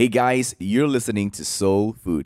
Hey 0.00 0.08
guys, 0.08 0.56
you're 0.58 0.88
listening 0.88 1.30
to 1.32 1.44
Soul 1.44 1.92
Food. 1.92 2.24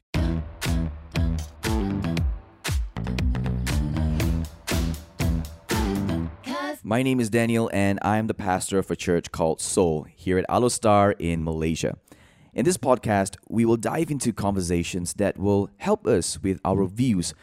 My 6.85 7.03
name 7.03 7.19
is 7.19 7.31
Daniel, 7.31 7.69
and 7.73 7.99
I 8.01 8.19
am 8.19 8.29
the 8.29 8.33
pastor 8.33 8.79
of 8.79 8.93
a 8.93 8.95
church 8.95 9.33
called 9.33 9.61
Soul 9.61 10.07
here 10.15 10.39
at 10.39 10.49
Alor 10.49 10.71
Star 10.71 11.17
in 11.19 11.43
Malaysia. 11.43 11.97
In 12.53 12.65
this 12.65 12.77
podcast, 12.77 13.35
we 13.49 13.65
will 13.65 13.77
dive 13.77 14.09
into 14.09 14.33
conversations 14.33 15.15
that 15.15 15.37
will 15.37 15.69
help 15.79 16.07
us 16.07 16.41
with 16.41 16.61
our 16.65 16.87
views 16.87 17.35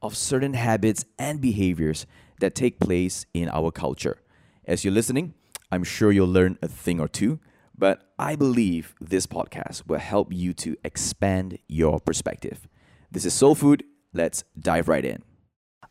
of 0.00 0.16
certain 0.16 0.54
habits 0.54 1.04
and 1.18 1.40
behaviors 1.40 2.06
that 2.38 2.54
take 2.54 2.78
place 2.78 3.26
in 3.34 3.48
our 3.48 3.72
culture. 3.72 4.18
As 4.64 4.84
you're 4.84 4.94
listening, 4.94 5.34
I'm 5.72 5.82
sure 5.82 6.12
you'll 6.12 6.28
learn 6.28 6.58
a 6.62 6.68
thing 6.68 7.00
or 7.00 7.08
two, 7.08 7.40
but 7.76 8.09
I 8.20 8.36
believe 8.36 8.94
this 9.00 9.26
podcast 9.26 9.88
will 9.88 9.98
help 9.98 10.30
you 10.30 10.52
to 10.52 10.76
expand 10.84 11.58
your 11.68 11.98
perspective. 11.98 12.68
This 13.10 13.24
is 13.24 13.32
Soul 13.32 13.54
Food. 13.54 13.82
Let's 14.12 14.44
dive 14.60 14.88
right 14.88 15.06
in. 15.06 15.22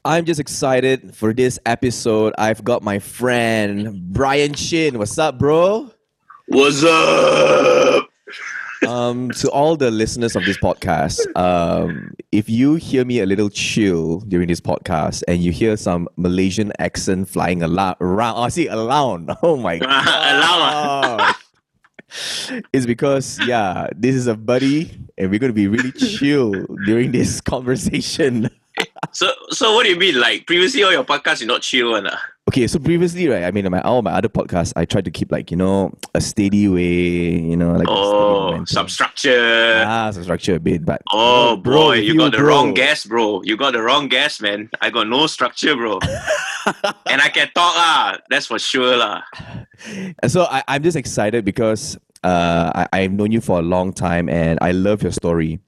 I'm 0.06 0.26
just 0.26 0.40
excited 0.40 1.16
for 1.16 1.34
this 1.34 1.58
episode. 1.66 2.36
I've 2.38 2.64
got 2.64 2.84
my 2.84 3.00
friend 3.00 4.14
Brian 4.14 4.54
Chin. 4.54 5.00
What's 5.00 5.18
up, 5.18 5.40
bro? 5.40 5.90
What's 6.50 6.84
up? 6.84 8.08
Um, 8.88 9.32
to 9.32 9.50
all 9.50 9.76
the 9.76 9.90
listeners 9.90 10.36
of 10.36 10.46
this 10.46 10.60
podcast, 10.60 11.26
um, 11.36 12.14
if 12.32 12.48
you 12.48 12.76
hear 12.76 13.06
me 13.06 13.22
a 13.22 13.26
little 13.26 13.50
chill 13.50 14.20
during 14.20 14.50
this 14.50 14.62
podcast 14.62 15.24
and 15.28 15.42
you 15.42 15.52
hear 15.52 15.76
some 15.76 16.08
Malaysian 16.16 16.74
accent 16.78 17.28
flying 17.28 17.64
around, 17.64 17.96
around 18.02 18.36
oh, 18.38 18.50
see, 18.50 18.70
around. 18.70 19.32
Oh 19.42 19.58
my 19.58 19.80
god. 19.80 21.36
it's 22.74 22.86
because 22.86 23.40
yeah, 23.46 23.88
this 23.96 24.16
is 24.16 24.28
a 24.28 24.36
buddy, 24.36 24.92
and 25.18 25.30
we're 25.32 25.40
gonna 25.40 25.54
be 25.54 25.68
really 25.68 25.92
chill 26.18 26.52
during 26.86 27.12
this 27.12 27.42
conversation. 27.54 28.50
So, 29.12 29.32
so 29.50 29.74
what 29.74 29.84
do 29.84 29.90
you 29.90 29.98
mean? 29.98 30.20
Like 30.20 30.46
previously, 30.48 30.84
all 30.84 30.92
your 30.92 31.04
podcasts, 31.04 31.42
you 31.42 31.48
not 31.48 31.62
chill 31.62 31.92
one, 31.92 32.08
ah? 32.08 32.20
Okay, 32.50 32.66
so 32.66 32.80
previously, 32.80 33.28
right? 33.28 33.44
I 33.44 33.52
mean, 33.52 33.70
my 33.70 33.82
all 33.82 34.02
my 34.02 34.12
other 34.12 34.30
podcasts, 34.30 34.74
I 34.76 34.86
tried 34.86 35.06
to 35.06 35.12
keep 35.12 35.32
like 35.32 35.52
you 35.52 35.58
know 35.58 35.92
a 36.16 36.22
steady 36.22 36.68
way, 36.68 37.30
you 37.38 37.56
know, 37.58 37.74
like 37.74 37.88
Oh, 37.90 38.48
momentum. 38.48 38.66
some 38.66 38.88
structure. 38.90 39.84
ah, 39.86 40.10
some 40.12 40.24
structure 40.24 40.56
a 40.56 40.60
bit, 40.60 40.86
but 40.86 41.02
Oh, 41.12 41.58
bro, 41.58 41.74
boy, 41.76 41.90
with 41.98 42.06
you, 42.06 42.14
you, 42.14 42.20
got 42.20 42.32
the 42.32 42.38
bro. 42.40 42.48
wrong 42.48 42.74
guess, 42.74 43.06
bro. 43.06 43.42
You 43.44 43.58
got 43.58 43.74
the 43.74 43.82
wrong 43.84 44.08
guess, 44.08 44.42
man. 44.42 44.70
I 44.82 44.90
got 44.90 45.08
no 45.08 45.28
structure, 45.28 45.76
bro. 45.76 46.00
and 47.10 47.22
I 47.22 47.30
can 47.30 47.48
talk, 47.56 47.74
ah. 47.76 48.18
That's 48.30 48.48
for 48.48 48.60
sure, 48.60 48.98
lah. 48.98 49.22
And 50.22 50.32
so 50.32 50.44
I, 50.44 50.64
I'm 50.68 50.84
just 50.84 50.98
excited 50.98 51.46
because 51.46 51.98
uh, 52.24 52.72
I, 52.76 52.88
I've 53.02 53.12
known 53.12 53.32
you 53.32 53.42
for 53.42 53.60
a 53.60 53.62
long 53.62 53.94
time 53.94 54.30
and 54.30 54.60
I 54.62 54.72
love 54.72 55.02
your 55.02 55.12
story, 55.12 55.60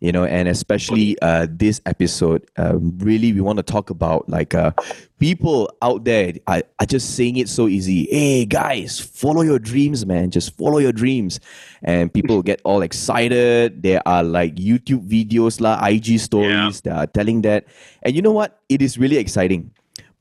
you 0.00 0.12
know, 0.12 0.24
and 0.24 0.48
especially 0.48 1.16
uh, 1.20 1.46
this 1.50 1.80
episode. 1.86 2.48
Um, 2.56 2.96
really, 2.98 3.32
we 3.32 3.40
want 3.40 3.56
to 3.58 3.62
talk 3.62 3.90
about 3.90 4.28
like 4.28 4.54
uh, 4.54 4.70
people 5.18 5.70
out 5.82 6.04
there 6.04 6.34
are, 6.46 6.62
are 6.78 6.86
just 6.86 7.16
saying 7.16 7.36
it 7.36 7.48
so 7.48 7.66
easy. 7.66 8.06
Hey, 8.10 8.44
guys, 8.44 9.00
follow 9.00 9.42
your 9.42 9.58
dreams, 9.58 10.06
man. 10.06 10.30
Just 10.30 10.56
follow 10.56 10.78
your 10.78 10.92
dreams. 10.92 11.40
And 11.82 12.12
people 12.12 12.42
get 12.42 12.60
all 12.64 12.82
excited. 12.82 13.82
There 13.82 14.06
are 14.06 14.22
like 14.22 14.54
YouTube 14.56 15.08
videos, 15.08 15.60
la, 15.60 15.84
IG 15.84 16.20
stories 16.20 16.80
that 16.82 16.96
are 16.96 17.06
telling 17.06 17.42
that. 17.42 17.66
And 18.02 18.14
you 18.14 18.22
know 18.22 18.32
what? 18.32 18.60
It 18.68 18.80
is 18.80 18.98
really 18.98 19.16
exciting. 19.16 19.72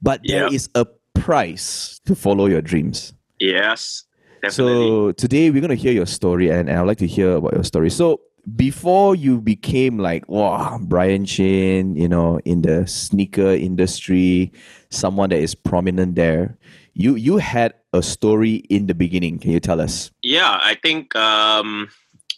But 0.05 0.21
there 0.23 0.53
is 0.53 0.69
a 0.75 0.85
price 1.15 1.99
to 2.05 2.13
follow 2.13 2.45
your 2.45 2.61
dreams. 2.61 3.11
Yes, 3.39 4.03
definitely. 4.43 4.85
So 4.85 5.11
today 5.13 5.49
we're 5.49 5.61
gonna 5.61 5.73
hear 5.73 5.91
your 5.91 6.05
story, 6.05 6.51
and, 6.51 6.69
and 6.69 6.77
I'd 6.77 6.85
like 6.85 6.99
to 6.99 7.07
hear 7.07 7.31
about 7.41 7.53
your 7.53 7.63
story. 7.63 7.89
So 7.89 8.21
before 8.55 9.15
you 9.15 9.41
became 9.41 9.97
like 9.97 10.29
wow, 10.29 10.77
Brian 10.79 11.25
Chin, 11.25 11.95
you 11.95 12.07
know, 12.07 12.39
in 12.45 12.61
the 12.61 12.85
sneaker 12.85 13.49
industry, 13.49 14.53
someone 14.91 15.31
that 15.31 15.39
is 15.39 15.55
prominent 15.55 16.13
there, 16.13 16.55
you 16.93 17.15
you 17.15 17.37
had 17.37 17.73
a 17.91 18.03
story 18.03 18.61
in 18.69 18.85
the 18.85 18.93
beginning. 18.93 19.39
Can 19.39 19.57
you 19.57 19.59
tell 19.59 19.81
us? 19.81 20.11
yeah, 20.21 20.59
I 20.61 20.75
think 20.75 21.15
um, 21.15 21.89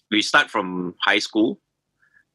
we 0.09 0.22
start 0.22 0.49
from 0.49 0.95
high 1.03 1.19
school. 1.19 1.59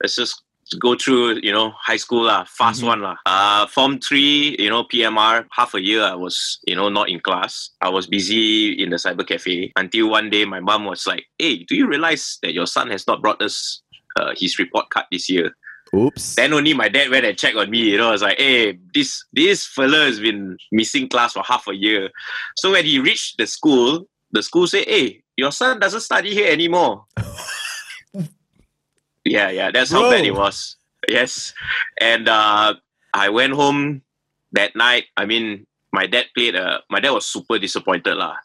Let's 0.03 0.17
just 0.17 0.43
go 0.81 0.95
through, 0.95 1.41
you 1.43 1.53
know, 1.53 1.73
high 1.81 1.97
school 1.97 2.25
lah, 2.25 2.45
fast 2.45 2.83
Mhm. 2.83 2.87
one 2.87 3.01
lah. 3.03 3.17
Uh, 3.27 3.67
form 3.67 3.99
three, 3.99 4.57
you 4.59 4.69
know, 4.71 4.85
PMR. 4.85 5.47
Half 5.53 5.75
a 5.75 5.81
year 5.83 6.03
I 6.03 6.15
was, 6.15 6.59
you 6.67 6.75
know, 6.77 6.89
not 6.89 7.09
in 7.09 7.21
class. 7.21 7.71
I 7.81 7.89
was 7.89 8.07
busy 8.07 8.73
in 8.73 8.91
the 8.91 8.97
cyber 8.97 9.27
cafe 9.27 9.73
until 9.77 10.09
one 10.09 10.31
day 10.31 10.45
my 10.45 10.61
mom 10.61 10.85
was 10.85 11.07
like, 11.07 11.27
"Hey, 11.39 11.65
do 11.65 11.75
you 11.77 11.87
realize 11.87 12.39
that 12.43 12.53
your 12.55 12.67
son 12.67 12.91
has 12.91 13.07
not 13.07 13.21
brought 13.23 13.41
us 13.43 13.83
uh, 14.17 14.33
his 14.37 14.59
report 14.59 14.91
card 14.91 15.07
this 15.11 15.29
year?" 15.29 15.57
Oops. 15.95 16.37
Then 16.37 16.55
only 16.55 16.73
my 16.73 16.89
dad 16.89 17.11
went 17.11 17.27
and 17.27 17.37
checked 17.37 17.57
on 17.57 17.69
me. 17.69 17.81
You 17.93 17.99
know, 17.99 18.09
I 18.09 18.13
was 18.13 18.23
like, 18.23 18.39
"Hey, 18.39 18.79
this 18.95 19.25
this 19.33 19.67
fella 19.67 20.05
has 20.09 20.21
been 20.21 20.57
missing 20.73 21.07
class 21.09 21.35
for 21.35 21.43
half 21.45 21.69
a 21.69 21.77
year." 21.77 22.09
So 22.57 22.73
when 22.73 22.85
he 22.87 22.99
reached 22.99 23.37
the 23.37 23.47
school, 23.47 24.09
the 24.33 24.43
school 24.43 24.67
said, 24.67 24.89
"Hey, 24.89 25.21
your 25.37 25.53
son 25.53 25.81
doesn't 25.81 26.01
study 26.01 26.33
here 26.33 26.51
anymore." 26.51 27.05
yeah, 29.25 29.51
yeah, 29.51 29.71
that's 29.71 29.91
how 29.91 30.11
bad 30.11 30.25
it 30.25 30.35
was. 30.35 30.77
Yes, 31.09 31.53
and 32.01 32.29
uh, 32.29 32.75
I 33.15 33.29
went 33.29 33.55
home 33.55 34.03
that 34.53 34.77
night. 34.77 35.07
I 35.17 35.27
mean, 35.27 35.67
my 35.93 36.07
dad 36.07 36.27
played. 36.35 36.57
Uh, 36.57 36.81
my 36.91 37.01
dad 37.01 37.11
was 37.11 37.27
super 37.27 37.59
disappointed 37.59 38.17
lah, 38.17 38.37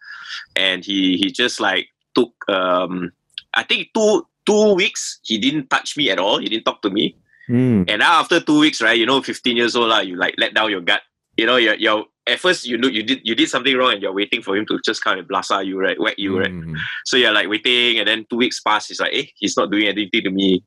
and 0.56 0.84
he 0.84 1.18
he 1.18 1.32
just 1.32 1.60
like 1.60 1.90
took. 2.16 2.34
Um, 2.50 3.12
I 3.54 3.64
think 3.64 3.90
two 3.94 4.26
two 4.46 4.74
weeks 4.74 5.20
he 5.24 5.38
didn't 5.38 5.70
touch 5.70 5.98
me 5.98 6.10
at 6.10 6.20
all. 6.20 6.40
He 6.40 6.50
didn't 6.50 6.66
talk 6.66 6.82
to 6.82 6.90
me. 6.90 7.16
Hmm. 7.48 7.84
And 7.88 8.00
now 8.00 8.20
after 8.20 8.40
two 8.40 8.60
weeks, 8.60 8.82
right, 8.82 8.98
you 8.98 9.06
know, 9.06 9.22
15 9.22 9.56
years 9.56 9.76
old, 9.76 9.88
lah, 9.90 10.00
you 10.00 10.18
like 10.18 10.36
let 10.38 10.54
down 10.54 10.70
your 10.70 10.82
gut. 10.82 11.02
You 11.38 11.46
know, 11.46 11.56
you're, 11.58 11.76
you're 11.76 12.06
at 12.28 12.40
first 12.40 12.66
you 12.68 12.78
know 12.78 12.88
you 12.90 13.04
did 13.04 13.22
you 13.24 13.36
did 13.36 13.48
something 13.48 13.76
wrong 13.78 13.94
and 13.94 14.02
you're 14.02 14.12
waiting 14.14 14.42
for 14.42 14.58
him 14.58 14.66
to 14.66 14.80
just 14.84 15.04
kind 15.04 15.20
of 15.20 15.28
blasa 15.28 15.66
you, 15.66 15.80
right? 15.80 16.00
Whack 16.00 16.16
you, 16.18 16.40
right? 16.40 16.52
Hmm. 16.52 16.76
So 17.06 17.16
you're 17.16 17.32
like 17.32 17.48
waiting, 17.48 18.00
and 18.00 18.08
then 18.08 18.26
two 18.30 18.38
weeks 18.38 18.60
pass, 18.60 18.88
he's 18.88 19.00
like, 19.00 19.14
eh, 19.14 19.26
he's 19.36 19.56
not 19.56 19.72
doing 19.72 19.88
anything 19.88 20.24
to 20.24 20.32
me. 20.32 20.64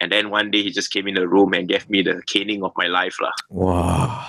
And 0.00 0.10
then 0.10 0.30
one 0.30 0.50
day 0.50 0.62
he 0.62 0.70
just 0.70 0.90
came 0.92 1.06
in 1.08 1.14
the 1.14 1.28
room 1.28 1.52
and 1.54 1.68
gave 1.68 1.90
me 1.90 2.02
the 2.02 2.22
caning 2.32 2.62
of 2.64 2.72
my 2.76 2.86
life. 2.86 3.16
lah. 3.20 3.32
Wow, 3.50 4.26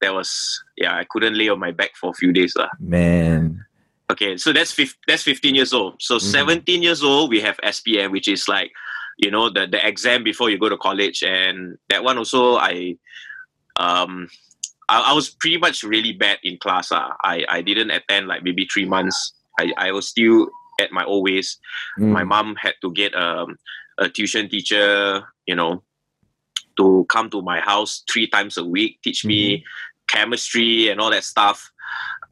That 0.00 0.14
was 0.14 0.62
yeah, 0.76 0.94
I 0.96 1.04
couldn't 1.04 1.34
lay 1.36 1.48
on 1.48 1.58
my 1.58 1.72
back 1.72 1.96
for 1.96 2.10
a 2.10 2.14
few 2.14 2.32
days. 2.32 2.54
lah. 2.56 2.68
man. 2.78 3.64
Okay, 4.10 4.38
so 4.38 4.52
that's 4.54 4.72
fif- 4.72 4.96
that's 5.06 5.22
15 5.22 5.54
years 5.54 5.72
old. 5.74 6.00
So 6.00 6.16
Mhm. 6.16 6.64
17 6.64 6.82
years 6.82 7.02
old, 7.02 7.28
we 7.28 7.40
have 7.44 7.58
SPM, 7.62 8.10
which 8.12 8.28
is 8.28 8.48
like, 8.48 8.70
you 9.18 9.30
know, 9.30 9.50
the, 9.50 9.66
the 9.66 9.80
exam 9.86 10.22
before 10.24 10.48
you 10.48 10.56
go 10.56 10.68
to 10.70 10.78
college. 10.78 11.22
And 11.22 11.76
that 11.90 12.04
one 12.04 12.16
also, 12.16 12.56
I 12.56 12.96
um 13.76 14.28
I, 14.88 15.10
I 15.10 15.12
was 15.12 15.28
pretty 15.30 15.58
much 15.58 15.82
really 15.82 16.12
bad 16.12 16.38
in 16.42 16.58
class. 16.58 16.90
ah. 16.92 17.14
I, 17.24 17.44
I 17.48 17.62
didn't 17.62 17.90
attend 17.90 18.26
like 18.28 18.42
maybe 18.42 18.66
three 18.72 18.84
months. 18.86 19.32
I, 19.60 19.72
I 19.76 19.92
was 19.92 20.08
still 20.08 20.48
at 20.80 20.92
my 20.92 21.04
old 21.04 21.24
ways. 21.24 21.58
Hmm. 21.96 22.12
My 22.12 22.24
mom 22.24 22.56
had 22.56 22.74
to 22.82 22.92
get 22.92 23.14
um, 23.14 23.56
a 23.98 24.08
tuition 24.08 24.48
teacher, 24.48 25.22
you 25.46 25.54
know, 25.54 25.82
to 26.78 27.04
come 27.08 27.28
to 27.30 27.42
my 27.42 27.60
house 27.60 28.04
three 28.10 28.28
times 28.28 28.56
a 28.56 28.64
week, 28.64 29.00
teach 29.02 29.24
me 29.24 29.64
chemistry 30.08 30.88
and 30.88 31.00
all 31.00 31.10
that 31.10 31.24
stuff. 31.24 31.70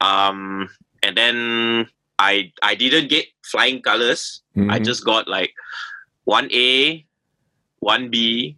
Um, 0.01 0.69
and 1.03 1.15
then 1.17 1.87
I 2.17 2.51
I 2.63 2.75
didn't 2.75 3.09
get 3.09 3.25
flying 3.43 3.81
colors. 3.81 4.41
I 4.55 4.79
Mhm. 4.79 4.85
just 4.85 5.03
got 5.05 5.27
like 5.27 5.53
one 6.23 6.49
A, 6.53 7.05
one 7.79 8.09
B, 8.09 8.57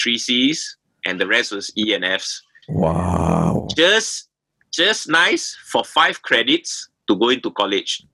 three 0.00 0.16
C's, 0.18 0.76
and 1.04 1.20
the 1.20 1.26
rest 1.26 1.52
was 1.52 1.70
E 1.76 1.92
and 1.94 2.04
F's. 2.04 2.42
Wow. 2.68 3.68
Just 3.76 4.28
just 4.72 5.08
nice 5.08 5.56
for 5.66 5.84
five 5.84 6.22
credits 6.22 6.88
to 7.08 7.16
go 7.16 7.30
into 7.30 7.50
college. 7.50 8.04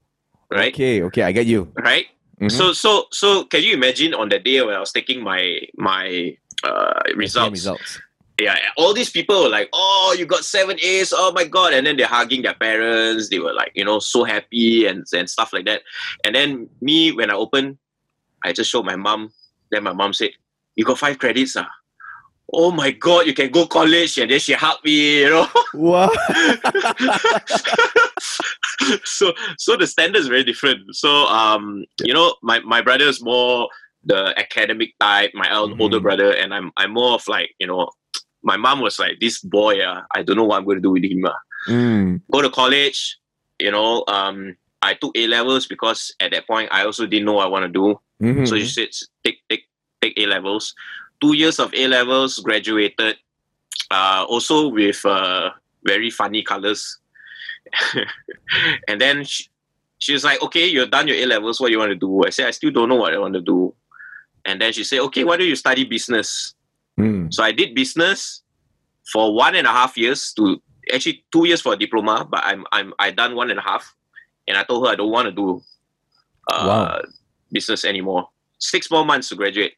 Right? 0.50 0.72
Okay, 0.72 1.02
okay, 1.02 1.22
I 1.22 1.32
get 1.32 1.46
you. 1.46 1.72
Right? 1.76 2.06
Mhm. 2.40 2.50
So 2.50 2.72
so 2.72 3.06
so 3.12 3.44
can 3.44 3.62
you 3.62 3.74
imagine 3.74 4.14
on 4.14 4.28
the 4.28 4.38
day 4.38 4.62
when 4.62 4.74
I 4.74 4.80
was 4.80 4.92
taking 4.92 5.22
my 5.22 5.60
my 5.76 6.36
uh, 6.62 7.00
results, 7.14 7.52
results. 7.52 8.00
yeah, 8.40 8.56
all 8.76 8.94
these 8.94 9.10
people 9.10 9.42
were 9.42 9.48
like, 9.48 9.68
"Oh, 9.72 10.14
you 10.18 10.26
got 10.26 10.44
seven 10.44 10.78
A's! 10.82 11.12
Oh 11.14 11.32
my 11.32 11.44
god!" 11.44 11.74
And 11.74 11.86
then 11.86 11.96
they're 11.96 12.06
hugging 12.06 12.42
their 12.42 12.54
parents. 12.54 13.28
They 13.28 13.38
were 13.38 13.52
like, 13.52 13.72
you 13.74 13.84
know, 13.84 13.98
so 13.98 14.24
happy 14.24 14.86
and 14.86 15.04
and 15.12 15.28
stuff 15.28 15.52
like 15.52 15.66
that. 15.66 15.82
And 16.24 16.34
then 16.34 16.68
me, 16.80 17.12
when 17.12 17.30
I 17.30 17.34
opened, 17.34 17.78
I 18.44 18.52
just 18.52 18.70
showed 18.70 18.86
my 18.86 18.96
mom. 18.96 19.30
Then 19.70 19.82
my 19.84 19.92
mom 19.92 20.12
said, 20.12 20.30
"You 20.76 20.84
got 20.84 20.98
five 20.98 21.18
credits, 21.18 21.56
ah." 21.56 21.70
Oh 22.56 22.70
my 22.70 22.90
god, 22.92 23.26
you 23.26 23.34
can 23.34 23.50
go 23.50 23.66
college, 23.66 24.18
and 24.18 24.30
then 24.30 24.38
she 24.40 24.52
hugged 24.52 24.84
me, 24.84 25.20
you 25.22 25.30
know. 25.30 25.48
Wow. 25.74 26.08
so 29.04 29.32
so 29.58 29.76
the 29.76 29.86
standard 29.86 30.18
is 30.20 30.28
very 30.28 30.44
different. 30.44 30.94
So 30.94 31.10
um, 31.26 31.84
you 32.02 32.14
know, 32.14 32.34
my 32.42 32.60
my 32.60 32.80
brother 32.82 33.04
is 33.06 33.22
more 33.22 33.68
the 34.04 34.34
academic 34.38 34.90
type, 35.00 35.30
my 35.34 35.48
Mhm. 35.48 35.80
older 35.80 36.00
brother, 36.00 36.32
and 36.34 36.54
I'm 36.54 36.70
I'm 36.76 36.92
more 36.92 37.14
of 37.14 37.26
like 37.28 37.50
you 37.58 37.66
know, 37.66 37.88
my 38.42 38.56
mom 38.56 38.80
was 38.80 38.98
like, 38.98 39.18
this 39.20 39.40
boy, 39.40 39.80
uh, 39.80 40.02
I 40.14 40.22
don't 40.22 40.36
know 40.36 40.44
what 40.44 40.58
I'm 40.58 40.64
going 40.64 40.76
to 40.76 40.82
do 40.82 40.90
with 40.90 41.04
him. 41.04 41.24
Uh. 41.24 41.32
Mm. 41.68 42.20
Go 42.30 42.42
to 42.42 42.50
college, 42.50 43.18
you 43.58 43.70
know. 43.70 44.04
Um, 44.08 44.56
I 44.82 44.92
took 44.94 45.16
A 45.16 45.26
levels 45.26 45.66
because 45.66 46.14
at 46.20 46.32
that 46.32 46.46
point 46.46 46.68
I 46.70 46.84
also 46.84 47.06
didn't 47.06 47.24
know 47.24 47.34
what 47.34 47.46
I 47.46 47.48
want 47.48 47.64
to 47.64 47.72
do. 47.72 47.98
Mhm. 48.22 48.46
So 48.46 48.56
she 48.58 48.66
said 48.66 48.88
take 49.24 49.38
take 49.48 49.64
take 50.02 50.14
A 50.18 50.26
levels. 50.26 50.74
Two 51.24 51.32
years 51.34 51.58
of 51.58 51.72
A 51.74 51.86
levels, 51.88 52.38
graduated. 52.38 53.16
Uh, 53.90 54.26
also 54.28 54.68
with 54.68 55.00
uh, 55.06 55.50
very 55.84 56.10
funny 56.10 56.42
colors. 56.42 56.98
and 58.88 59.00
then 59.00 59.24
she, 59.24 59.48
she 59.98 60.12
was 60.12 60.22
like, 60.24 60.42
"Okay, 60.42 60.66
you're 60.66 60.86
done 60.86 61.08
your 61.08 61.16
A 61.16 61.24
levels. 61.24 61.60
What 61.60 61.68
do 61.68 61.72
you 61.72 61.78
want 61.78 61.92
to 61.92 61.96
do?" 61.96 62.24
I 62.26 62.30
said, 62.30 62.46
"I 62.46 62.50
still 62.50 62.70
don't 62.70 62.90
know 62.90 62.96
what 62.96 63.14
I 63.14 63.18
want 63.18 63.32
to 63.34 63.40
do." 63.40 63.74
And 64.44 64.60
then 64.60 64.72
she 64.74 64.84
said, 64.84 65.00
"Okay, 65.00 65.24
why 65.24 65.38
don't 65.38 65.46
you 65.48 65.56
study 65.56 65.84
business?" 65.84 66.54
Mm. 67.00 67.32
So 67.32 67.42
I 67.42 67.52
did 67.52 67.74
business 67.74 68.42
for 69.10 69.34
one 69.34 69.54
and 69.54 69.66
a 69.66 69.70
half 69.70 69.96
years 69.96 70.32
to 70.34 70.60
actually 70.92 71.24
two 71.32 71.46
years 71.46 71.60
for 71.62 71.72
a 71.72 71.76
diploma, 71.76 72.26
but 72.28 72.42
I'm 72.44 72.66
I'm 72.70 72.92
I 72.98 73.10
done 73.12 73.34
one 73.34 73.48
and 73.50 73.58
a 73.58 73.62
half, 73.62 73.96
and 74.46 74.58
I 74.58 74.64
told 74.64 74.84
her 74.86 74.92
I 74.92 74.96
don't 74.96 75.10
want 75.10 75.26
to 75.26 75.32
do 75.32 75.62
uh, 76.52 76.66
Wow. 76.68 77.02
business 77.50 77.84
anymore. 77.84 78.28
Six 78.58 78.90
more 78.90 79.04
months 79.06 79.28
to 79.30 79.36
graduate, 79.36 79.74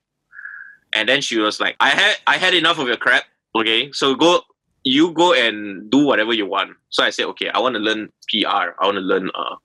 and 0.96 1.08
then 1.08 1.20
she 1.20 1.38
was 1.38 1.60
like, 1.60 1.76
I 1.81 1.90
had 1.90 2.16
I 2.26 2.37
had 2.38 2.54
enough 2.54 2.78
of 2.78 2.88
your 2.88 2.96
crap. 2.96 3.25
Okay, 3.54 3.93
so 3.93 4.14
go 4.14 4.40
you 4.82 5.12
go 5.12 5.34
and 5.34 5.90
do 5.90 5.98
whatever 5.98 6.32
you 6.32 6.46
want. 6.46 6.70
So 6.88 7.04
I 7.04 7.10
said, 7.10 7.26
okay, 7.26 7.50
I 7.50 7.58
want 7.58 7.75
to 7.75 7.81
learn 7.81 8.08
PR. 8.31 8.72
I 8.81 8.84
want 8.87 8.96
to 8.96 9.00
learn 9.00 9.31
uh, 9.34 9.56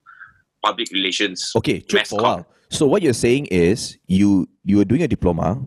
public 0.64 0.92
relations. 0.92 1.52
Okay, 1.56 1.80
for 1.80 2.20
a 2.20 2.24
while. 2.24 2.48
So 2.70 2.86
what 2.86 3.02
you're 3.02 3.14
saying 3.14 3.48
is 3.48 3.98
you 4.08 4.50
you 4.64 4.78
were 4.78 4.86
doing 4.86 5.04
a 5.04 5.08
diploma, 5.08 5.64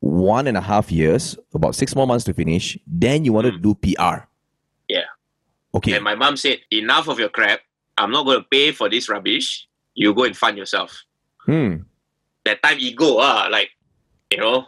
one 0.00 0.46
and 0.46 0.56
a 0.56 0.60
half 0.60 0.92
years, 0.92 1.36
about 1.54 1.74
six 1.74 1.94
more 1.96 2.06
months 2.06 2.24
to 2.26 2.34
finish. 2.34 2.78
Then 2.86 3.24
you 3.24 3.32
wanted 3.32 3.52
to 3.52 3.58
do 3.58 3.74
PR. 3.74 3.90
Mm. 4.00 4.26
Yeah. 4.88 5.08
Okay. 5.74 5.94
And 5.94 6.04
my 6.04 6.14
mom 6.14 6.36
said, 6.36 6.58
enough 6.70 7.08
of 7.08 7.18
your 7.18 7.30
crap. 7.30 7.60
I'm 7.96 8.10
not 8.10 8.26
going 8.26 8.38
to 8.38 8.46
pay 8.50 8.72
for 8.72 8.88
this 8.88 9.08
rubbish. 9.08 9.68
You 9.94 10.12
go 10.14 10.24
and 10.24 10.36
fund 10.36 10.58
yourself. 10.58 11.04
Hmm. 11.46 11.86
that 12.44 12.62
time 12.62 12.78
ego 12.80 13.18
ah 13.18 13.48
like 13.50 13.70
you 14.30 14.38
know 14.38 14.64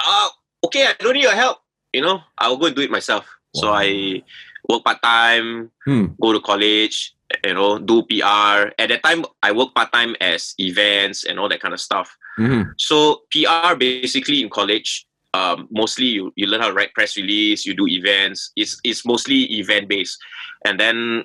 ah 0.00 0.30
okay 0.64 0.86
I 0.86 0.94
don't 0.98 1.14
need 1.14 1.22
your 1.22 1.34
help. 1.34 1.58
You 1.92 2.02
know 2.02 2.20
I'll 2.38 2.56
go 2.56 2.66
and 2.66 2.76
do 2.76 2.82
it 2.82 2.90
myself. 2.90 3.26
So 3.54 3.72
I 3.72 4.22
work 4.68 4.84
part 4.84 5.00
time 5.02 5.70
Hmm. 5.84 6.06
go 6.20 6.32
to 6.32 6.40
college 6.40 7.14
you 7.44 7.54
know 7.54 7.78
do 7.78 8.02
PR 8.04 8.72
at 8.78 8.88
that 8.92 9.02
time 9.02 9.24
I 9.42 9.52
work 9.52 9.74
part 9.74 9.92
time 9.92 10.14
as 10.20 10.54
events 10.58 11.24
and 11.24 11.38
all 11.38 11.48
that 11.48 11.60
kind 11.60 11.72
of 11.74 11.80
stuff. 11.80 12.14
Mhm. 12.38 12.72
so 12.76 13.22
PR 13.32 13.74
basically 13.74 14.42
in 14.42 14.48
college 14.50 15.06
um, 15.34 15.68
mostly 15.70 16.06
you, 16.06 16.32
you 16.36 16.46
learn 16.46 16.60
how 16.60 16.68
to 16.68 16.74
write 16.74 16.94
press 16.94 17.16
release 17.16 17.66
you 17.66 17.74
do 17.74 17.86
events. 17.88 18.52
It's, 18.56 18.80
it's 18.84 19.04
mostly 19.04 19.44
event 19.58 19.88
based 19.88 20.18
and 20.64 20.78
then 20.78 21.24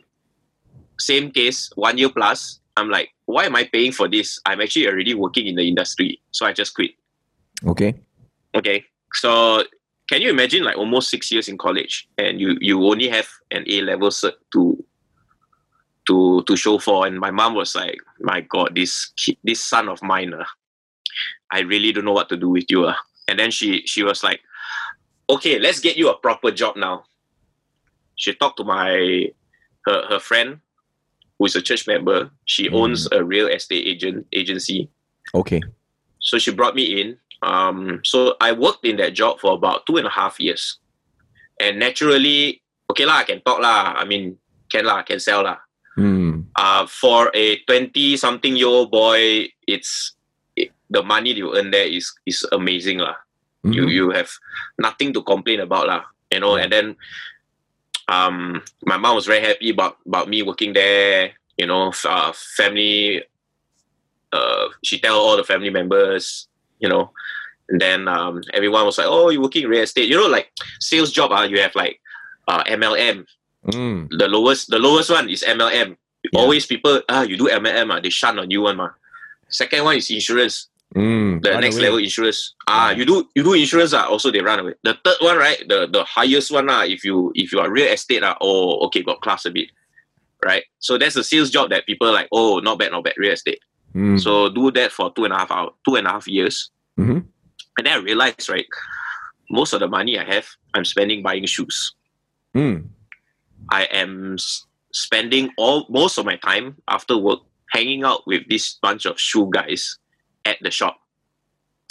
same 1.00 1.32
case 1.32 1.70
one 1.76 1.98
year 1.98 2.10
plus 2.10 2.60
I'm 2.78 2.90
like 2.90 3.10
why 3.26 3.46
am 3.46 3.56
I 3.56 3.64
paying 3.66 3.92
for 3.92 4.08
this? 4.08 4.40
I'm 4.46 4.60
actually 4.62 4.88
already 4.88 5.14
working 5.14 5.48
in 5.48 5.56
the 5.56 5.68
industry 5.68 6.22
so 6.32 6.46
I 6.46 6.54
just 6.54 6.74
quit. 6.74 6.92
Okay. 7.68 7.96
Okay 8.56 8.84
so 9.14 9.64
can 10.10 10.22
you 10.22 10.30
imagine 10.30 10.64
like 10.64 10.78
almost 10.78 11.10
six 11.10 11.32
years 11.32 11.48
in 11.48 11.58
college 11.58 12.08
and 12.18 12.40
you 12.42 12.58
you 12.62 12.84
only 12.84 13.08
have 13.10 13.28
an 13.52 13.64
A 13.68 13.82
level 13.82 14.10
cert 14.10 14.34
to 14.54 14.84
to 16.08 16.44
to 16.48 16.56
show 16.56 16.78
for 16.78 17.08
and 17.08 17.20
my 17.20 17.32
mom 17.32 17.56
was 17.56 17.76
like 17.76 17.98
my 18.20 18.42
god 18.42 18.76
this 18.76 19.12
kid, 19.18 19.38
this 19.44 19.62
son 19.62 19.88
of 19.90 20.02
mine 20.04 20.34
ah, 20.38 20.46
I 21.52 21.62
really 21.62 21.92
don't 21.94 22.06
know 22.06 22.14
what 22.14 22.30
to 22.30 22.38
do 22.38 22.50
with 22.50 22.66
you 22.70 22.86
ah." 22.88 22.98
and 23.28 23.40
then 23.40 23.52
she 23.52 23.82
she 23.88 24.04
was 24.04 24.24
like 24.24 24.42
okay 25.30 25.58
let's 25.60 25.80
get 25.80 25.96
you 25.96 26.10
a 26.10 26.18
proper 26.18 26.52
job 26.52 26.76
now 26.76 27.04
she 28.16 28.34
talked 28.36 28.58
to 28.58 28.64
my 28.64 29.30
her, 29.86 30.06
her 30.10 30.20
friend 30.20 30.60
who 31.40 31.46
is 31.46 31.56
a 31.56 31.62
church 31.62 31.88
member 31.88 32.30
she 32.46 32.70
Mm. 32.70 32.74
owns 32.76 33.08
a 33.12 33.24
real 33.24 33.48
estate 33.48 33.88
agent 33.88 34.28
agency 34.34 34.90
Okay. 35.34 35.62
so 36.20 36.38
she 36.38 36.52
brought 36.52 36.76
me 36.76 37.02
in. 37.02 37.18
Um, 37.44 38.00
so 38.04 38.36
I 38.40 38.52
worked 38.52 38.86
in 38.86 38.98
that 38.98 39.14
job 39.14 39.40
for 39.40 39.54
about 39.54 39.86
two 39.86 39.98
and 39.98 40.08
a 40.08 40.10
half 40.10 40.40
years. 40.40 40.80
And 41.60 41.80
naturally, 41.80 42.62
okay 42.90 43.06
lah, 43.06 43.22
I 43.22 43.24
can 43.24 43.42
talk 43.42 43.60
lah. 43.60 43.94
I 43.98 44.06
mean, 44.06 44.38
can 44.72 44.86
lah, 44.86 45.04
can 45.04 45.20
sell 45.20 45.44
lah. 45.44 45.58
Hmm. 45.96 46.50
Uh, 46.56 46.88
for 46.88 47.30
a 47.36 47.60
20 47.70 48.18
something 48.18 48.56
year 48.56 48.68
old 48.68 48.90
boy, 48.90 49.48
it's 49.68 50.16
it, 50.56 50.72
the 50.90 51.04
money 51.04 51.34
you 51.34 51.56
earn 51.56 51.70
there 51.70 51.86
is 51.86 52.10
is 52.26 52.42
amazing 52.52 52.98
lah. 52.98 53.14
You 53.64 53.88
Mhm. 53.88 53.92
you 53.94 54.06
have 54.12 54.32
nothing 54.82 55.14
to 55.14 55.22
complain 55.24 55.62
about 55.62 55.88
lah. 55.88 56.04
You 56.34 56.42
know, 56.42 56.58
and 56.58 56.72
then 56.74 56.98
um 58.10 58.60
my 58.84 58.98
mom 58.98 59.16
was 59.16 59.30
very 59.30 59.40
happy 59.40 59.70
about 59.70 60.02
about 60.06 60.28
me 60.28 60.42
working 60.42 60.74
there. 60.74 61.38
You 61.58 61.70
know, 61.70 61.94
uh, 62.06 62.34
family. 62.34 63.22
Uh, 64.34 64.74
she 64.82 64.98
tell 64.98 65.14
all 65.14 65.38
the 65.38 65.46
family 65.46 65.70
members. 65.70 66.50
You 66.84 66.90
know, 66.92 67.12
and 67.70 67.80
then 67.80 68.08
um 68.12 68.42
everyone 68.54 68.84
was 68.86 68.98
like, 69.00 69.08
"Oh, 69.08 69.30
you're 69.32 69.42
working 69.42 69.64
in 69.64 69.70
real 69.72 69.84
estate?" 69.88 70.10
You 70.12 70.18
know, 70.20 70.28
like 70.28 70.52
sales 70.84 71.12
job. 71.16 71.32
Ah, 71.32 71.44
you 71.48 71.60
have 71.64 71.74
like 71.76 72.00
uh 72.52 72.64
MLM. 72.68 73.24
Hmm. 73.72 74.06
The 74.12 74.28
lowest 74.28 74.68
the 74.70 74.80
lowest 74.80 75.10
one 75.10 75.30
is 75.30 75.44
MLM. 75.48 75.96
Yeah. 76.28 76.40
Always 76.40 76.66
people 76.68 77.02
ah 77.08 77.24
you 77.24 77.38
do 77.40 77.48
MLM 77.48 77.88
ah 77.94 78.00
they 78.04 78.10
shun 78.12 78.38
on 78.38 78.52
you 78.52 78.62
one 78.68 78.76
ma. 78.78 78.90
Second 79.48 79.84
one 79.88 79.96
is 79.96 80.12
insurance 80.12 80.68
Hmm. 80.94 81.40
the 81.42 81.58
next 81.58 81.78
away. 81.78 81.86
level 81.90 81.98
insurance. 81.98 82.54
Ah, 82.68 82.92
you 82.92 83.06
do 83.06 83.26
you 83.34 83.42
do 83.44 83.54
insurance 83.54 83.94
ah, 83.94 84.06
also 84.12 84.30
they 84.30 84.42
run 84.42 84.60
away. 84.60 84.74
The 84.84 84.94
third 85.04 85.18
one, 85.22 85.38
right? 85.40 85.58
The 85.68 85.88
the 85.88 86.04
highest 86.04 86.52
one 86.52 86.70
ah, 86.70 86.84
if 86.84 87.04
you 87.08 87.32
if 87.34 87.52
you 87.52 87.60
are 87.64 87.72
real 87.72 87.88
estate 87.92 88.22
ah, 88.24 88.36
oh 88.42 88.86
okay, 88.88 89.02
got 89.02 89.22
class 89.24 89.46
a 89.46 89.52
bit. 89.52 89.72
Right? 90.44 90.66
So 90.80 90.98
that's 91.00 91.16
the 91.16 91.24
sales 91.24 91.50
job 91.50 91.70
that 91.72 91.88
people 91.88 92.12
like, 92.12 92.28
oh 92.36 92.60
not 92.60 92.78
bad, 92.78 92.92
not 92.92 93.06
bad, 93.06 93.16
real 93.18 93.32
estate. 93.32 93.60
Hmm. 93.94 94.18
So 94.18 94.50
do 94.50 94.70
that 94.72 94.92
for 94.92 95.10
two 95.16 95.24
and 95.26 95.34
a 95.34 95.38
half 95.38 95.50
hour, 95.50 95.72
two 95.88 95.96
and 95.96 96.06
a 96.06 96.12
half 96.12 96.28
years. 96.28 96.70
Mhm. 97.00 97.26
And 97.78 97.88
then 97.88 97.94
I 97.94 97.98
realized, 97.98 98.50
right, 98.50 98.68
most 99.50 99.74
of 99.74 99.80
the 99.80 99.88
money 99.88 100.18
I 100.18 100.24
have, 100.26 100.48
I'm 100.74 100.86
spending 100.86 101.24
buying 101.24 101.46
shoes. 101.46 101.94
Hmm. 102.54 102.88
I 103.72 103.86
am 103.86 104.38
spending 104.92 105.50
all 105.58 105.86
most 105.90 106.18
of 106.18 106.26
my 106.26 106.36
time 106.38 106.78
after 106.88 107.18
work 107.18 107.40
hanging 107.72 108.04
out 108.04 108.28
with 108.28 108.48
this 108.48 108.78
bunch 108.82 109.06
of 109.06 109.20
shoe 109.20 109.50
guys 109.52 109.98
at 110.46 110.58
the 110.62 110.70
shop. 110.70 111.00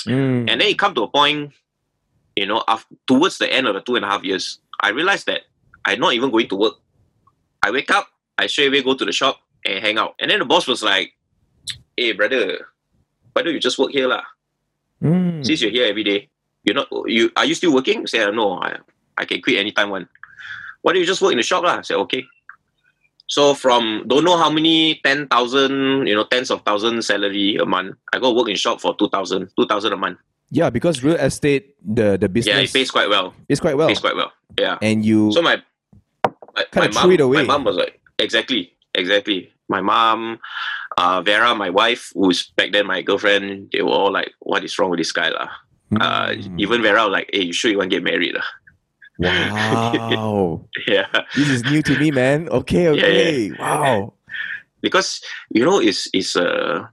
Hmm. 0.05 0.47
And 0.49 0.61
then 0.61 0.63
it 0.63 0.79
come 0.79 0.95
to 0.95 1.03
a 1.03 1.09
point, 1.09 1.53
you 2.37 2.47
know, 2.47 2.63
af 2.69 2.87
towards 3.07 3.39
the 3.39 3.53
end 3.53 3.67
of 3.67 3.75
the 3.75 3.81
two 3.81 3.97
and 3.97 4.05
a 4.05 4.09
half 4.09 4.23
years, 4.23 4.59
I 4.81 4.91
realized 4.91 5.27
that 5.27 5.43
I'm 5.85 5.99
not 5.99 6.15
even 6.15 6.31
going 6.31 6.49
to 6.49 6.57
work. 6.57 6.75
I 7.63 7.71
wake 7.71 7.91
up, 7.91 8.09
I 8.39 8.47
straight 8.47 8.69
away 8.69 8.83
go 8.83 8.95
to 8.95 9.05
the 9.05 9.13
shop 9.13 9.41
and 9.65 9.83
hang 9.83 9.99
out. 9.99 10.15
And 10.21 10.31
then 10.31 10.39
the 10.39 10.45
boss 10.45 10.67
was 10.67 10.83
like, 10.83 11.15
"Hey, 11.97 12.13
brother, 12.13 12.69
why 13.33 13.43
don't 13.43 13.55
you 13.55 13.61
just 13.61 13.79
work 13.79 13.91
here 13.91 14.07
lah? 14.07 14.23
Hmm. 15.03 15.43
Since 15.43 15.63
you're 15.63 15.75
here 15.75 15.87
every 15.91 16.05
day, 16.05 16.31
you're 16.63 16.79
not 16.79 16.87
you 17.07 17.31
are 17.35 17.45
you 17.45 17.55
still 17.59 17.75
working?" 17.75 18.07
Said, 18.07 18.31
"No, 18.35 18.55
I 18.63 18.79
I 19.19 19.25
can 19.27 19.43
quit 19.43 19.59
anytime 19.59 19.91
one. 19.91 20.07
Why 20.83 20.93
don't 20.93 21.03
you 21.03 21.07
just 21.07 21.21
work 21.21 21.33
in 21.35 21.43
the 21.43 21.43
shop 21.43 21.67
lah?" 21.67 21.79
I 21.79 21.83
said, 21.83 21.99
"Okay." 22.07 22.23
So 23.27 23.55
from 23.55 24.05
don't 24.07 24.25
know 24.25 24.37
how 24.37 24.51
many 24.51 25.01
ten 25.03 25.27
thousand, 25.27 26.07
you 26.07 26.15
know, 26.15 26.25
tens 26.25 26.51
of 26.51 26.63
thousand 26.63 27.03
salary 27.03 27.57
a 27.57 27.65
month, 27.65 27.97
I 28.13 28.21
go 28.21 28.33
work 28.33 28.49
in 28.49 28.57
shop 28.57 28.79
for 28.79 28.95
2,000, 28.95 29.49
2,000 29.57 29.93
a 29.93 29.97
month. 29.97 30.19
Yeah, 30.51 30.69
because 30.69 31.03
real 31.03 31.17
estate, 31.17 31.75
the 31.81 32.21
the 32.21 32.29
business 32.29 32.55
Yeah, 32.55 32.61
it 32.61 32.73
pays 32.73 32.91
quite 32.91 33.09
well. 33.09 33.33
is 33.49 33.59
quite 33.59 33.77
well, 33.77 33.89
pays 33.89 34.05
quite 34.05 34.17
well. 34.17 34.33
Yeah. 34.61 34.77
and 34.85 35.01
you 35.01 35.33
So 35.33 35.41
my 35.41 35.63
my, 36.55 36.65
my 36.77 36.89
mom, 36.93 37.33
my 37.33 37.43
mom 37.43 37.65
was 37.65 37.77
like, 37.77 38.01
exactly, 38.19 38.77
exactly. 38.95 39.49
My 39.73 39.81
mom, 39.81 40.37
uh, 41.01 41.25
Vera, 41.25 41.55
my 41.57 41.71
wife, 41.73 42.13
who's 42.13 42.53
back 42.61 42.73
then 42.77 42.85
my 42.87 43.01
girlfriend, 43.01 43.73
they 43.73 43.81
were 43.81 43.97
all 43.97 44.13
like, 44.13 44.37
"What 44.45 44.61
is 44.69 44.77
wrong 44.77 44.93
with 44.93 45.01
this 45.01 45.13
guy, 45.17 45.33
lah?" 45.33 45.49
Uh, 45.97 46.37
Hmm. 46.37 46.61
even 46.61 46.85
Vera 46.85 47.09
was 47.09 47.13
like, 47.17 47.29
"Hey, 47.33 47.49
you 47.49 47.53
sure 47.57 47.71
you 47.73 47.79
want 47.81 47.89
to 47.91 47.97
get 47.97 48.05
married, 48.05 48.37
lah?" 48.37 48.49
wow, 49.19 50.69
yeah, 50.87 51.09
this 51.35 51.49
is 51.49 51.65
new 51.65 51.81
to 51.83 51.97
me, 51.97 52.11
man. 52.13 52.49
Okay, 52.49 52.85
Yeah, 52.93 53.01
okay, 53.01 53.53
wow. 53.57 54.13
because 54.85 55.21
you 55.51 55.65
know, 55.65 55.81
it's 55.81 56.09
it's 56.13 56.37
a 56.37 56.89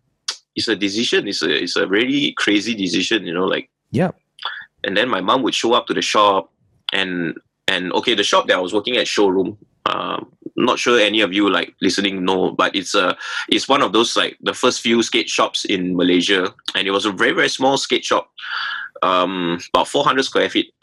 it's 0.55 0.67
a 0.67 0.75
decision. 0.75 1.27
It's 1.27 1.43
a 1.43 1.51
it's 1.51 1.75
a 1.75 1.87
really 1.87 2.31
crazy 2.39 2.75
decision. 2.75 3.25
You 3.27 3.33
know, 3.35 3.45
like 3.45 3.69
Yep. 3.91 4.15
and 4.85 4.95
then 4.95 5.09
my 5.09 5.21
mom 5.21 5.43
would 5.43 5.55
show 5.55 5.73
up 5.73 5.87
to 5.87 5.93
the 5.93 6.01
shop 6.01 6.51
and 6.93 7.35
and 7.67 7.91
okay 7.93 8.13
the 8.15 8.23
shop 8.23 8.47
that 8.47 8.57
i 8.57 8.61
was 8.61 8.73
working 8.73 8.97
at 8.97 9.07
showroom 9.07 9.57
um 9.85 10.31
not 10.65 10.77
sure 10.79 10.99
any 10.99 11.21
of 11.21 11.31
you 11.33 11.49
like 11.49 11.73
listening 11.81 12.23
know 12.25 12.51
but 12.51 12.75
it's 12.75 12.93
a 12.95 13.15
it's 13.47 13.67
one 13.69 13.81
of 13.81 13.93
those 13.93 14.15
like 14.17 14.37
the 14.41 14.53
first 14.53 14.81
few 14.81 15.01
skate 15.01 15.29
shops 15.29 15.65
in 15.65 15.95
malaysia 15.95 16.53
and 16.75 16.87
it 16.87 16.91
was 16.91 17.05
a 17.05 17.11
very 17.11 17.31
very 17.31 17.49
small 17.49 17.77
skate 17.77 18.03
shop 18.03 18.29
um 19.01 19.57
about 19.73 19.87
400 19.87 20.23
square 20.23 20.49
feet 20.49 20.73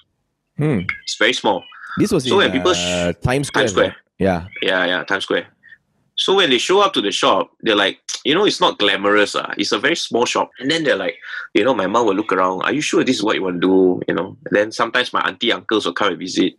Hmm. 0.58 0.80
it's 1.04 1.16
very 1.18 1.34
small 1.34 1.62
This 1.98 2.10
was 2.12 2.24
So 2.24 2.40
in 2.40 2.48
when 2.48 2.52
people 2.52 2.72
uh, 2.72 3.12
Times 3.20 3.48
Square. 3.48 3.62
Times 3.64 3.72
Square. 3.72 3.96
Yeah. 4.18 4.46
yeah 4.62 4.86
yeah 4.86 5.04
times 5.04 5.24
square 5.24 5.46
so 6.16 6.34
when 6.36 6.48
they 6.48 6.56
show 6.56 6.80
up 6.80 6.94
to 6.94 7.02
the 7.02 7.12
shop 7.12 7.50
they're 7.60 7.76
like 7.76 8.00
you 8.24 8.34
know 8.34 8.46
it's 8.46 8.58
not 8.64 8.78
glamorous 8.78 9.34
uh. 9.36 9.52
it's 9.58 9.72
a 9.72 9.78
very 9.78 9.96
small 9.96 10.24
shop 10.24 10.48
and 10.58 10.70
then 10.70 10.82
they're 10.84 10.96
like 10.96 11.16
you 11.52 11.62
know 11.62 11.74
my 11.74 11.86
mom 11.86 12.06
will 12.06 12.14
look 12.16 12.32
around 12.32 12.62
are 12.62 12.72
you 12.72 12.80
sure 12.80 13.04
this 13.04 13.16
is 13.16 13.22
what 13.22 13.36
you 13.36 13.42
want 13.42 13.60
to 13.60 13.66
do 13.68 14.00
you 14.08 14.14
know 14.14 14.28
and 14.46 14.52
then 14.56 14.72
sometimes 14.72 15.12
my 15.12 15.20
auntie 15.28 15.52
uncles 15.52 15.84
will 15.84 15.92
come 15.92 16.08
and 16.08 16.18
visit 16.18 16.54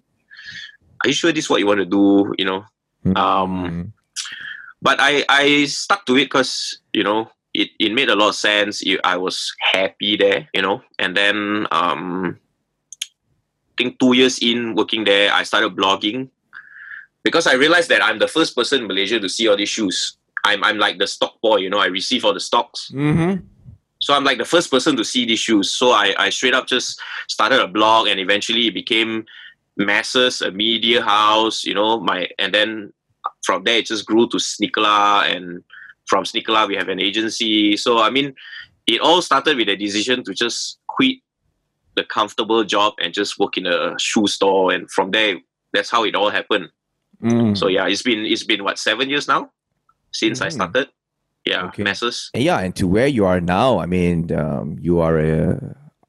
are 1.01 1.07
you 1.09 1.13
sure 1.13 1.31
this 1.31 1.45
is 1.45 1.49
what 1.49 1.59
you 1.59 1.65
want 1.65 1.79
to 1.79 1.85
do 1.85 2.31
you 2.37 2.45
know 2.45 2.61
Um, 3.15 3.51
Hmm. 3.69 3.83
but 4.81 4.99
i 4.99 5.23
i 5.29 5.65
stuck 5.65 6.05
to 6.05 6.15
it 6.17 6.25
because 6.29 6.79
you 6.93 7.03
know 7.03 7.29
it, 7.53 7.69
it 7.79 7.91
made 7.93 8.09
a 8.09 8.15
lot 8.15 8.29
of 8.29 8.35
sense. 8.35 8.81
It- 8.85 9.01
I 9.03 9.17
was 9.17 9.49
happy 9.73 10.15
there, 10.17 10.47
you 10.53 10.61
know. 10.61 10.83
And 10.99 11.17
then 11.17 11.65
um, 11.71 12.37
I 12.37 13.73
think 13.77 13.97
two 13.99 14.13
years 14.13 14.37
in 14.39 14.75
working 14.75 15.03
there, 15.05 15.33
I 15.33 15.41
started 15.43 15.75
blogging 15.75 16.29
because 17.23 17.47
I 17.47 17.53
realized 17.53 17.89
that 17.89 18.03
I'm 18.03 18.19
the 18.19 18.27
first 18.27 18.55
person 18.55 18.81
in 18.81 18.87
Malaysia 18.87 19.19
to 19.19 19.29
see 19.29 19.47
all 19.47 19.57
these 19.57 19.69
shoes. 19.73 20.17
I'm 20.45 20.63
I'm 20.63 20.77
like 20.77 20.99
the 20.99 21.07
stock 21.07 21.41
boy, 21.41 21.57
you 21.57 21.69
know. 21.69 21.79
I 21.79 21.87
receive 21.87 22.25
all 22.25 22.33
the 22.33 22.39
stocks. 22.39 22.91
Mm-hmm. 22.93 23.41
So 23.99 24.13
I'm 24.13 24.23
like 24.23 24.37
the 24.37 24.45
first 24.45 24.69
person 24.69 24.95
to 24.97 25.03
see 25.03 25.25
these 25.25 25.39
shoes. 25.41 25.73
So 25.73 25.91
I, 25.91 26.13
I 26.19 26.29
straight 26.29 26.53
up 26.53 26.67
just 26.67 27.01
started 27.27 27.59
a 27.59 27.67
blog 27.67 28.05
and 28.07 28.19
eventually 28.19 28.67
it 28.67 28.73
became 28.77 29.25
masses, 29.77 30.41
a 30.41 30.51
media 30.51 31.01
house, 31.01 31.65
you 31.65 31.73
know, 31.73 31.99
my 31.99 32.29
and 32.37 32.53
then 32.53 32.93
from 33.47 33.63
there 33.63 33.77
it 33.81 33.85
just 33.93 34.05
grew 34.05 34.25
to 34.33 34.37
Sneakerlah 34.37 35.33
and 35.33 35.63
from 36.09 36.23
Sneakerlah 36.25 36.67
we 36.67 36.75
have 36.75 36.89
an 36.95 37.01
agency. 37.09 37.77
So 37.77 37.89
I 38.07 38.09
mean 38.09 38.33
it 38.93 38.99
all 39.07 39.21
started 39.29 39.57
with 39.57 39.69
a 39.69 39.77
decision 39.85 40.23
to 40.25 40.33
just 40.33 40.79
quit 40.95 41.17
the 41.95 42.03
comfortable 42.03 42.63
job 42.75 42.93
and 43.01 43.13
just 43.13 43.39
work 43.39 43.57
in 43.57 43.65
a 43.65 43.79
shoe 44.07 44.27
store 44.27 44.71
and 44.73 44.83
from 44.95 45.11
there 45.11 45.33
that's 45.73 45.89
how 45.89 46.03
it 46.03 46.15
all 46.15 46.29
happened. 46.39 46.67
Mm. 47.23 47.57
So 47.57 47.65
yeah, 47.75 47.87
it's 47.87 48.03
been 48.09 48.21
it's 48.33 48.43
been 48.51 48.63
what 48.63 48.77
seven 48.89 49.09
years 49.09 49.27
now 49.27 49.41
since 50.11 50.41
I 50.41 50.47
Mm. 50.49 50.57
started. 50.59 50.87
Yeah, 51.45 51.67
Okay. 51.67 51.83
masses. 51.83 52.29
And 52.33 52.43
yeah, 52.43 52.59
and 52.59 52.75
to 52.75 52.85
where 52.95 53.07
you 53.17 53.25
are 53.25 53.39
now, 53.39 53.79
I 53.79 53.85
mean, 53.85 54.31
um, 54.43 54.75
you 54.87 54.99
are 54.99 55.15
a. 55.17 55.37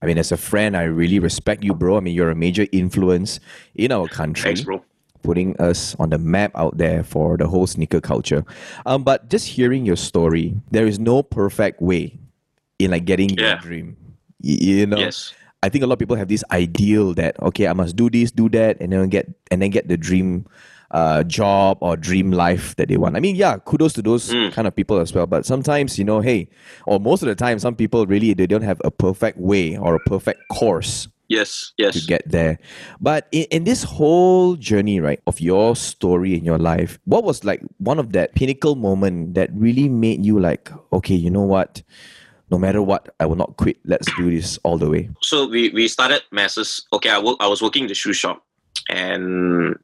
I 0.02 0.06
mean, 0.06 0.18
as 0.18 0.30
a 0.32 0.36
friend, 0.36 0.76
I 0.76 0.84
really 1.02 1.18
respect 1.30 1.62
you, 1.66 1.74
bro. 1.74 1.96
I 1.96 2.00
mean, 2.00 2.14
you're 2.14 2.30
a 2.30 2.40
major 2.46 2.66
influence 2.72 3.38
in 3.74 3.90
our 3.92 4.08
country, 4.08 4.42
Thanks, 4.50 4.62
bro. 4.62 4.82
Putting 5.22 5.56
us 5.60 5.94
on 5.98 6.10
the 6.10 6.18
map 6.18 6.52
out 6.54 6.76
there 6.78 7.02
for 7.02 7.36
the 7.36 7.46
whole 7.46 7.66
sneaker 7.66 8.00
culture. 8.00 8.44
Um, 8.86 9.02
but 9.04 9.28
just 9.30 9.46
hearing 9.46 9.84
your 9.86 9.96
story, 9.96 10.54
there 10.70 10.86
is 10.86 10.98
no 10.98 11.22
perfect 11.22 11.80
way 11.82 12.18
in 12.78 12.90
like 12.90 13.04
getting 13.04 13.30
your 13.30 13.56
dream. 13.60 13.96
Y- 14.42 14.58
you 14.60 14.86
know, 14.86 14.98
Yes. 14.98 15.34
I 15.62 15.68
think 15.68 15.82
a 15.82 15.86
lot 15.88 15.94
of 15.94 15.98
people 15.98 16.14
have 16.16 16.28
this 16.28 16.44
ideal 16.52 17.14
that 17.14 17.34
okay, 17.42 17.66
I 17.66 17.72
must 17.72 17.96
do 17.96 18.08
this, 18.08 18.30
do 18.30 18.48
that, 18.50 18.80
and 18.80 18.92
then 18.92 19.08
get 19.08 19.26
and 19.50 19.60
then 19.60 19.70
get 19.70 19.88
the 19.88 19.96
dream 19.96 20.46
uh, 20.92 21.22
job 21.24 21.76
or 21.80 21.96
dream 21.96 22.30
life 22.30 22.74
that 22.76 22.88
they 22.88 22.96
want. 22.96 23.16
I 23.16 23.20
mean, 23.20 23.34
yeah, 23.36 23.58
kudos 23.58 23.92
to 23.94 24.02
those 24.02 24.30
Mm. 24.32 24.52
kind 24.52 24.66
of 24.68 24.74
people 24.74 24.98
as 25.00 25.12
well. 25.12 25.26
But 25.26 25.44
sometimes, 25.44 25.98
you 25.98 26.04
know, 26.04 26.20
hey, 26.20 26.48
or 26.86 26.98
most 27.00 27.22
of 27.22 27.28
the 27.28 27.34
time, 27.34 27.58
some 27.58 27.74
people 27.74 28.06
really 28.06 28.32
they 28.34 28.46
don't 28.46 28.62
have 28.62 28.80
a 28.84 28.90
perfect 28.92 29.36
way 29.38 29.76
or 29.76 29.96
a 29.96 30.00
perfect 30.06 30.40
course 30.48 31.08
Yes. 31.28 31.72
Yes. 31.76 32.00
to 32.00 32.06
get 32.06 32.22
there. 32.26 32.58
But 33.00 33.28
in, 33.32 33.44
in 33.50 33.64
this 33.64 33.82
whole 33.82 34.56
journey, 34.56 35.00
right, 35.00 35.20
of 35.26 35.40
your 35.40 35.76
story 35.76 36.34
in 36.34 36.44
your 36.44 36.58
life, 36.58 36.98
what 37.04 37.24
was 37.24 37.44
like 37.44 37.62
one 37.78 37.98
of 37.98 38.12
that 38.12 38.34
pinnacle 38.34 38.74
moment 38.74 39.34
that 39.34 39.50
really 39.52 39.88
made 39.88 40.24
you 40.24 40.40
like, 40.40 40.70
okay, 40.92 41.14
you 41.14 41.30
know 41.30 41.42
what? 41.42 41.82
No 42.50 42.56
matter 42.56 42.80
what, 42.80 43.14
I 43.20 43.26
will 43.26 43.36
not 43.36 43.58
quit. 43.58 43.76
Let's 43.84 44.08
do 44.16 44.30
this 44.30 44.58
all 44.64 44.78
the 44.78 44.88
way. 44.88 45.10
so 45.20 45.46
we 45.46 45.68
we 45.68 45.86
started 45.86 46.22
masses. 46.32 46.86
Okay, 46.94 47.10
I 47.10 47.18
work. 47.20 47.36
I 47.40 47.46
was 47.46 47.60
working 47.60 47.88
the 47.88 47.94
shoe 47.94 48.14
shop, 48.14 48.42
and 48.88 49.76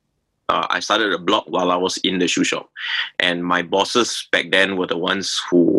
uh, 0.48 0.66
I 0.70 0.80
started 0.80 1.12
a 1.12 1.18
blog 1.18 1.44
while 1.48 1.70
I 1.70 1.76
was 1.76 1.96
in 1.98 2.18
the 2.18 2.28
shoe 2.28 2.44
shop. 2.44 2.70
And 3.18 3.44
my 3.44 3.62
bosses 3.62 4.28
back 4.32 4.50
then 4.50 4.76
were 4.76 4.86
the 4.86 4.98
ones 4.98 5.40
who, 5.50 5.73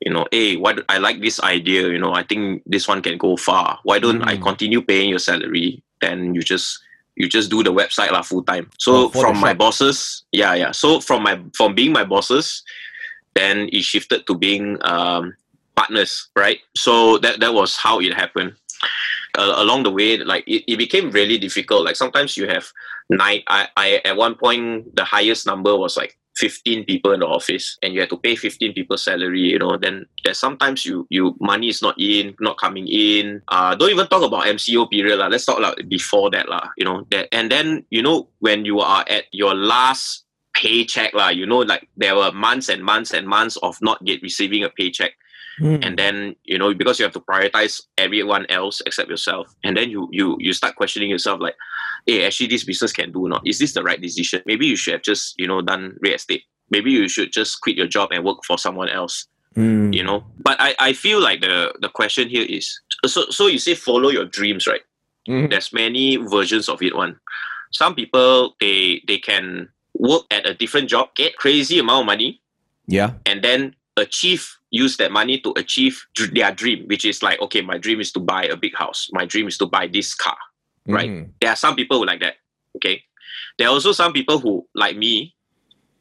you 0.00 0.12
know, 0.12 0.26
hey, 0.32 0.56
why 0.56 0.72
do, 0.72 0.82
I 0.88 0.98
like 0.98 1.20
this 1.20 1.40
idea? 1.40 1.88
You 1.88 1.98
know, 1.98 2.12
I 2.14 2.22
think 2.22 2.62
this 2.66 2.88
one 2.88 3.02
can 3.02 3.18
go 3.18 3.36
far. 3.36 3.78
Why 3.84 3.98
don't 3.98 4.22
I 4.22 4.36
Mm. 4.36 4.42
continue 4.42 4.80
paying 4.82 5.10
your 5.10 5.18
salary? 5.18 5.82
Then 6.00 6.34
you 6.34 6.42
just 6.42 6.78
you 7.16 7.28
just 7.28 7.50
do 7.50 7.62
the 7.62 7.72
website 7.72 8.12
lah 8.12 8.22
full 8.22 8.42
time. 8.42 8.70
Oh, 8.70 8.76
So 8.78 8.92
the 9.08 9.20
from 9.20 9.36
my 9.38 9.52
bosses, 9.52 10.24
yeah, 10.32 10.54
yeah. 10.54 10.72
So 10.72 11.00
from 11.00 11.22
my 11.22 11.38
from 11.52 11.74
being 11.74 11.92
my 11.92 12.04
bosses, 12.04 12.62
then 13.34 13.68
it 13.72 13.82
shifted 13.84 14.26
to 14.26 14.34
being 14.34 14.78
um, 14.82 15.36
partners, 15.76 16.28
right? 16.34 16.58
So 16.76 17.18
that 17.18 17.40
that 17.40 17.52
was 17.52 17.76
how 17.76 18.00
it 18.00 18.14
happened. 18.14 18.56
Uh, 19.36 19.54
along 19.62 19.84
the 19.84 19.90
way, 19.92 20.16
like 20.18 20.42
it, 20.48 20.64
it 20.66 20.76
became 20.76 21.10
really 21.12 21.38
difficult. 21.38 21.84
Like 21.84 21.94
sometimes 21.96 22.36
you 22.36 22.48
have 22.48 22.72
nine. 23.10 23.42
I, 23.46 23.68
I 23.76 24.00
at 24.04 24.16
one 24.16 24.34
point 24.34 24.96
the 24.96 25.04
highest 25.04 25.46
number 25.46 25.76
was 25.76 25.96
like 25.96 26.16
fifteen 26.40 26.84
people 26.88 27.12
in 27.12 27.20
the 27.20 27.28
office, 27.28 27.76
and 27.82 27.92
you 27.92 28.00
have 28.00 28.08
to 28.08 28.16
pay 28.16 28.34
fifteen 28.34 28.72
people's 28.72 29.04
salary. 29.04 29.52
You 29.52 29.60
know, 29.60 29.76
then 29.76 30.06
there's 30.24 30.40
sometimes 30.40 30.88
you 30.88 31.06
you 31.10 31.36
money 31.40 31.68
is 31.68 31.82
not 31.84 32.00
in, 32.00 32.34
not 32.40 32.56
coming 32.56 32.88
in. 32.88 33.42
Uh, 33.48 33.76
don't 33.76 33.92
even 33.92 34.08
talk 34.08 34.24
about 34.24 34.48
MCO 34.48 34.88
period 34.88 35.20
lah. 35.20 35.28
Let's 35.28 35.44
talk 35.44 35.60
like 35.60 35.84
before 35.88 36.32
that 36.32 36.48
lah. 36.48 36.72
You 36.80 36.88
know 36.88 37.04
that, 37.12 37.28
and 37.36 37.52
then 37.52 37.84
you 37.92 38.00
know 38.00 38.32
when 38.40 38.64
you 38.64 38.80
are 38.80 39.04
at 39.04 39.28
your 39.36 39.52
last 39.54 40.24
paycheck 40.56 41.12
lah. 41.12 41.28
You 41.28 41.44
know, 41.44 41.60
like 41.60 41.84
there 42.00 42.16
were 42.16 42.32
months 42.32 42.72
and 42.72 42.80
months 42.80 43.12
and 43.12 43.28
months 43.28 43.60
of 43.60 43.76
not 43.84 44.00
get 44.08 44.24
receiving 44.24 44.64
a 44.64 44.72
paycheck 44.72 45.12
and 45.60 45.98
then 45.98 46.34
you 46.44 46.58
know 46.58 46.72
because 46.74 46.98
you 46.98 47.04
have 47.04 47.12
to 47.12 47.20
prioritize 47.20 47.80
everyone 47.98 48.46
else 48.48 48.80
except 48.86 49.08
yourself. 49.10 49.54
And 49.64 49.76
then 49.76 49.90
you 49.90 50.08
you 50.10 50.36
you 50.40 50.52
start 50.52 50.76
questioning 50.76 51.10
yourself 51.10 51.40
like 51.40 51.54
hey 52.06 52.24
actually 52.26 52.48
this 52.48 52.64
business 52.64 52.92
can 52.92 53.12
do 53.12 53.26
or 53.26 53.28
not. 53.28 53.46
Is 53.46 53.58
this 53.58 53.74
the 53.74 53.82
right 53.82 54.00
decision? 54.00 54.42
Maybe 54.46 54.66
you 54.66 54.76
should 54.76 54.92
have 54.94 55.02
just 55.02 55.34
you 55.38 55.46
know 55.46 55.60
done 55.62 55.96
real 56.00 56.14
estate. 56.14 56.44
Maybe 56.70 56.90
you 56.92 57.08
should 57.08 57.32
just 57.32 57.60
quit 57.60 57.76
your 57.76 57.86
job 57.88 58.10
and 58.12 58.24
work 58.24 58.38
for 58.46 58.56
someone 58.58 58.88
else. 58.88 59.26
Mm. 59.56 59.92
you 59.92 60.04
know? 60.04 60.22
But 60.38 60.60
i 60.60 60.76
i 60.78 60.92
feel 60.92 61.20
like 61.20 61.40
the 61.40 61.74
the 61.80 61.88
question 61.88 62.28
here 62.28 62.46
is 62.48 62.70
so 63.04 63.26
so 63.30 63.48
you 63.48 63.58
say 63.58 63.74
follow 63.74 64.08
your 64.08 64.24
dreams 64.24 64.66
right? 64.66 64.82
Mhm. 65.28 65.50
there's 65.50 65.72
many 65.72 66.16
versions 66.16 66.68
of 66.68 66.80
it 66.82 66.94
one. 66.94 67.18
Some 67.72 67.94
people 67.96 68.54
they 68.60 69.02
they 69.08 69.18
can 69.18 69.68
work 69.98 70.22
at 70.30 70.46
a 70.46 70.54
different 70.54 70.88
job 70.88 71.10
get 71.16 71.36
crazy 71.36 71.78
amount 71.80 72.02
of 72.02 72.06
money 72.06 72.40
Yeah. 72.86 73.14
and 73.26 73.42
then 73.42 73.74
achieve 74.00 74.56
use 74.70 74.96
that 74.96 75.10
money 75.12 75.38
to 75.40 75.52
achieve 75.56 76.00
their 76.32 76.52
dream 76.52 76.86
which 76.86 77.04
is 77.04 77.22
like 77.22 77.40
okay 77.40 77.60
my 77.60 77.76
dream 77.78 78.00
is 78.00 78.12
to 78.12 78.20
buy 78.20 78.44
a 78.44 78.56
big 78.56 78.74
house. 78.74 79.08
My 79.12 79.24
dream 79.26 79.46
is 79.48 79.58
to 79.58 79.66
buy 79.66 79.86
this 79.86 80.14
car 80.14 80.36
Right. 80.86 81.10
Mhm. 81.10 81.30
there 81.40 81.50
are 81.50 81.56
some 81.56 81.76
people 81.76 81.98
who 81.98 82.06
like 82.06 82.20
that 82.20 82.36
okay? 82.76 83.02
There 83.58 83.68
are 83.68 83.72
also 83.72 83.92
some 83.92 84.12
people 84.12 84.38
who 84.38 84.66
like 84.74 84.96
me 84.96 85.34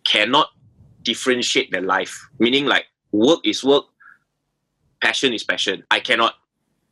cannot 0.06 0.50
differentiate 1.04 1.72
their 1.72 1.82
life. 1.82 2.16
Meaning 2.40 2.66
like 2.66 2.86
work 3.12 3.40
is 3.44 3.64
work 3.64 3.86
passion 5.02 5.34
is 5.34 5.44
passion. 5.44 5.84
I 5.92 6.00
cannot 6.00 6.36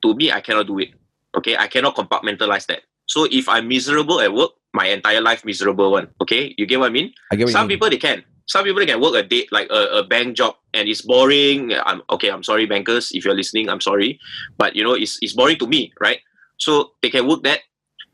to 0.04 0.14
me 0.14 0.32
i 0.32 0.42
cannot 0.42 0.68
do 0.68 0.78
it 0.80 0.92
okay? 1.36 1.58
I 1.58 1.68
cannot 1.68 1.96
compartmentalize 1.96 2.66
that. 2.68 2.82
So 3.06 3.26
if 3.32 3.48
i'm 3.50 3.68
miserable 3.68 4.20
at 4.22 4.34
work 4.34 4.52
my 4.74 4.88
entire 4.88 5.22
life 5.22 5.46
miserable 5.46 5.92
one 5.92 6.08
okay? 6.22 6.54
You 6.58 6.66
get 6.66 6.80
what 6.80 6.88
i 6.88 6.94
mean? 6.94 7.14
I 7.32 7.36
get 7.36 7.50
some 7.50 7.64
you 7.66 7.68
mean. 7.70 7.76
people 7.78 7.90
they 7.90 7.98
can 7.98 8.24
some 8.48 8.64
people 8.64 8.86
can 8.86 9.00
work 9.02 9.14
a 9.16 9.24
day 9.24 9.46
like 9.52 9.68
a, 9.70 10.00
a 10.00 10.04
bank 10.04 10.36
job 10.36 10.56
and 10.74 10.88
it's 10.90 11.02
boring 11.02 11.74
i'm 11.86 12.02
okay 12.10 12.30
i'm 12.30 12.44
sorry 12.44 12.66
bankers 12.66 13.12
if 13.14 13.26
you're 13.26 13.36
listening 13.36 13.70
i'm 13.70 13.82
sorry 13.82 14.20
but 14.58 14.76
you 14.76 14.84
know 14.84 14.94
it's, 14.94 15.18
it's 15.22 15.34
boring 15.34 15.58
to 15.58 15.68
me 15.68 15.92
right 16.00 16.20
so 16.58 16.92
they 17.02 17.10
can 17.10 17.28
work 17.28 17.44
that 17.44 17.60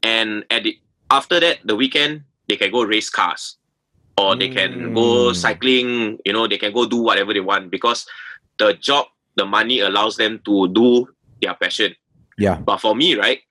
and 0.03 0.43
at 0.49 0.63
the, 0.63 0.77
after 1.11 1.39
that 1.39 1.59
the 1.65 1.75
weekend 1.75 2.23
they 2.49 2.55
can 2.57 2.71
go 2.71 2.83
race 2.83 3.09
cars 3.09 3.57
or 4.17 4.35
they 4.35 4.49
can 4.49 4.93
go 4.93 5.31
Mm. 5.31 5.35
cycling 5.35 6.17
you 6.25 6.33
know 6.33 6.47
they 6.47 6.57
can 6.57 6.73
go 6.73 6.85
do 6.85 6.97
whatever 6.97 7.33
they 7.33 7.39
want 7.39 7.71
because 7.71 8.05
the 8.59 8.73
job 8.75 9.05
the 9.35 9.45
money 9.45 9.79
allows 9.79 10.17
them 10.17 10.39
to 10.45 10.67
do 10.69 11.07
their 11.41 11.55
passion 11.55 11.95
Yeah. 12.37 12.57
but 12.61 12.77
for 12.77 12.95
me, 12.95 13.15
right, 13.15 13.41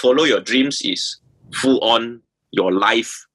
follow 0.00 0.24
your 0.24 0.40
dreams 0.40 0.80
is 0.84 1.20
full 1.54 1.80
on 1.80 2.20
your 2.50 2.72
life. 2.72 3.26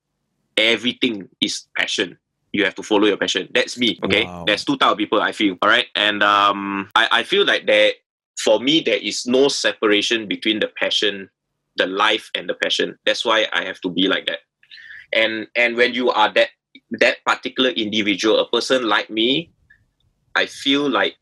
Everything 0.57 1.29
is 1.41 1.65
passion. 1.77 2.17
You 2.53 2.63
have 2.63 2.75
to 2.75 2.83
follow 2.83 3.07
your 3.07 3.17
passion. 3.17 3.49
That's 3.53 3.77
me. 3.77 3.99
Okay. 4.03 4.23
Wow. 4.23 4.45
There's 4.47 4.65
two 4.65 4.77
type 4.77 4.91
of 4.91 4.97
people 4.97 5.21
I 5.21 5.31
feel. 5.31 5.57
All 5.61 5.69
right. 5.69 5.87
And 5.95 6.23
um 6.23 6.89
I, 6.95 7.21
I 7.21 7.23
feel 7.23 7.45
like 7.45 7.65
there 7.65 7.93
for 8.39 8.59
me 8.59 8.81
there 8.81 8.97
is 8.97 9.25
no 9.25 9.47
separation 9.47 10.27
between 10.27 10.59
the 10.59 10.69
passion, 10.79 11.29
the 11.75 11.87
life 11.87 12.31
and 12.35 12.49
the 12.49 12.55
passion. 12.55 12.97
That's 13.05 13.25
why 13.25 13.47
I 13.53 13.65
have 13.65 13.81
to 13.81 13.89
be 13.89 14.07
like 14.07 14.25
that. 14.27 14.39
And 15.13 15.47
and 15.55 15.75
when 15.75 15.93
you 15.93 16.09
are 16.09 16.31
that 16.33 16.49
that 16.99 17.17
particular 17.25 17.71
individual, 17.71 18.39
a 18.39 18.49
person 18.49 18.87
like 18.87 19.09
me, 19.09 19.51
I 20.35 20.45
feel 20.45 20.89
like 20.89 21.15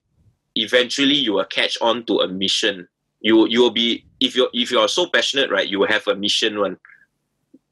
eventually 0.56 1.16
you 1.16 1.34
will 1.34 1.46
catch 1.46 1.78
on 1.82 2.06
to 2.06 2.20
a 2.20 2.28
mission 2.28 2.88
you 3.26 3.48
you 3.48 3.60
will 3.60 3.72
be 3.72 4.06
if 4.20 4.36
you're 4.36 4.50
if 4.54 4.72
you're 4.72 4.88
so 4.88 5.08
passionate 5.10 5.50
right 5.50 5.68
you 5.68 5.80
will 5.80 5.88
have 5.88 6.08
a 6.08 6.16
mission 6.16 6.60
one 6.60 6.78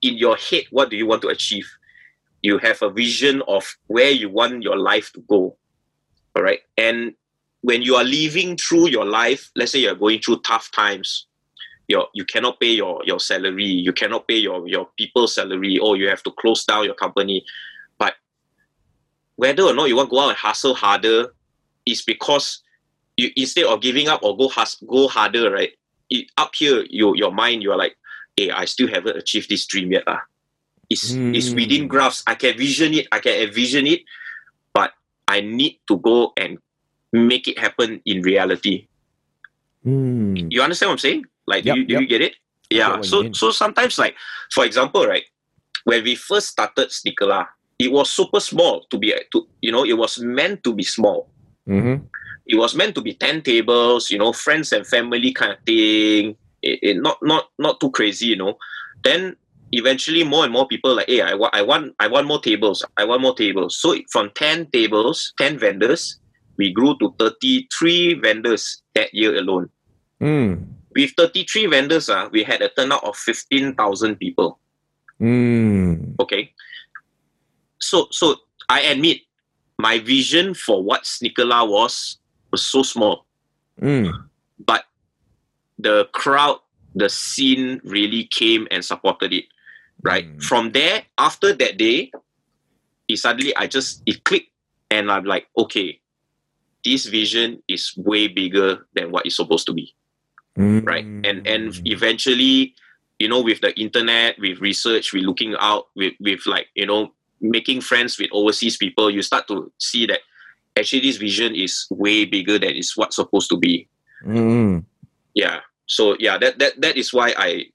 in 0.01 0.17
your 0.17 0.35
head 0.35 0.63
what 0.71 0.89
do 0.89 0.97
you 0.97 1.05
want 1.05 1.21
to 1.21 1.27
achieve 1.29 1.69
you 2.43 2.59
have 2.59 2.81
a 2.81 2.89
vision 2.89 3.41
of 3.47 3.65
where 3.87 4.11
you 4.11 4.29
want 4.29 4.61
your 4.61 4.77
life 4.77 5.11
to 5.13 5.21
go 5.21 5.57
all 6.35 6.43
right 6.43 6.59
and 6.77 7.13
when 7.61 7.81
you 7.81 7.95
are 7.95 8.03
living 8.03 8.55
through 8.57 8.87
your 8.89 9.05
life 9.05 9.49
let's 9.55 9.71
say 9.71 9.79
you're 9.79 9.95
going 9.95 10.19
through 10.19 10.39
tough 10.41 10.69
times 10.71 11.27
your 11.87 12.07
you 12.13 12.23
cannot 12.25 12.59
pay 12.59 12.71
your 12.71 13.01
your 13.05 13.19
salary 13.19 13.65
you 13.65 13.91
cannot 13.91 14.27
pay 14.27 14.37
your 14.37 14.67
your 14.67 14.87
people's 14.97 15.33
salary 15.35 15.79
or 15.79 15.97
you 15.97 16.07
have 16.07 16.23
to 16.23 16.31
close 16.31 16.63
down 16.65 16.85
your 16.85 16.93
company 16.93 17.43
but 17.97 18.13
whether 19.35 19.63
or 19.63 19.73
not 19.73 19.89
you 19.89 19.95
want 19.95 20.09
to 20.09 20.15
go 20.15 20.21
out 20.21 20.29
and 20.29 20.37
hustle 20.37 20.75
harder 20.75 21.33
is 21.85 22.01
because 22.01 22.61
you 23.17 23.29
instead 23.35 23.65
of 23.65 23.81
giving 23.81 24.07
up 24.07 24.23
or 24.23 24.35
go 24.37 24.47
hus- 24.47 24.81
go 24.87 25.07
harder, 25.07 25.51
right? 25.51 25.71
It, 26.09 26.31
up 26.37 26.51
here, 26.55 26.85
you 26.89 27.15
your 27.15 27.31
mind, 27.31 27.63
you 27.63 27.71
are 27.71 27.77
like, 27.77 27.95
hey, 28.35 28.51
I 28.51 28.65
still 28.65 28.87
haven't 28.87 29.17
achieved 29.17 29.49
this 29.49 29.65
dream 29.65 29.91
yet. 29.91 30.05
lah. 30.07 30.19
It's 30.93 31.11
it's 31.11 31.49
Mm. 31.49 31.55
within 31.55 31.83
graphs. 31.89 32.23
I 32.25 32.35
can 32.35 32.53
vision 32.57 32.93
it, 32.93 33.07
I 33.11 33.19
can 33.19 33.33
envision 33.49 33.85
it, 33.87 34.01
but 34.73 34.93
I 35.27 35.41
need 35.41 35.79
to 35.89 35.97
go 35.97 36.31
and 36.37 36.57
make 37.11 37.47
it 37.47 37.57
happen 37.57 38.01
in 38.05 38.21
reality. 38.21 38.87
Mm. 39.85 40.47
You 40.51 40.61
understand 40.61 40.89
what 40.89 40.93
I'm 40.93 41.05
saying? 41.05 41.25
Like, 41.45 41.65
Yep, 41.65 41.75
do, 41.75 41.79
you, 41.81 41.87
do 41.87 41.93
yep. 41.93 42.01
you 42.01 42.07
get 42.07 42.21
it? 42.21 42.33
Yeah. 42.69 43.01
So 43.01 43.31
so 43.33 43.51
sometimes, 43.51 43.99
like 43.99 44.15
for 44.53 44.65
example, 44.65 45.05
right, 45.05 45.25
when 45.83 46.03
we 46.03 46.15
first 46.15 46.47
started 46.55 46.89
Sneakerlah, 46.89 47.45
it 47.77 47.91
was 47.91 48.09
super 48.09 48.39
small 48.39 48.85
to 48.89 48.97
be 48.97 49.13
to 49.33 49.47
you 49.61 49.71
know 49.71 49.83
it 49.85 49.93
was 49.97 50.17
meant 50.19 50.63
to 50.63 50.73
be 50.73 50.83
small. 50.83 51.29
Mm-hmm. 51.67 52.05
It 52.47 52.55
was 52.57 52.75
meant 52.75 52.95
to 52.95 53.01
be 53.01 53.13
ten 53.13 53.41
tables, 53.41 54.09
you 54.09 54.17
know, 54.17 54.33
friends 54.33 54.71
and 54.73 54.87
family 54.87 55.31
kind 55.33 55.53
of 55.53 55.59
thing. 55.67 56.35
It, 56.63 56.79
it 56.81 56.95
not 56.97 57.19
not 57.21 57.51
not 57.59 57.79
too 57.79 57.91
crazy, 57.91 58.27
you 58.33 58.37
know. 58.39 58.57
Then 59.03 59.35
eventually, 59.73 60.23
more 60.23 60.43
and 60.45 60.53
more 60.53 60.67
people 60.67 60.95
like, 60.95 61.07
hey, 61.09 61.21
I 61.21 61.33
want 61.33 61.53
I 61.55 61.61
want 61.61 61.93
I 61.99 62.07
want 62.07 62.27
more 62.27 62.39
tables. 62.39 62.85
I 62.97 63.03
want 63.03 63.21
more 63.21 63.35
tables. 63.35 63.77
So 63.77 63.95
from 64.11 64.31
ten 64.35 64.69
tables, 64.71 65.33
ten 65.37 65.57
vendors, 65.57 66.19
we 66.57 66.71
grew 66.71 66.97
to 66.99 67.13
thirty 67.19 67.67
three 67.77 68.13
vendors 68.13 68.81
that 68.95 69.13
year 69.13 69.35
alone. 69.35 69.69
Mm. 70.21 70.67
With 70.95 71.11
33 71.17 71.65
vendors, 71.67 72.07
uh, 72.07 72.29
we 72.31 72.43
had 72.43 72.61
a 72.61 72.69
turnout 72.69 73.03
of 73.03 73.17
15,000 73.17 74.15
people. 74.15 74.59
Mm. 75.19 76.15
Okay. 76.19 76.53
So, 77.81 78.07
so 78.11 78.35
I 78.69 78.81
admit 78.81 79.21
my 79.79 79.99
vision 79.99 80.53
for 80.53 80.83
what 80.83 81.03
Sneakerlah 81.03 81.67
was 81.67 82.17
was 82.51 82.65
so 82.65 82.83
small, 82.83 83.25
Mm. 83.81 84.13
but 84.63 84.85
the 85.79 86.05
crowd, 86.13 86.59
the 86.93 87.09
scene 87.09 87.81
really 87.83 88.25
came 88.25 88.67
and 88.69 88.85
supported 88.85 89.33
it. 89.33 89.45
Right. 90.03 90.27
Mm. 90.27 90.43
From 90.43 90.71
there, 90.71 91.03
after 91.17 91.53
that 91.53 91.77
day, 91.77 92.11
it 93.07 93.17
suddenly 93.17 93.55
I 93.55 93.67
just 93.67 94.01
it 94.05 94.23
clicked 94.23 94.51
and 94.91 95.11
I'm 95.11 95.25
like, 95.25 95.47
okay, 95.57 95.99
this 96.83 97.05
vision 97.05 97.63
is 97.67 97.93
way 97.97 98.27
bigger 98.27 98.85
than 98.93 99.11
what 99.11 99.25
it's 99.25 99.35
supposed 99.37 99.65
to 99.67 99.73
be. 99.73 99.95
Mm. 100.55 100.85
right 100.85 101.03
and 101.03 101.41
and 101.47 101.81
eventually 101.85 102.75
you 103.17 103.27
know 103.27 103.41
with 103.41 103.59
the 103.61 103.73
internet 103.73 104.37
with 104.37 104.61
research 104.61 105.11
with 105.11 105.23
looking 105.23 105.55
out 105.57 105.87
with 105.95 106.13
with 106.19 106.45
like 106.45 106.67
you 106.75 106.85
know 106.85 107.11
making 107.41 107.81
friends 107.81 108.19
with 108.19 108.29
overseas 108.31 108.77
people 108.77 109.09
you 109.09 109.23
start 109.23 109.47
to 109.47 109.71
see 109.79 110.05
that 110.05 110.19
actually 110.77 111.01
this 111.01 111.17
vision 111.17 111.55
is 111.55 111.87
way 111.89 112.25
bigger 112.25 112.59
than 112.59 112.69
is 112.77 112.93
what's 112.95 113.15
supposed 113.15 113.49
to 113.49 113.57
be 113.57 113.87
Mm. 114.23 114.85
yeah 115.33 115.61
so 115.87 116.15
yeah 116.19 116.37
that 116.37 116.59
that 116.59 116.79
that 116.79 116.97
is 116.97 117.11
why 117.11 117.33
i 117.35 117.65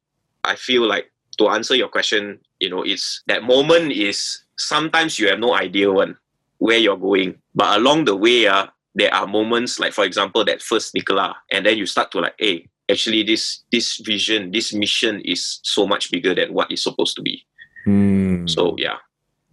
i 0.44 0.54
feel 0.54 0.86
like 0.86 1.10
to 1.38 1.48
answer 1.48 1.74
your 1.74 1.88
question 1.88 2.38
you 2.60 2.68
know 2.68 2.82
it's 2.82 3.22
that 3.26 3.42
moment 3.42 3.92
is 3.92 4.42
sometimes 4.56 5.18
you 5.18 5.28
have 5.28 5.38
no 5.38 5.54
idea 5.54 5.90
when 5.92 6.16
where 6.58 6.78
you're 6.78 6.96
going 6.96 7.34
but 7.54 7.78
along 7.78 8.04
the 8.04 8.16
way 8.16 8.46
uh, 8.46 8.66
there 8.94 9.12
are 9.14 9.26
moments 9.26 9.78
like 9.78 9.92
for 9.92 10.04
example 10.04 10.44
that 10.44 10.60
first 10.60 10.94
Sneakerlah 10.94 11.34
and 11.52 11.64
then 11.64 11.78
you 11.78 11.86
start 11.86 12.10
to 12.12 12.20
like 12.20 12.34
hey 12.38 12.68
actually 12.90 13.22
this 13.22 13.62
this 13.70 13.96
vision 13.98 14.50
this 14.50 14.72
mission 14.74 15.20
is 15.24 15.60
so 15.62 15.86
much 15.86 16.10
bigger 16.10 16.34
than 16.34 16.52
what 16.52 16.70
it's 16.70 16.82
supposed 16.82 17.16
to 17.16 17.22
be 17.22 17.44
Mm. 17.86 18.50
so 18.50 18.74
yeah 18.78 18.96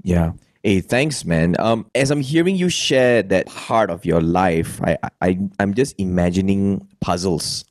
Yeah. 0.04 0.34
Hey, 0.64 0.82
thanks, 0.82 1.26
man. 1.26 1.56
Um, 1.60 1.86
as 1.94 2.10
I'm 2.12 2.22
hearing 2.22 2.56
you 2.56 2.70
share 2.70 3.22
that 3.24 3.46
part 3.48 3.90
of 3.90 4.04
your 4.06 4.22
life, 4.22 4.82
I, 4.84 4.98
I, 5.22 5.40
I'm 5.60 5.74
just 5.74 5.94
imagining 6.00 6.88
puzzles, 7.02 7.66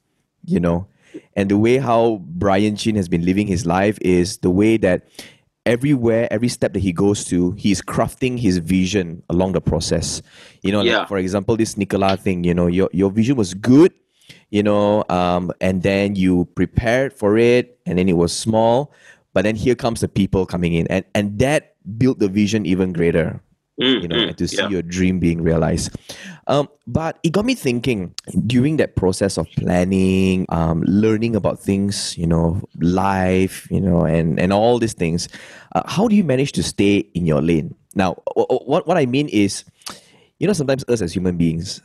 you 0.45 0.61
know, 0.61 0.87
and 1.35 1.51
the 1.51 1.59
way 1.59 1.79
how 1.79 2.21
Brian 2.25 2.77
Chin 2.77 2.97
has 2.97 3.09
been 3.09 3.25
living 3.25 3.47
his 3.47 3.67
life 3.67 3.99
is 4.01 4.39
the 4.39 4.51
way 4.51 4.77
that 4.79 5.07
everywhere, 5.67 6.29
every 6.31 6.49
step 6.49 6.73
that 6.75 6.81
he 6.81 6.93
goes 6.93 7.25
to, 7.25 7.53
he's 7.53 7.81
crafting 7.81 8.39
his 8.39 8.59
vision 8.59 9.23
along 9.31 9.53
the 9.53 9.61
process. 9.61 10.21
You 10.63 10.73
know, 10.73 10.83
Yeah. 10.83 10.99
like 10.99 11.09
for 11.09 11.19
example, 11.19 11.57
this 11.57 11.75
Sneakerlah 11.75 12.19
thing. 12.21 12.45
You 12.45 12.55
know, 12.55 12.67
your 12.67 12.89
your 12.93 13.11
vision 13.11 13.37
was 13.37 13.55
good, 13.55 13.93
you 14.51 14.63
know, 14.63 15.05
um, 15.09 15.53
and 15.61 15.83
then 15.83 16.17
you 16.17 16.45
prepared 16.55 17.13
for 17.13 17.39
it, 17.39 17.79
and 17.87 17.99
then 17.99 18.09
it 18.09 18.17
was 18.17 18.33
small, 18.33 18.93
but 19.33 19.45
then 19.45 19.57
here 19.57 19.75
comes 19.75 20.01
the 20.01 20.09
people 20.09 20.45
coming 20.47 20.75
in, 20.75 20.87
and 20.89 21.05
and 21.15 21.39
that 21.39 21.75
built 21.99 22.19
the 22.19 22.29
vision 22.29 22.67
even 22.67 22.93
greater. 22.93 23.41
Mm, 23.81 24.03
You 24.03 24.09
know, 24.09 24.17
mm, 24.17 24.29
and 24.29 24.39
to 24.39 24.47
see 24.47 24.63
yeah. 24.63 24.69
your 24.69 24.83
dream 24.83 25.19
being 25.19 25.43
realized. 25.43 25.91
Um, 26.47 26.69
but 26.87 27.19
it 27.25 27.33
got 27.33 27.45
me 27.45 27.55
thinking 27.55 28.15
during 28.47 28.77
that 28.79 28.95
process 28.95 29.37
of 29.37 29.49
planning, 29.59 30.47
um, 30.51 30.83
learning 30.87 31.35
about 31.35 31.59
things, 31.59 32.17
you 32.17 32.27
know, 32.27 32.63
life, 32.79 33.67
you 33.71 33.81
know, 33.81 34.05
and 34.07 34.39
and 34.39 34.53
all 34.53 34.79
these 34.79 34.95
things. 34.95 35.27
Uh, 35.75 35.83
how 35.87 36.07
do 36.07 36.15
you 36.15 36.23
manage 36.23 36.53
to 36.53 36.63
stay 36.63 36.99
in 37.19 37.27
your 37.27 37.43
lane? 37.43 37.75
Now, 37.97 38.15
wh- 38.37 38.47
wh- 38.47 38.63
what 38.69 38.87
what 38.87 38.97
I 38.97 39.07
mean 39.07 39.27
is, 39.29 39.65
you 40.39 40.47
know, 40.47 40.53
sometimes 40.55 40.85
us 40.87 41.03
as 41.03 41.11
human 41.13 41.37
beings, 41.37 41.83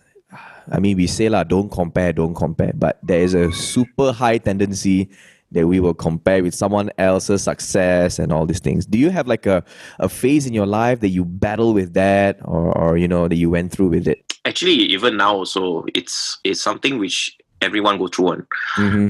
I 0.71 0.78
mean, 0.80 0.97
we 0.97 1.08
say 1.08 1.30
lah, 1.30 1.43
don't 1.43 1.71
compare, 1.71 2.13
don't 2.13 2.36
compare. 2.36 2.73
But 2.75 2.99
there 3.02 3.21
is 3.21 3.34
a 3.34 3.49
super 3.52 4.12
high 4.13 4.38
tendency 4.38 5.10
that 5.51 5.67
we 5.67 5.79
will 5.79 5.95
compare 5.95 6.43
with 6.43 6.53
someone 6.53 6.91
else's 6.97 7.43
success 7.43 8.19
and 8.19 8.31
all 8.31 8.45
these 8.45 8.59
things. 8.59 8.85
Do 8.85 8.97
you 8.99 9.09
have 9.09 9.27
like 9.27 9.45
a, 9.45 9.63
a 9.97 10.07
phase 10.07 10.45
in 10.45 10.53
your 10.53 10.67
life 10.67 10.99
that 10.99 11.09
you 11.09 11.25
battle 11.25 11.73
with 11.73 11.93
that, 11.93 12.38
or 12.45 12.77
or 12.77 12.97
you 12.97 13.07
know 13.07 13.27
that 13.27 13.35
you 13.35 13.49
went 13.49 13.71
through 13.71 13.89
with 13.89 14.07
it? 14.07 14.23
actually 14.45 14.71
even 14.71 15.17
now 15.17 15.35
also 15.35 15.83
it's 15.93 16.39
it's 16.43 16.62
something 16.62 16.97
which 16.97 17.38
everyone 17.62 17.97
go 17.97 18.07
through 18.07 18.25
one 18.25 18.47
Mm-hmm. 18.77 19.09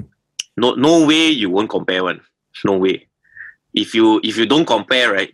no 0.57 0.73
no 0.73 1.05
way 1.05 1.29
you 1.29 1.49
won't 1.49 1.69
compare 1.69 2.03
one 2.03 2.19
no 2.65 2.77
way 2.77 3.07
if 3.73 3.93
you 3.93 4.19
if 4.23 4.37
you 4.37 4.45
don't 4.45 4.65
compare 4.65 5.13
right 5.13 5.33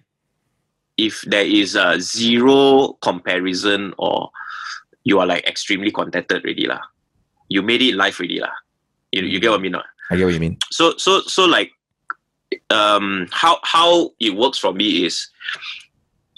if 0.98 1.22
there 1.28 1.46
is 1.46 1.76
a 1.76 2.00
zero 2.00 2.94
comparison 3.02 3.94
or 3.98 4.30
you 5.04 5.20
are 5.20 5.26
like 5.26 5.48
extremely 5.48 5.92
contented 5.92 6.44
already 6.44 6.68
lah 6.68 6.82
you 7.48 7.62
made 7.62 7.82
it 7.82 7.96
life 7.96 8.20
already 8.20 8.40
lah 8.40 8.52
you, 9.12 9.24
you 9.24 9.40
get 9.40 9.50
what 9.50 9.60
I 9.60 9.64
mean 9.64 9.72
not? 9.72 9.86
I 10.12 10.16
get 10.16 10.26
what 10.26 10.34
you 10.34 10.40
mean. 10.40 10.58
so 10.72 10.96
so 10.98 11.22
so 11.22 11.46
like 11.46 11.72
um 12.70 13.28
how 13.32 13.60
how 13.64 14.12
it 14.20 14.36
works 14.36 14.58
for 14.58 14.74
me 14.74 15.06
is 15.06 15.28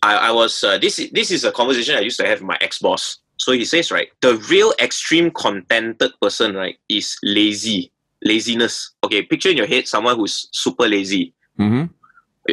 I, 0.03 0.29
I 0.29 0.31
was 0.31 0.63
uh, 0.63 0.77
this 0.77 0.99
is 0.99 1.11
this 1.11 1.31
is 1.31 1.43
a 1.43 1.51
conversation 1.51 1.95
I 1.95 2.01
used 2.01 2.19
to 2.19 2.25
have 2.25 2.39
with 2.39 2.47
my 2.47 2.57
ex 2.61 2.79
boss. 2.79 3.19
So 3.37 3.51
he 3.51 3.65
says 3.65 3.91
right, 3.91 4.09
the 4.21 4.35
real 4.49 4.73
extreme 4.79 5.31
contented 5.31 6.11
person 6.21 6.55
right 6.55 6.77
is 6.89 7.17
lazy, 7.23 7.91
laziness. 8.23 8.93
Okay, 9.03 9.23
picture 9.23 9.49
in 9.49 9.57
your 9.57 9.67
head 9.67 9.87
someone 9.87 10.15
who's 10.15 10.49
super 10.51 10.87
lazy. 10.87 11.33
Mm-hmm. 11.59 11.85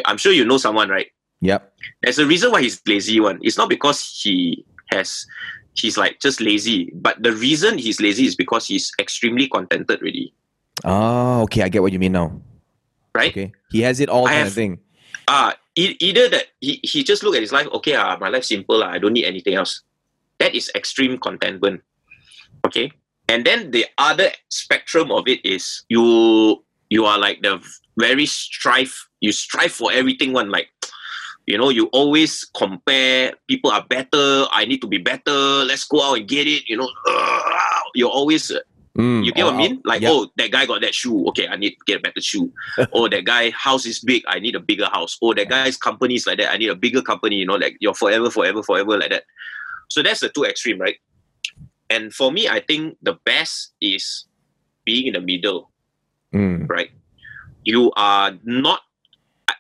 I'm 0.05 0.17
sure 0.17 0.33
you 0.33 0.45
know 0.45 0.59
someone 0.59 0.89
right. 0.89 1.09
Yep. 1.41 1.73
There's 2.03 2.19
a 2.19 2.27
reason 2.27 2.51
why 2.51 2.63
he's 2.63 2.81
lazy. 2.87 3.21
One, 3.21 3.39
it's 3.43 3.59
not 3.59 3.69
because 3.69 4.21
he 4.23 4.65
has 4.91 5.27
he's 5.75 5.97
like 5.97 6.21
just 6.21 6.41
lazy, 6.41 6.91
but 6.95 7.23
the 7.23 7.33
reason 7.33 7.79
he's 7.79 8.01
lazy 8.01 8.27
is 8.27 8.35
because 8.35 8.67
he's 8.67 8.93
extremely 8.99 9.49
contented 9.49 10.01
already. 10.01 10.33
Oh, 10.83 11.43
okay. 11.43 11.63
I 11.63 11.69
get 11.69 11.83
what 11.83 11.93
you 11.93 11.99
mean 11.99 12.13
now. 12.13 12.41
Right? 13.15 13.31
Okay. 13.31 13.53
He 13.71 13.83
has 13.83 14.01
it 14.01 14.09
all 14.09 14.27
I 14.27 14.33
kind 14.33 14.49
of 14.49 14.55
thing. 14.55 14.81
E- 15.77 15.97
either 16.01 16.29
that 16.29 16.47
he, 16.61 16.79
he 16.83 17.03
just 17.03 17.23
look 17.23 17.35
at 17.35 17.43
his 17.43 17.53
life, 17.53 17.67
okay, 17.73 17.95
ah, 17.95 18.17
my 18.21 18.29
life 18.29 18.45
simple, 18.45 18.83
ah, 18.83 18.91
I 18.91 18.99
don't 18.99 19.13
need 19.13 19.25
anything 19.25 19.55
else. 19.55 19.83
That 20.39 20.55
is 20.55 20.71
extreme 20.75 21.19
contentment. 21.19 21.83
Okay. 22.67 22.93
And 23.29 23.45
then 23.45 23.71
the 23.71 23.87
other 23.99 24.31
spectrum 24.51 25.11
of 25.11 25.27
it 25.27 25.45
is 25.45 25.83
you 25.89 26.63
you 26.91 27.07
are 27.07 27.19
like 27.19 27.43
the 27.43 27.59
very 27.99 28.27
strive, 28.27 28.95
you 29.21 29.33
strive 29.33 29.73
for 29.73 29.91
everything 29.91 30.33
one, 30.33 30.51
like 30.51 30.69
you 31.47 31.59
know, 31.59 31.69
you 31.69 31.87
always 31.93 32.45
compare, 32.57 33.35
people 33.49 33.71
are 33.71 33.85
better, 33.85 34.47
I 34.51 34.65
need 34.65 34.81
to 34.81 34.87
be 34.87 34.99
better, 34.99 35.65
let's 35.65 35.85
go 35.85 36.03
out 36.03 36.17
and 36.19 36.29
get 36.29 36.47
it, 36.47 36.69
you 36.69 36.77
know. 36.77 36.89
ah, 37.09 37.83
you're 37.95 38.11
always 38.11 38.51
uh, 38.51 38.61
Mm, 38.97 39.25
you 39.25 39.33
get 39.33 39.45
what 39.45 39.55
I 39.55 39.59
mean? 39.59 39.83
Like, 39.85 40.03
Yep. 40.03 40.11
oh, 40.13 40.31
that 40.37 40.51
guy 40.53 40.67
got 40.67 40.81
that 40.83 40.95
shoe. 40.95 41.27
Okay, 41.29 41.49
I 41.49 41.57
need 41.57 41.71
to 41.71 41.77
get 41.85 41.99
a 41.99 42.01
better 42.01 42.21
shoe. 42.21 42.53
oh, 42.93 43.09
that 43.09 43.25
guy 43.25 43.51
house 43.51 43.87
is 43.87 43.99
big. 43.99 44.23
I 44.29 44.39
need 44.39 44.55
a 44.55 44.61
bigger 44.61 44.87
house. 44.87 45.19
Oh, 45.21 45.35
that 45.35 45.49
guy's 45.49 45.77
company 45.77 46.15
is 46.15 46.27
like 46.29 46.39
that. 46.39 46.53
I 46.53 46.57
need 46.59 46.71
a 46.71 46.77
bigger 46.77 47.03
company. 47.03 47.37
You 47.37 47.47
know, 47.47 47.57
like 47.57 47.77
you're 47.81 47.95
forever, 47.95 48.31
forever, 48.31 48.63
forever 48.63 48.97
like 48.99 49.11
that. 49.11 49.25
So 49.91 50.03
that's 50.03 50.21
the 50.21 50.29
two 50.29 50.45
extreme, 50.45 50.79
right? 50.79 50.97
And 51.91 52.15
for 52.15 52.31
me, 52.31 52.49
I 52.49 52.61
think 52.61 52.97
the 53.03 53.15
best 53.25 53.73
is 53.81 54.27
being 54.85 55.07
in 55.09 55.15
the 55.15 55.21
middle, 55.21 55.71
Mm, 56.33 56.69
right? 56.69 56.91
You 57.65 57.93
are 57.97 58.33
not 58.45 58.83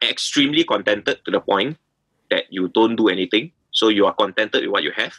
extremely 0.02 0.64
contented 0.64 1.24
to 1.24 1.30
the 1.30 1.40
point 1.40 1.76
that 2.30 2.44
you 2.50 2.68
don't 2.68 2.96
do 2.96 3.08
anything. 3.08 3.52
So 3.70 3.88
you 3.88 4.06
are 4.06 4.14
contented 4.14 4.62
with 4.62 4.70
what 4.70 4.82
you 4.82 4.92
have. 4.96 5.14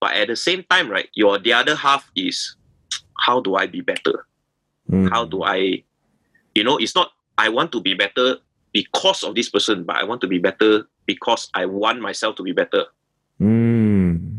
But 0.00 0.14
at 0.14 0.28
the 0.28 0.36
same 0.36 0.64
time, 0.68 0.88
right, 0.90 1.08
your 1.14 1.38
the 1.38 1.52
other 1.52 1.74
half 1.76 2.10
is 2.16 2.56
how 3.26 3.40
do 3.40 3.54
I 3.54 3.66
be 3.66 3.80
better? 3.80 4.26
mm. 4.90 5.10
how 5.10 5.24
do 5.24 5.42
I, 5.42 5.82
you 6.54 6.64
know, 6.64 6.76
it's 6.76 6.94
not 6.94 7.12
I 7.38 7.48
want 7.48 7.72
to 7.72 7.80
be 7.80 7.94
better 7.94 8.36
because 8.72 9.22
of 9.22 9.34
this 9.34 9.48
person, 9.48 9.84
but 9.84 9.96
I 9.96 10.04
want 10.04 10.20
to 10.22 10.26
be 10.26 10.38
better 10.38 10.84
because 11.06 11.50
I 11.54 11.66
want 11.66 12.00
myself 12.00 12.36
to 12.36 12.42
be 12.42 12.52
better. 12.52 12.84
Mm. 13.40 14.38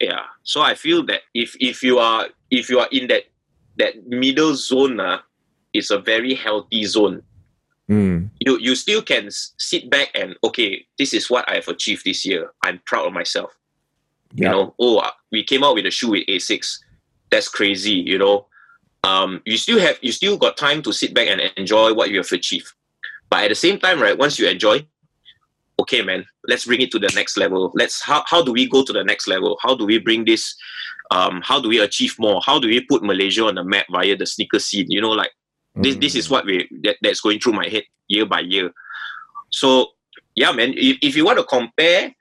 Yeah. 0.00 0.24
So 0.42 0.60
I 0.60 0.74
feel 0.74 1.04
that 1.06 1.22
if 1.34 1.56
if 1.60 1.82
you 1.82 1.98
are 1.98 2.26
if 2.50 2.68
you 2.68 2.78
are 2.80 2.88
in 2.92 3.08
that 3.08 3.24
that 3.78 4.06
middle 4.06 4.54
zone, 4.54 5.00
uh, 5.00 5.18
it's 5.72 5.90
a 5.90 5.98
very 5.98 6.34
healthy 6.34 6.84
zone. 6.84 7.22
Mm. 7.88 8.30
You 8.40 8.58
you 8.58 8.74
still 8.74 9.02
can 9.02 9.28
sit 9.30 9.88
back 9.88 10.10
and 10.14 10.36
okay, 10.44 10.86
this 10.98 11.14
is 11.14 11.30
what 11.30 11.48
I 11.48 11.54
have 11.54 11.68
achieved 11.68 12.04
this 12.04 12.26
year. 12.26 12.52
I'm 12.62 12.80
proud 12.84 13.06
of 13.06 13.12
myself. 13.12 13.54
You 14.34 14.44
know, 14.44 14.74
oh, 14.78 15.08
we 15.32 15.42
came 15.42 15.64
out 15.64 15.74
with 15.74 15.86
a 15.86 15.90
shoe 15.90 16.10
with 16.10 16.26
ASICS. 16.26 16.80
That's 17.30 17.48
crazy. 17.48 17.92
You 17.92 18.18
know, 18.18 18.46
um, 19.04 19.42
you 19.44 19.56
still 19.56 19.78
have 19.78 19.98
you 20.02 20.12
still 20.12 20.36
got 20.36 20.56
time 20.56 20.82
to 20.82 20.92
sit 20.92 21.14
back 21.14 21.28
and 21.28 21.40
enjoy 21.56 21.94
what 21.94 22.10
you 22.10 22.18
have 22.18 22.32
achieved. 22.32 22.72
But 23.30 23.44
at 23.44 23.48
the 23.48 23.54
same 23.54 23.78
time, 23.78 24.00
right, 24.00 24.16
once 24.16 24.38
you 24.38 24.48
enjoy, 24.48 24.86
okay, 25.80 26.02
man, 26.02 26.24
let's 26.48 26.64
bring 26.64 26.80
it 26.80 26.90
to 26.92 26.98
the 26.98 27.12
next 27.14 27.36
level. 27.36 27.72
Let's 27.74 28.02
how 28.02 28.24
how 28.26 28.42
do 28.42 28.52
we 28.52 28.68
go 28.68 28.82
to 28.84 28.92
the 28.92 29.04
next 29.04 29.28
level? 29.28 29.58
How 29.62 29.74
do 29.74 29.84
we 29.84 29.98
bring 29.98 30.24
this? 30.24 30.54
Um, 31.10 31.40
how 31.42 31.60
do 31.60 31.68
we 31.68 31.80
achieve 31.80 32.14
more? 32.18 32.40
How 32.44 32.58
do 32.58 32.68
we 32.68 32.80
put 32.82 33.02
Malaysia 33.02 33.44
on 33.46 33.54
the 33.54 33.64
map 33.64 33.86
via 33.90 34.16
the 34.16 34.26
sneaker 34.26 34.58
scene? 34.58 34.90
You 34.90 35.00
know, 35.00 35.10
like 35.10 35.30
this 35.74 35.96
this 35.96 36.14
is 36.14 36.28
what 36.28 36.44
we 36.44 36.68
that, 36.82 36.96
that's 37.02 37.20
going 37.20 37.40
through 37.40 37.54
my 37.54 37.68
head 37.68 37.84
year 38.08 38.26
by 38.26 38.40
year. 38.40 38.72
So 39.50 39.92
yeah, 40.34 40.52
man, 40.52 40.74
if, 40.76 40.98
if 41.02 41.16
you 41.16 41.24
want 41.24 41.38
to 41.38 41.44
compare, 41.44 42.14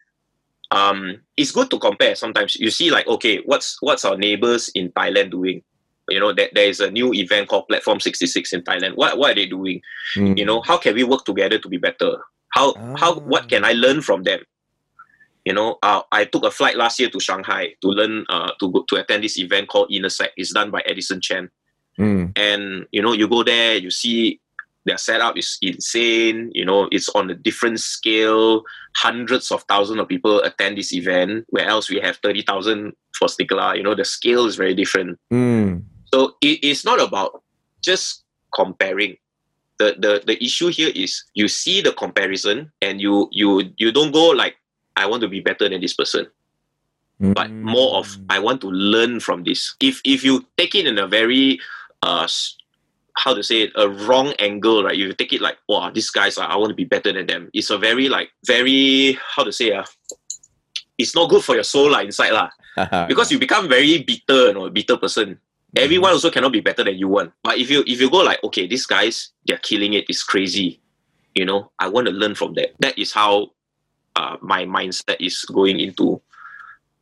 um, 0.71 1.21
it's 1.35 1.51
good 1.51 1.69
to 1.71 1.79
compare. 1.79 2.15
Sometimes 2.15 2.55
you 2.55 2.69
see 2.71 2.91
like, 2.91 3.07
okay, 3.07 3.41
what's 3.45 3.77
what's 3.81 4.05
our 4.05 4.17
neighbors 4.17 4.69
in 4.75 4.91
Thailand 4.91 5.31
doing? 5.31 5.63
You 6.09 6.19
know, 6.19 6.33
that 6.33 6.51
there 6.53 6.67
is 6.67 6.79
a 6.79 6.89
new 6.89 7.13
event 7.13 7.49
called 7.49 7.67
Platform 7.67 7.99
66 7.99 8.53
in 8.53 8.61
Thailand. 8.61 8.95
What 8.95 9.17
what 9.17 9.31
are 9.31 9.35
they 9.35 9.45
doing? 9.45 9.81
Mm. 10.15 10.37
You 10.37 10.45
know, 10.45 10.61
how 10.61 10.77
can 10.77 10.95
we 10.95 11.03
work 11.03 11.25
together 11.25 11.59
to 11.59 11.69
be 11.69 11.77
better? 11.77 12.17
How 12.49 12.73
how 12.97 13.19
what 13.19 13.49
can 13.49 13.65
I 13.65 13.73
learn 13.73 14.01
from 14.01 14.23
them? 14.23 14.39
You 15.45 15.53
know, 15.53 15.77
uh, 15.81 16.01
I 16.11 16.25
took 16.25 16.43
a 16.43 16.51
flight 16.51 16.75
last 16.75 16.99
year 16.99 17.09
to 17.09 17.19
Shanghai 17.19 17.73
to 17.81 17.87
learn 17.87 18.25
uh, 18.29 18.51
to 18.59 18.71
go, 18.71 18.83
to 18.89 18.95
attend 18.97 19.23
this 19.23 19.39
event 19.39 19.69
called 19.69 19.91
Intersect. 19.91 20.33
It's 20.37 20.53
done 20.53 20.71
by 20.71 20.81
Edison 20.85 21.21
Chen 21.21 21.49
Mm. 21.99 22.37
and 22.37 22.85
you 22.91 23.01
know 23.01 23.13
you 23.13 23.27
go 23.27 23.41
there 23.41 23.75
you 23.75 23.89
see 23.89 24.39
their 24.87 24.97
setup 24.97 25.37
is 25.37 25.57
insane. 25.61 26.49
You 26.53 26.65
know 26.65 26.87
it's 26.91 27.09
on 27.09 27.29
a 27.29 27.35
different 27.35 27.79
scale. 27.79 28.63
Hundreds 28.95 29.51
of 29.51 29.63
thousands 29.67 29.99
of 29.99 30.07
people 30.07 30.41
attend 30.41 30.77
this 30.77 30.93
event. 30.93 31.45
Where 31.49 31.67
else 31.67 31.89
we 31.89 31.99
have 31.99 32.17
30,000 32.23 32.93
for 33.13 33.27
Sneakerlah 33.27 33.77
you 33.77 33.83
know 33.83 33.93
the 33.93 34.05
scale 34.05 34.45
is 34.45 34.55
very 34.55 34.73
different. 34.73 35.19
Mm. 35.31 35.83
so 36.13 36.35
it, 36.41 36.59
it's 36.63 36.85
not 36.85 36.99
about 36.99 37.43
just 37.83 38.23
comparing. 38.55 39.17
The, 39.77 39.93
the 39.99 40.23
the 40.25 40.43
issue 40.43 40.69
here 40.69 40.89
is 40.95 41.23
you 41.35 41.47
see 41.47 41.81
the 41.81 41.91
comparison 41.91 42.71
and 42.81 42.99
you 42.99 43.29
you 43.31 43.61
you 43.77 43.91
don't 43.91 44.11
go 44.11 44.29
like 44.29 44.55
I 44.95 45.05
want 45.05 45.21
to 45.21 45.27
be 45.27 45.39
better 45.39 45.69
than 45.69 45.81
this 45.81 45.93
person. 45.93 46.25
But 47.19 47.51
more 47.51 47.97
of 47.97 48.17
I 48.29 48.39
want 48.39 48.61
to 48.61 48.69
learn 48.69 49.19
from 49.19 49.43
this. 49.43 49.75
If 49.79 50.01
if 50.03 50.23
you 50.23 50.45
take 50.57 50.73
it 50.73 50.87
in 50.87 50.97
a 50.97 51.07
very 51.07 51.59
uh 52.01 52.27
how 53.17 53.33
to 53.33 53.41
say 53.41 53.61
it 53.65 53.71
a 53.75 53.89
wrong 53.89 54.33
angle, 54.37 54.83
right? 54.85 54.95
You 54.95 55.11
take 55.13 55.33
it 55.33 55.41
like, 55.41 55.57
wow, 55.67 55.89
these 55.89 56.09
guys 56.09 56.37
are 56.37 56.47
I 56.47 56.55
want 56.55 56.69
to 56.69 56.75
be 56.77 56.85
better 56.85 57.11
than 57.11 57.25
them. 57.25 57.49
It's 57.53 57.69
a 57.69 57.77
very 57.77 58.09
like 58.09 58.29
very 58.45 59.17
how 59.35 59.43
to 59.43 59.51
say 59.51 59.71
uh, 59.73 59.83
it's 60.97 61.15
not 61.15 61.29
good 61.29 61.43
for 61.43 61.55
your 61.55 61.63
soul 61.65 61.91
lah 61.91 62.01
inside 62.01 62.31
lah 62.33 62.49
because 63.09 63.31
you 63.31 63.39
become 63.39 63.67
very 63.69 64.01
bitter, 64.03 64.47
you 64.49 64.53
know, 64.53 64.69
bitter 64.69 64.97
person. 64.97 65.39
Everyone 65.75 66.11
also 66.11 66.31
cannot 66.31 66.53
be 66.53 66.61
better 66.61 66.83
than 66.83 66.95
you 66.97 67.07
want. 67.07 67.33
But 67.43 67.57
if 67.59 67.69
you 67.69 67.83
if 67.85 67.99
you 68.01 68.09
go 68.09 68.23
like, 68.25 68.41
okay, 68.43 68.65
these 68.67 68.85
guys 68.85 69.29
they're 69.45 69.61
killing 69.61 69.93
it, 69.93 70.05
it's 70.09 70.23
crazy. 70.23 70.79
You 71.35 71.45
know, 71.45 71.69
I 71.77 71.87
want 71.89 72.07
to 72.07 72.13
learn 72.13 72.33
from 72.33 72.53
that. 72.55 72.73
That 72.79 72.97
is 72.97 73.13
how 73.13 73.51
uh, 74.15 74.37
my 74.41 74.65
mindset 74.65 75.17
is 75.19 75.45
going 75.45 75.79
into 75.79 76.21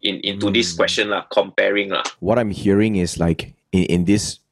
in 0.04 0.20
into 0.28 0.52
this 0.52 0.74
Mm. 0.74 0.78
question 0.78 1.06
lah, 1.10 1.24
comparing 1.32 1.90
lah. 1.90 2.04
what 2.20 2.36
I'm 2.38 2.52
hearing 2.52 2.96
is 3.00 3.16
like 3.20 3.56
in, 3.72 3.84
in 3.88 4.02
this 4.06 4.44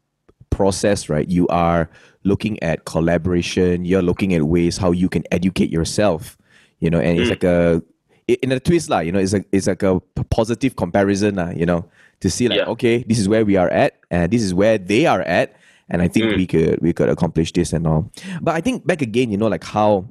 process, 0.55 1.09
right? 1.09 1.27
You 1.29 1.47
are 1.49 1.89
looking 2.23 2.61
at 2.63 2.85
collaboration. 2.85 3.85
You're 3.85 4.01
looking 4.01 4.33
at 4.33 4.43
ways 4.43 4.77
how 4.77 4.91
you 4.91 5.09
can 5.09 5.23
educate 5.31 5.69
yourself. 5.69 6.37
You 6.79 6.89
know, 6.89 6.99
and 6.99 7.17
it's 7.19 7.27
Mm. 7.29 7.35
like 7.35 7.43
a 7.43 7.81
in 8.27 8.51
a 8.51 8.59
twist, 8.59 8.89
lah. 8.89 8.99
You 8.99 9.11
know, 9.11 9.19
it's 9.19 9.33
like 9.33 9.47
it's 9.51 9.67
like 9.67 9.83
a 9.83 9.99
positive 10.29 10.75
comparison, 10.75 11.35
lah. 11.35 11.51
You 11.51 11.65
know, 11.65 11.85
to 12.21 12.29
see 12.29 12.47
like 12.47 12.59
Yeah. 12.59 12.71
okay, 12.75 13.03
this 13.07 13.19
is 13.19 13.27
where 13.27 13.43
we 13.45 13.55
are 13.57 13.69
at, 13.69 13.93
and 14.11 14.31
this 14.31 14.41
is 14.43 14.53
where 14.53 14.77
they 14.77 15.05
are 15.05 15.21
at, 15.23 15.55
and 15.89 16.01
I 16.01 16.07
think 16.07 16.25
Mm. 16.31 16.35
we 16.37 16.45
could 16.47 16.79
we 16.81 16.91
could 16.93 17.09
accomplish 17.09 17.51
this 17.53 17.73
and 17.73 17.87
all. 17.87 18.11
But 18.41 18.55
I 18.55 18.61
think 18.61 18.85
back 18.87 19.01
again, 19.01 19.31
you 19.31 19.37
know, 19.37 19.47
like 19.47 19.63
how. 19.63 20.05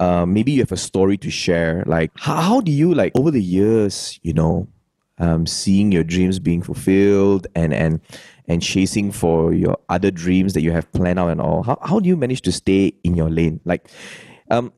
Uh, 0.00 0.22
maybe 0.24 0.52
you 0.54 0.62
have 0.62 0.70
a 0.70 0.76
story 0.78 1.18
to 1.18 1.26
share. 1.28 1.82
Like, 1.84 2.12
how, 2.14 2.36
how 2.38 2.60
do 2.62 2.70
you 2.70 2.94
like 2.94 3.10
over 3.18 3.32
the 3.34 3.42
years, 3.42 4.20
you 4.22 4.30
know, 4.32 4.68
um, 5.18 5.42
seeing 5.44 5.90
your 5.90 6.04
dreams 6.06 6.38
being 6.38 6.62
fulfilled 6.62 7.48
and 7.58 7.74
and 7.74 7.98
and 8.48 8.62
chasing 8.62 9.12
for 9.12 9.52
your 9.52 9.76
other 9.88 10.10
dreams 10.10 10.52
that 10.54 10.62
you 10.62 10.72
have 10.72 10.90
planned 10.92 11.18
out 11.18 11.28
and 11.28 11.40
all 11.40 11.62
how, 11.62 11.78
how 11.82 12.00
do 12.00 12.08
you 12.08 12.16
manage 12.16 12.40
to 12.42 12.50
stay 12.52 12.92
in 13.04 13.14
your 13.14 13.30
lane 13.30 13.60
like 13.64 13.88
um 14.50 14.72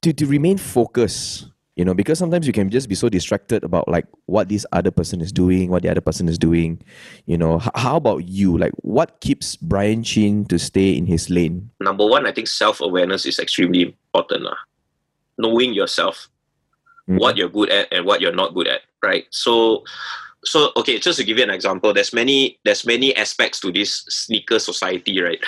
to, 0.00 0.12
to 0.12 0.26
remain 0.26 0.56
focused 0.58 1.46
you 1.76 1.84
know 1.84 1.94
because 1.94 2.18
sometimes 2.18 2.46
you 2.46 2.52
can 2.52 2.68
just 2.68 2.88
be 2.88 2.94
so 2.94 3.08
distracted 3.08 3.64
about 3.64 3.86
like 3.88 4.06
what 4.26 4.48
this 4.48 4.66
other 4.72 4.90
person 4.90 5.20
is 5.20 5.32
doing 5.32 5.70
what 5.70 5.82
the 5.82 5.88
other 5.90 6.00
person 6.00 6.28
is 6.28 6.36
doing 6.38 6.80
you 7.26 7.36
know 7.38 7.56
H- 7.62 7.70
how 7.76 7.96
about 7.96 8.24
you 8.28 8.58
like 8.58 8.72
what 8.82 9.20
keeps 9.20 9.56
brian 9.56 10.02
chin 10.02 10.44
to 10.46 10.58
stay 10.58 10.96
in 10.96 11.06
his 11.06 11.30
lane 11.30 11.70
Number 11.80 12.04
one, 12.06 12.26
I 12.26 12.32
think 12.32 12.48
self 12.48 12.80
awareness 12.80 13.24
is 13.26 13.38
extremely 13.38 13.82
important 13.82 14.44
lah. 14.44 14.56
Knowing 15.38 15.72
yourself, 15.72 16.28
Mhm. 17.08 17.18
what 17.18 17.36
you're 17.36 17.48
good 17.48 17.70
at 17.70 17.88
and 17.90 18.04
what 18.06 18.20
you're 18.20 18.36
not 18.36 18.54
good 18.54 18.68
at, 18.68 18.82
right? 19.02 19.24
So, 19.30 19.82
so 20.44 20.72
okay, 20.76 20.98
just 20.98 21.18
to 21.18 21.24
give 21.24 21.38
you 21.38 21.44
an 21.44 21.50
example, 21.50 21.92
there's 21.92 22.12
many 22.12 22.58
there's 22.64 22.84
many 22.86 23.14
aspects 23.16 23.60
to 23.60 23.72
this 23.72 24.04
sneaker 24.08 24.58
society, 24.58 25.20
right? 25.20 25.38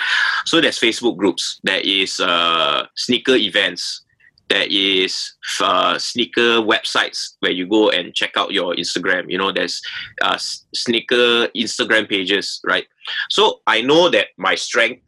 So 0.45 0.61
there's 0.61 0.79
Facebook 0.79 1.17
groups, 1.17 1.59
there 1.63 1.81
is 1.83 2.19
uh, 2.19 2.85
sneaker 2.95 3.35
events, 3.35 4.01
there 4.49 4.67
is 4.69 5.33
uh, 5.59 5.97
sneaker 5.97 6.61
websites 6.61 7.35
where 7.39 7.51
you 7.51 7.67
go 7.67 7.89
and 7.89 8.13
check 8.13 8.31
out 8.37 8.51
your 8.51 8.75
Instagram. 8.75 9.29
You 9.29 9.37
know, 9.37 9.51
there's 9.51 9.81
uh, 10.21 10.37
sneaker 10.37 11.47
Instagram 11.55 12.07
pages, 12.07 12.61
right? 12.63 12.85
So 13.29 13.61
I 13.67 13.81
know 13.81 14.09
that 14.09 14.27
my 14.37 14.55
strength, 14.55 15.01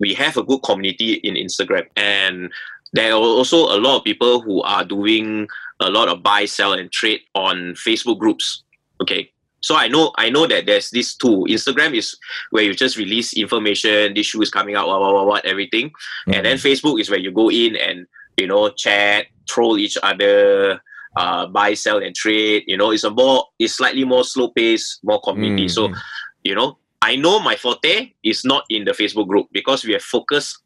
we 0.00 0.14
have 0.14 0.36
a 0.36 0.42
good 0.42 0.62
community 0.62 1.14
in 1.14 1.34
Instagram, 1.34 1.86
and 1.96 2.50
there 2.92 3.12
are 3.12 3.18
also 3.18 3.76
a 3.76 3.78
lot 3.78 3.98
of 3.98 4.04
people 4.04 4.40
who 4.40 4.62
are 4.62 4.84
doing 4.84 5.48
a 5.80 5.90
lot 5.90 6.08
of 6.08 6.22
buy, 6.22 6.44
sell, 6.46 6.72
and 6.72 6.90
trade 6.90 7.20
on 7.34 7.74
Facebook 7.74 8.18
groups. 8.18 8.62
Okay. 9.00 9.30
So 9.64 9.76
I 9.76 9.88
know 9.88 10.12
I 10.18 10.28
know 10.28 10.46
that 10.46 10.66
there's 10.68 10.90
this 10.90 11.16
tool. 11.16 11.46
Instagram 11.48 11.96
is 11.96 12.16
where 12.52 12.62
you 12.66 12.74
just 12.74 12.96
release 13.00 13.32
information, 13.32 14.12
this 14.14 14.26
shoe 14.28 14.42
is 14.42 14.50
coming 14.50 14.74
out, 14.76 14.86
what, 14.88 15.00
what, 15.00 15.14
what, 15.14 15.26
what 15.26 15.44
everything. 15.46 15.90
And 16.36 16.44
then 16.44 16.56
Facebook 16.58 17.00
is 17.00 17.08
where 17.08 17.18
you 17.18 17.32
go 17.32 17.50
in 17.50 17.76
and 17.76 18.06
you 18.36 18.46
know 18.46 18.68
chat, 18.76 19.26
troll 19.48 19.78
each 19.78 19.96
other, 20.02 20.80
uh, 21.16 21.46
buy, 21.48 21.72
sell, 21.74 21.98
and 22.04 22.14
trade. 22.14 22.64
You 22.66 22.76
know, 22.76 22.90
it's 22.92 23.04
a 23.04 23.10
more 23.10 23.46
it's 23.58 23.74
slightly 23.80 24.04
more 24.04 24.24
slow 24.24 24.48
pace, 24.52 25.00
more 25.02 25.20
community. 25.24 25.68
So 25.68 25.88
Mm, 25.88 25.96
you 26.44 26.54
know, 26.54 26.76
I 27.00 27.16
know 27.16 27.40
my 27.40 27.56
forte 27.56 28.12
is 28.22 28.44
not 28.44 28.64
in 28.68 28.84
the 28.84 28.92
Facebook 28.92 29.28
group 29.28 29.48
because 29.52 29.80
we 29.84 29.92
have 29.96 30.02
focused 30.04 30.60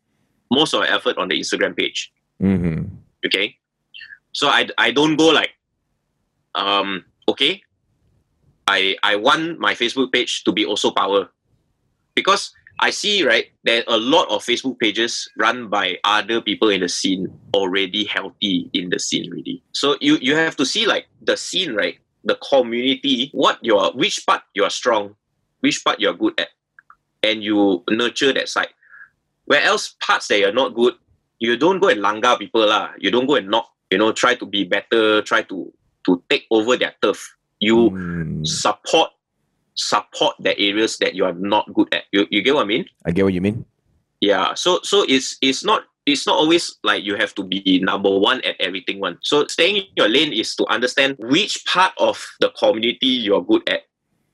most 0.51 0.75
of 0.75 0.81
our 0.83 0.91
effort 0.91 1.17
on 1.19 1.29
the 1.29 1.39
Instagram 1.39 1.77
page. 1.77 2.11
mhm. 2.43 2.91
Okay, 3.27 3.59
so 4.33 4.49
I 4.49 4.67
I 4.79 4.91
don't 4.91 5.17
go 5.17 5.29
like, 5.31 5.51
um, 6.55 7.05
okay, 7.29 7.63
I 8.69 9.01
I 9.03 9.17
want 9.17 9.57
my 9.59 9.73
Facebook 9.73 10.13
page 10.13 10.45
to 10.45 10.53
be 10.53 10.69
also 10.69 10.93
power, 10.93 11.33
because 12.13 12.53
I 12.79 12.93
see 12.93 13.25
right 13.25 13.49
there 13.65 13.83
a 13.89 13.97
lot 13.97 14.29
of 14.29 14.45
Facebook 14.45 14.79
pages 14.79 15.27
run 15.41 15.67
by 15.73 15.99
other 16.05 16.45
people 16.45 16.69
in 16.69 16.85
the 16.85 16.89
scene 16.93 17.27
already 17.57 18.05
healthy 18.05 18.71
in 18.77 18.93
the 18.93 19.01
scene 19.01 19.33
already. 19.33 19.65
So 19.73 19.97
you 20.05 20.21
you 20.21 20.37
have 20.37 20.55
to 20.61 20.67
see 20.69 20.85
like 20.85 21.09
the 21.25 21.41
scene 21.41 21.73
right, 21.73 21.97
the 22.23 22.37
community, 22.39 23.33
what 23.33 23.59
your 23.65 23.91
which 23.97 24.23
part 24.29 24.45
you 24.53 24.63
are 24.63 24.71
strong, 24.71 25.17
which 25.65 25.83
part 25.83 25.99
you're 25.99 26.15
good 26.15 26.39
at, 26.39 26.53
and 27.25 27.43
you 27.43 27.83
nurture 27.89 28.37
that 28.37 28.53
side. 28.53 28.71
Where 29.49 29.65
else 29.65 29.97
parts 30.05 30.29
that 30.29 30.39
you're 30.39 30.53
not 30.53 30.77
good, 30.77 30.93
you 31.41 31.57
don't 31.57 31.81
go 31.81 31.89
and 31.89 32.05
langa 32.05 32.37
people 32.39 32.69
lah. 32.69 32.93
You 33.01 33.11
don't 33.11 33.27
go 33.27 33.41
and 33.41 33.49
knock. 33.49 33.73
You 33.91 33.97
know, 33.97 34.13
try 34.13 34.37
to 34.37 34.45
be 34.45 34.69
better. 34.69 35.25
Try 35.25 35.41
to 35.49 35.73
to 36.05 36.23
take 36.29 36.45
over 36.53 36.77
their 36.77 36.93
turf. 37.01 37.35
You 37.61 37.91
Mm, 37.91 38.47
support 38.47 39.11
support 39.75 40.35
the 40.41 40.59
areas 40.59 40.99
that 40.99 41.15
you 41.15 41.25
are 41.25 41.33
not 41.33 41.73
good 41.75 41.89
at. 41.95 42.05
You 42.13 42.27
you 42.31 42.43
get 42.43 42.55
what 42.55 42.63
I 42.63 42.67
mean? 42.67 42.85
i 43.07 43.11
get 43.11 43.25
what 43.25 43.33
you 43.35 43.41
mean 43.41 43.65
Yeah. 44.21 44.55
So 44.55 44.81
so 44.83 45.05
it's 45.09 45.39
it's 45.41 45.63
not 45.65 45.85
it's 46.07 46.27
not 46.27 46.37
always 46.37 46.79
like 46.83 47.05
you 47.05 47.15
have 47.17 47.35
to 47.37 47.45
be 47.45 47.81
number 47.85 48.11
one 48.11 48.41
at 48.43 48.57
everything 48.61 48.99
one. 48.99 49.19
So 49.23 49.47
staying 49.47 49.77
in 49.77 49.85
your 49.97 50.09
lane 50.09 50.33
is 50.33 50.57
to 50.57 50.67
understand 50.67 51.17
which 51.19 51.65
part 51.67 51.93
of 51.99 52.19
the 52.41 52.51
community 52.51 53.07
you're 53.07 53.45
good 53.45 53.69
at 53.69 53.83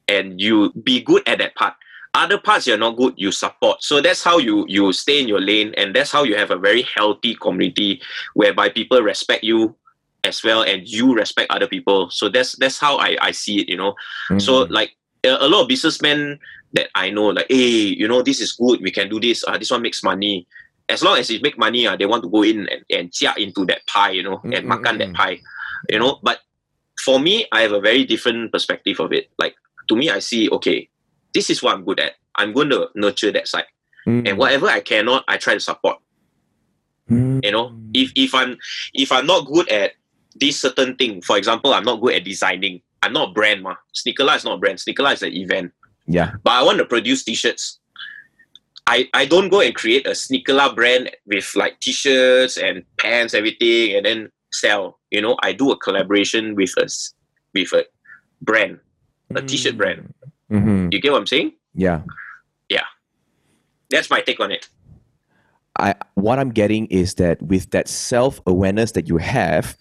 and 0.08 0.40
you 0.40 0.72
be 0.84 1.02
good 1.02 1.26
at 1.28 1.38
that 1.38 1.54
part. 1.56 1.74
Other 2.14 2.38
parts 2.38 2.66
you're 2.68 2.78
not 2.78 2.96
good, 2.96 3.14
you 3.16 3.32
support. 3.32 3.82
So 3.82 4.00
that's 4.00 4.22
how 4.22 4.38
you 4.38 4.64
you 4.68 4.92
stay 4.92 5.20
in 5.20 5.28
your 5.28 5.40
lane 5.40 5.74
and 5.76 5.94
that's 5.94 6.12
how 6.12 6.22
you 6.22 6.36
have 6.36 6.52
a 6.52 6.58
very 6.58 6.86
healthy 6.94 7.34
community 7.34 8.00
whereby 8.34 8.68
people 8.70 9.02
respect 9.02 9.42
you 9.44 9.74
as 10.24 10.42
well 10.42 10.62
and 10.62 10.88
you 10.88 11.14
respect 11.14 11.50
other 11.50 11.66
people. 11.68 12.10
So 12.10 12.28
that's 12.28 12.56
that's 12.56 12.78
how 12.78 12.96
I, 12.96 13.16
I 13.20 13.30
see 13.32 13.60
it, 13.60 13.68
you 13.68 13.76
know. 13.76 13.94
So 14.38 14.64
Mm. 14.66 14.70
like 14.70 14.96
a, 15.24 15.36
a 15.40 15.48
lot 15.48 15.62
of 15.62 15.68
businessmen 15.68 16.38
that 16.72 16.88
I 16.94 17.10
know, 17.10 17.28
like, 17.28 17.46
hey, 17.48 17.94
you 17.94 18.08
know, 18.08 18.22
this 18.22 18.40
is 18.40 18.52
good. 18.52 18.80
We 18.82 18.90
can 18.90 19.08
do 19.08 19.20
this. 19.20 19.44
Uh, 19.46 19.58
this 19.58 19.70
one 19.70 19.82
makes 19.82 20.02
money. 20.02 20.46
As 20.88 21.02
long 21.02 21.16
as 21.18 21.30
it 21.30 21.40
make 21.42 21.56
money, 21.56 21.86
uh, 21.86 21.96
they 21.96 22.04
want 22.06 22.22
to 22.24 22.28
go 22.28 22.42
in 22.42 22.68
and, 22.68 22.84
and 22.90 23.10
into 23.38 23.64
that 23.66 23.86
pie, 23.86 24.10
you 24.10 24.22
know, 24.22 24.40
and 24.44 24.52
Mm, 24.52 24.64
mm, 24.64 24.68
makan 24.68 24.98
that 24.98 25.08
mm. 25.08 25.14
pie, 25.14 25.40
you 25.88 25.98
know. 25.98 26.18
But 26.22 26.40
for 27.04 27.18
me, 27.20 27.46
I 27.52 27.62
have 27.62 27.72
a 27.72 27.80
very 27.80 28.04
different 28.04 28.52
perspective 28.52 29.00
of 29.00 29.12
it. 29.12 29.30
Like 29.38 29.54
to 29.88 29.96
me, 29.96 30.10
I 30.10 30.18
see 30.18 30.48
okay, 30.50 30.88
this 31.32 31.48
is 31.48 31.62
what 31.62 31.74
I'm 31.74 31.84
good 31.84 32.00
at. 32.00 32.12
I'm 32.36 32.52
going 32.52 32.68
to 32.70 32.88
nurture 32.94 33.30
that 33.32 33.48
side, 33.48 33.66
Mm. 34.06 34.28
and 34.28 34.36
whatever 34.36 34.68
I 34.68 34.80
cannot, 34.80 35.24
I 35.28 35.36
try 35.38 35.54
to 35.54 35.60
support. 35.60 35.98
Mm. 37.10 37.44
You 37.44 37.52
know, 37.52 37.72
if 37.94 38.12
if 38.16 38.34
I'm 38.34 38.56
if 38.92 39.12
I'm 39.12 39.26
not 39.26 39.46
good 39.46 39.68
at 39.70 39.92
this 40.36 40.60
certain 40.60 40.96
thing, 40.96 41.20
for 41.22 41.36
example, 41.38 41.72
I'm 41.74 41.84
not 41.84 42.00
good 42.00 42.14
at 42.14 42.24
designing. 42.24 42.80
I'm 43.02 43.12
not 43.12 43.30
a 43.30 43.32
brand, 43.32 43.62
ma. 43.62 43.74
Sneakerlah 43.94 44.36
is 44.36 44.44
not 44.44 44.54
a 44.54 44.58
brand. 44.58 44.78
Sneakerlah 44.78 45.12
is 45.14 45.22
an 45.22 45.32
event. 45.34 45.72
yeah. 46.06 46.32
But 46.42 46.52
I 46.52 46.62
want 46.62 46.78
to 46.78 46.84
produce 46.84 47.22
t-shirts. 47.24 47.78
I, 48.86 49.08
I 49.14 49.24
don't 49.24 49.48
go 49.48 49.60
and 49.60 49.74
create 49.74 50.06
a 50.06 50.10
sneakerlah 50.10 50.74
brand 50.74 51.10
with 51.26 51.50
like 51.54 51.80
t-shirts 51.80 52.58
and 52.58 52.82
pants, 52.98 53.32
everything, 53.34 53.96
and 53.96 54.04
then 54.04 54.30
sell. 54.52 54.98
You 55.10 55.20
know, 55.22 55.36
I 55.42 55.52
do 55.52 55.70
a 55.70 55.76
collaboration 55.78 56.54
with 56.54 56.72
a 56.78 56.84
s- 56.84 57.14
with 57.54 57.72
a 57.72 57.84
brand, 58.42 58.80
a 59.34 59.40
t-shirt 59.42 59.76
brand. 59.78 60.12
Mm-hmm. 60.50 60.88
You 60.92 61.00
get 61.00 61.12
what 61.12 61.18
I'm 61.18 61.26
saying? 61.26 61.52
Yeah. 61.74 62.02
Yeah. 62.68 62.84
That's 63.90 64.10
my 64.10 64.20
take 64.20 64.40
on 64.40 64.50
it. 64.52 64.68
I 65.78 65.94
what 66.14 66.38
I'm 66.38 66.50
getting 66.50 66.86
is 66.86 67.14
that 67.14 67.40
with 67.42 67.70
that 67.70 67.88
self 67.88 68.40
awareness 68.46 68.92
that 68.92 69.08
you 69.08 69.16
have, 69.16 69.76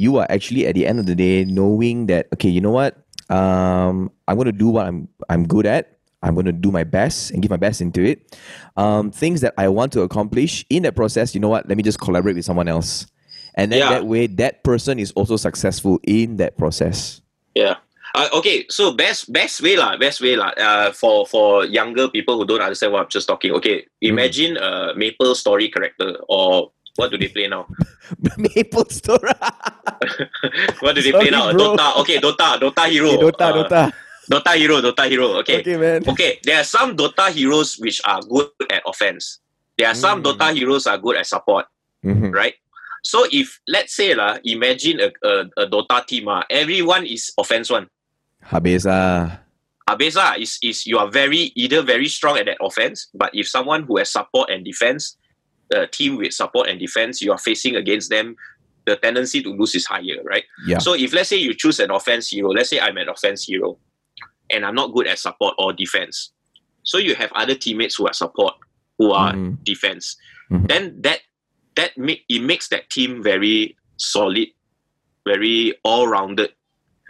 you 0.00 0.16
are 0.16 0.26
actually 0.32 0.64
at 0.64 0.72
the 0.74 0.88
end 0.88 0.96
of 0.98 1.04
the 1.04 1.14
day 1.14 1.44
knowing 1.44 2.08
that 2.08 2.26
okay, 2.32 2.48
you 2.48 2.60
know 2.64 2.72
what, 2.72 2.96
um, 3.28 4.10
I'm 4.26 4.36
going 4.40 4.48
to 4.48 4.56
do 4.56 4.72
what 4.72 4.88
I'm 4.88 5.08
I'm 5.28 5.44
good 5.46 5.68
at. 5.68 6.00
I'm 6.22 6.34
going 6.34 6.48
to 6.48 6.52
do 6.52 6.70
my 6.72 6.84
best 6.84 7.30
and 7.30 7.40
give 7.40 7.48
my 7.50 7.56
best 7.60 7.80
into 7.80 8.04
it. 8.04 8.36
Um, 8.76 9.10
things 9.12 9.40
that 9.40 9.54
I 9.56 9.68
want 9.68 9.92
to 9.96 10.02
accomplish 10.02 10.64
in 10.68 10.82
that 10.84 10.96
process, 10.96 11.32
you 11.34 11.40
know 11.40 11.48
what? 11.48 11.68
Let 11.68 11.76
me 11.76 11.82
just 11.84 12.00
collaborate 12.00 12.36
with 12.36 12.44
someone 12.44 12.68
else, 12.68 13.06
and 13.54 13.72
then 13.72 13.80
Yeah. 13.80 13.90
that 14.00 14.06
way, 14.08 14.26
that 14.40 14.64
person 14.64 14.98
is 14.98 15.12
also 15.12 15.36
successful 15.36 16.00
in 16.04 16.36
that 16.40 16.56
process. 16.56 17.20
Yeah. 17.54 17.76
Uh, 18.14 18.26
okay, 18.34 18.66
so 18.68 18.90
best 18.90 19.30
best 19.30 19.62
way 19.62 19.76
lah, 19.78 19.94
best 19.96 20.18
way 20.20 20.34
lah. 20.34 20.50
Uh, 20.58 20.90
for 20.90 21.22
for 21.30 21.62
younger 21.64 22.08
people 22.10 22.34
who 22.34 22.44
don't 22.44 22.60
understand 22.60 22.90
what 22.90 23.06
I'm 23.06 23.12
just 23.12 23.28
talking. 23.30 23.52
Okay, 23.62 23.86
imagine 24.02 24.56
a 24.58 24.92
Maple 24.98 25.38
Story 25.38 25.70
character 25.70 26.18
or 26.26 26.74
what 26.96 27.10
do 27.10 27.18
they 27.18 27.28
play 27.28 27.48
now? 27.48 27.66
Maple 28.38 28.88
Store. 28.90 29.18
what 30.80 30.94
do 30.96 31.02
they 31.02 31.10
Sorry, 31.10 31.28
play 31.28 31.30
now? 31.30 31.52
bro. 31.52 31.76
Dota. 31.76 31.96
Okay, 32.00 32.18
Dota. 32.18 32.58
Dota 32.58 32.88
Hero. 32.88 33.10
Okay, 33.10 33.22
Dota, 33.24 33.46
Uh, 33.48 33.52
Dota. 33.64 33.92
Dota 34.30 34.52
Hero. 34.56 34.80
Dota 34.80 35.08
Hero. 35.08 35.26
Okay. 35.40 35.60
Okay, 35.60 35.76
man. 35.76 36.02
Okay, 36.08 36.38
there 36.44 36.58
are 36.60 36.64
some 36.64 36.96
Dota 36.96 37.30
heroes 37.30 37.76
which 37.78 38.00
are 38.04 38.20
good 38.22 38.48
at 38.70 38.82
offense. 38.86 39.40
There 39.78 39.88
are 39.88 39.94
some 39.94 40.22
Mm. 40.22 40.26
Dota 40.36 40.54
heroes 40.54 40.86
are 40.86 40.98
good 40.98 41.16
at 41.16 41.26
support, 41.26 41.66
Mhm. 42.04 42.32
right? 42.34 42.54
So 43.02 43.24
if 43.32 43.60
let's 43.66 43.94
say 43.96 44.14
lah, 44.14 44.36
imagine 44.44 45.00
a, 45.00 45.08
a, 45.24 45.32
a 45.56 45.66
Dota 45.66 46.04
team 46.06 46.28
ah, 46.28 46.44
everyone 46.50 47.06
is 47.06 47.32
offense 47.38 47.70
one. 47.70 47.88
Habis 48.44 48.84
ah. 48.84 49.40
Habis 49.88 50.20
ah, 50.20 50.36
is 50.36 50.58
is 50.62 50.84
you 50.86 50.98
are 51.00 51.08
very 51.10 51.50
either 51.56 51.80
very 51.82 52.08
strong 52.12 52.36
at 52.36 52.44
that 52.44 52.60
offense, 52.60 53.08
but 53.16 53.30
if 53.32 53.48
someone 53.48 53.84
who 53.88 53.96
has 53.96 54.12
support 54.12 54.50
and 54.52 54.64
defense, 54.68 55.16
a 55.72 55.86
team 55.86 56.16
with 56.16 56.32
support 56.32 56.68
and 56.68 56.78
defense, 56.80 57.22
you 57.22 57.32
are 57.32 57.38
facing 57.38 57.76
against 57.76 58.10
them, 58.10 58.36
the 58.86 58.96
tendency 58.96 59.42
to 59.42 59.50
lose 59.50 59.74
is 59.74 59.86
higher, 59.86 60.22
right? 60.24 60.44
Yeah. 60.66 60.78
So 60.78 60.94
if 60.94 61.12
let's 61.12 61.28
say 61.28 61.36
you 61.36 61.54
choose 61.54 61.78
an 61.80 61.90
offense 61.90 62.28
hero, 62.30 62.50
let's 62.50 62.70
say 62.70 62.80
I'm 62.80 62.96
an 62.96 63.08
offense 63.08 63.44
hero, 63.44 63.78
and 64.50 64.64
I'm 64.64 64.74
not 64.74 64.92
good 64.92 65.06
at 65.06 65.18
support 65.18 65.54
or 65.58 65.72
defense, 65.72 66.32
so 66.82 66.98
you 66.98 67.14
have 67.14 67.30
other 67.34 67.54
teammates 67.54 67.96
who 67.96 68.06
are 68.06 68.12
support, 68.12 68.54
who 68.98 69.12
are 69.12 69.32
Mhm. 69.32 69.62
defense, 69.64 70.16
Mhm. 70.50 70.68
then 70.68 71.02
that 71.02 71.20
that 71.76 71.96
make 71.96 72.24
it 72.28 72.40
makes 72.40 72.68
that 72.68 72.90
team 72.90 73.22
very 73.22 73.76
solid, 73.96 74.48
very 75.24 75.74
all 75.84 76.08
rounded. 76.08 76.52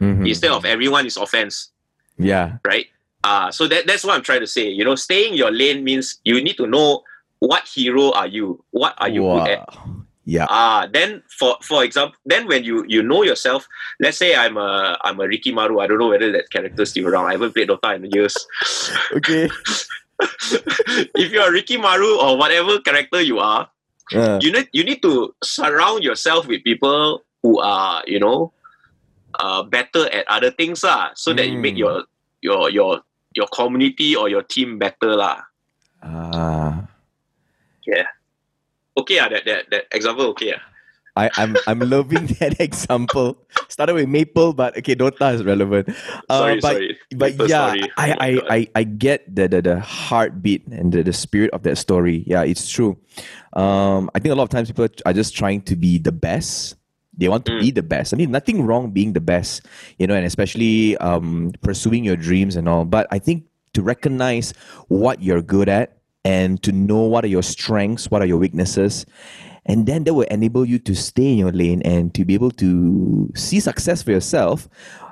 Mhm. 0.01 0.29
Instead 0.29 0.51
of 0.51 0.65
everyone 0.65 1.07
is 1.07 1.17
offense, 1.17 1.71
yeah. 2.19 2.59
right? 2.65 2.87
Uh, 3.25 3.51
so 3.51 3.67
that, 3.69 3.87
that's 3.87 4.05
what 4.05 4.15
I'm 4.15 4.23
trying 4.23 4.41
to 4.41 4.47
say. 4.47 4.69
You 4.69 4.85
know, 4.85 4.95
staying 4.95 5.35
your 5.35 5.51
lane 5.51 5.83
means 5.85 6.21
you 6.25 6.41
need 6.43 6.57
to 6.57 6.67
know 6.67 7.03
what 7.41 7.67
hero 7.67 8.13
are 8.13 8.29
you, 8.29 8.63
what 8.71 8.95
are 8.99 9.09
you 9.09 9.23
good 9.25 9.49
at. 9.59 9.69
Yeah. 10.29 10.47
Ah, 10.49 10.87
then 10.87 11.25
for 11.27 11.57
for 11.65 11.83
example, 11.83 12.15
then 12.25 12.47
when 12.47 12.63
you 12.63 12.85
you 12.87 13.03
know 13.03 13.25
yourself, 13.25 13.67
let's 13.99 14.21
say 14.21 14.37
I'm 14.37 14.55
a 14.61 14.95
I'm 15.03 15.19
a 15.19 15.25
Rikimaru. 15.27 15.83
I 15.83 15.89
don't 15.89 15.99
know 15.99 16.13
whether 16.13 16.31
that 16.31 16.53
character 16.55 16.85
still 16.87 17.09
around. 17.09 17.27
I 17.27 17.33
haven't 17.35 17.51
played 17.57 17.67
Dota 17.73 17.97
in 17.97 18.07
years. 18.13 18.37
Okay. 19.17 19.51
if 21.19 21.33
you're 21.33 21.51
Rikimaru 21.51 22.19
or 22.23 22.37
whatever 22.39 22.79
character 22.81 23.21
you 23.21 23.41
are, 23.41 23.69
Uh, 24.11 24.43
you 24.43 24.51
need 24.51 24.67
you 24.75 24.83
need 24.83 24.99
to 25.07 25.31
surround 25.39 26.03
yourself 26.03 26.43
with 26.51 26.67
people 26.67 27.23
who 27.47 27.63
are 27.63 28.03
you 28.11 28.19
know 28.19 28.51
uh, 29.39 29.63
better 29.63 30.11
at 30.11 30.27
other 30.27 30.51
things 30.51 30.83
lah, 30.83 31.15
so 31.15 31.31
that 31.31 31.47
you 31.47 31.55
make 31.63 31.79
Mm. 31.79 31.87
your 31.87 31.97
your 32.43 32.63
your 32.75 32.93
your 33.39 33.47
community 33.55 34.19
or 34.19 34.27
your 34.27 34.43
team 34.43 34.83
better 34.83 35.15
lah. 35.15 35.47
ah. 36.03 36.90
Okay, 38.99 39.19
ah, 39.19 39.29
that, 39.29 39.45
that 39.47 39.71
that 39.71 39.85
example 39.93 40.27
okay. 40.35 40.55
ah. 40.57 40.63
I, 41.17 41.31
I'm 41.39 41.57
I'm 41.67 41.81
loving 41.81 42.27
that 42.41 42.61
example. 42.61 43.37
Started 43.69 43.95
with 43.95 44.09
Maple, 44.09 44.53
but 44.53 44.77
okay, 44.79 44.95
Dota 44.95 45.35
is 45.35 45.43
relevant. 45.45 45.89
Uh, 46.29 46.39
Sorry, 46.39 46.61
but 46.61 46.73
sorry. 46.75 46.99
but 47.17 47.31
Maple 47.33 47.49
yeah, 47.49 47.67
story. 47.67 47.91
I, 47.99 48.11
Oh 48.11 48.17
I, 48.21 48.31
I, 48.57 48.69
I 48.77 48.83
get 48.85 49.27
the, 49.35 49.49
the, 49.49 49.61
the 49.63 49.81
heartbeat 49.81 50.67
and 50.69 50.93
the, 50.93 51.03
the 51.03 51.13
spirit 51.13 51.51
of 51.51 51.63
that 51.65 51.77
story. 51.79 52.23
Yeah, 52.27 52.43
it's 52.45 52.69
true. 52.71 52.97
Um, 53.55 54.11
I 54.15 54.21
think 54.21 54.33
a 54.33 54.37
lot 54.37 54.45
of 54.45 54.51
times 54.51 54.71
people 54.71 54.87
are 55.05 55.13
just 55.13 55.35
trying 55.37 55.63
to 55.63 55.75
be 55.77 55.99
the 55.99 56.13
best. 56.13 56.77
They 57.19 57.29
want 57.29 57.45
to 57.47 57.53
Mm. 57.53 57.61
be 57.61 57.71
the 57.71 57.83
best. 57.83 58.15
I 58.15 58.17
mean, 58.17 58.31
nothing 58.31 58.63
wrong 58.65 58.91
being 58.93 59.13
the 59.13 59.21
best, 59.21 59.67
you 59.99 60.07
know, 60.07 60.15
and 60.15 60.25
especially 60.25 60.97
um, 60.99 61.53
pursuing 61.61 62.05
your 62.05 62.17
dreams 62.17 62.55
and 62.57 62.69
all. 62.69 62.85
But 62.87 63.09
I 63.11 63.19
think 63.19 63.45
to 63.75 63.83
recognize 63.83 64.55
what 64.89 65.21
you're 65.23 65.43
good 65.43 65.69
at 65.69 66.00
and 66.25 66.63
to 66.63 66.73
know 66.73 67.03
what 67.05 67.25
are 67.25 67.29
your 67.29 67.43
strengths, 67.43 68.11
what 68.11 68.21
are 68.23 68.27
your 68.27 68.39
weaknesses, 68.39 69.07
and 69.67 69.87
then 69.87 70.05
that 70.05 70.15
will 70.15 70.27
enable 70.31 70.65
you 70.65 70.79
to 70.81 70.95
stay 70.95 71.33
in 71.33 71.39
your 71.39 71.53
lane 71.53 71.83
and 71.83 72.15
to 72.15 72.25
be 72.25 72.35
able 72.35 72.51
to 72.53 73.31
see 73.37 73.61
success 73.61 74.03
for 74.03 74.11
yourself 74.11 74.69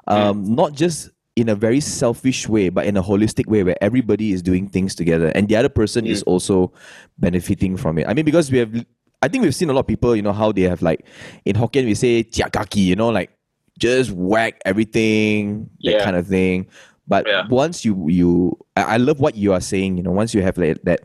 um, 0.09 0.42
not 0.55 0.73
just 0.73 1.11
in 1.37 1.49
a 1.51 1.55
very 1.55 1.81
selfish 1.81 2.49
way 2.49 2.68
but 2.71 2.87
in 2.87 2.97
a 2.97 3.03
holistic 3.03 3.47
way 3.47 3.62
where 3.62 3.77
everybody 3.83 4.33
is 4.33 4.42
doing 4.42 4.66
things 4.68 4.94
together 4.94 5.29
and 5.35 5.49
the 5.49 5.55
other 5.57 5.68
person 5.68 6.07
is 6.07 6.23
also 6.25 6.73
benefiting 7.18 7.77
from 7.77 7.99
it. 7.99 8.09
I 8.09 8.14
mean 8.14 8.25
because 8.25 8.51
we 8.51 8.59
have 8.59 8.75
i 9.23 9.29
think 9.29 9.42
we've 9.44 9.55
seen 9.55 9.68
a 9.68 9.73
lot 9.73 9.81
of 9.81 9.87
people 9.87 10.16
you 10.16 10.23
know 10.23 10.33
how 10.33 10.51
they 10.53 10.62
have 10.62 10.81
like 10.81 11.05
in 11.44 11.55
hokkien 11.57 11.85
we 11.85 11.94
say 11.94 12.25
jiakaki 12.25 12.85
you 12.85 12.97
know 12.97 13.09
like 13.11 13.31
just 13.79 14.11
whack 14.12 14.61
everything 14.64 15.68
that 15.85 15.92
Yeah. 15.92 16.05
kind 16.05 16.16
of 16.16 16.27
thing 16.27 16.66
but 17.09 17.27
Yeah. 17.27 17.47
once 17.49 17.85
you 17.85 18.09
you 18.09 18.57
I, 18.77 18.97
love 18.99 19.18
what 19.21 19.35
you 19.35 19.53
are 19.53 19.61
saying 19.61 19.97
you 19.97 20.03
know 20.03 20.12
once 20.12 20.35
you 20.35 20.42
have 20.42 20.59
like 20.59 20.83
that 20.83 21.01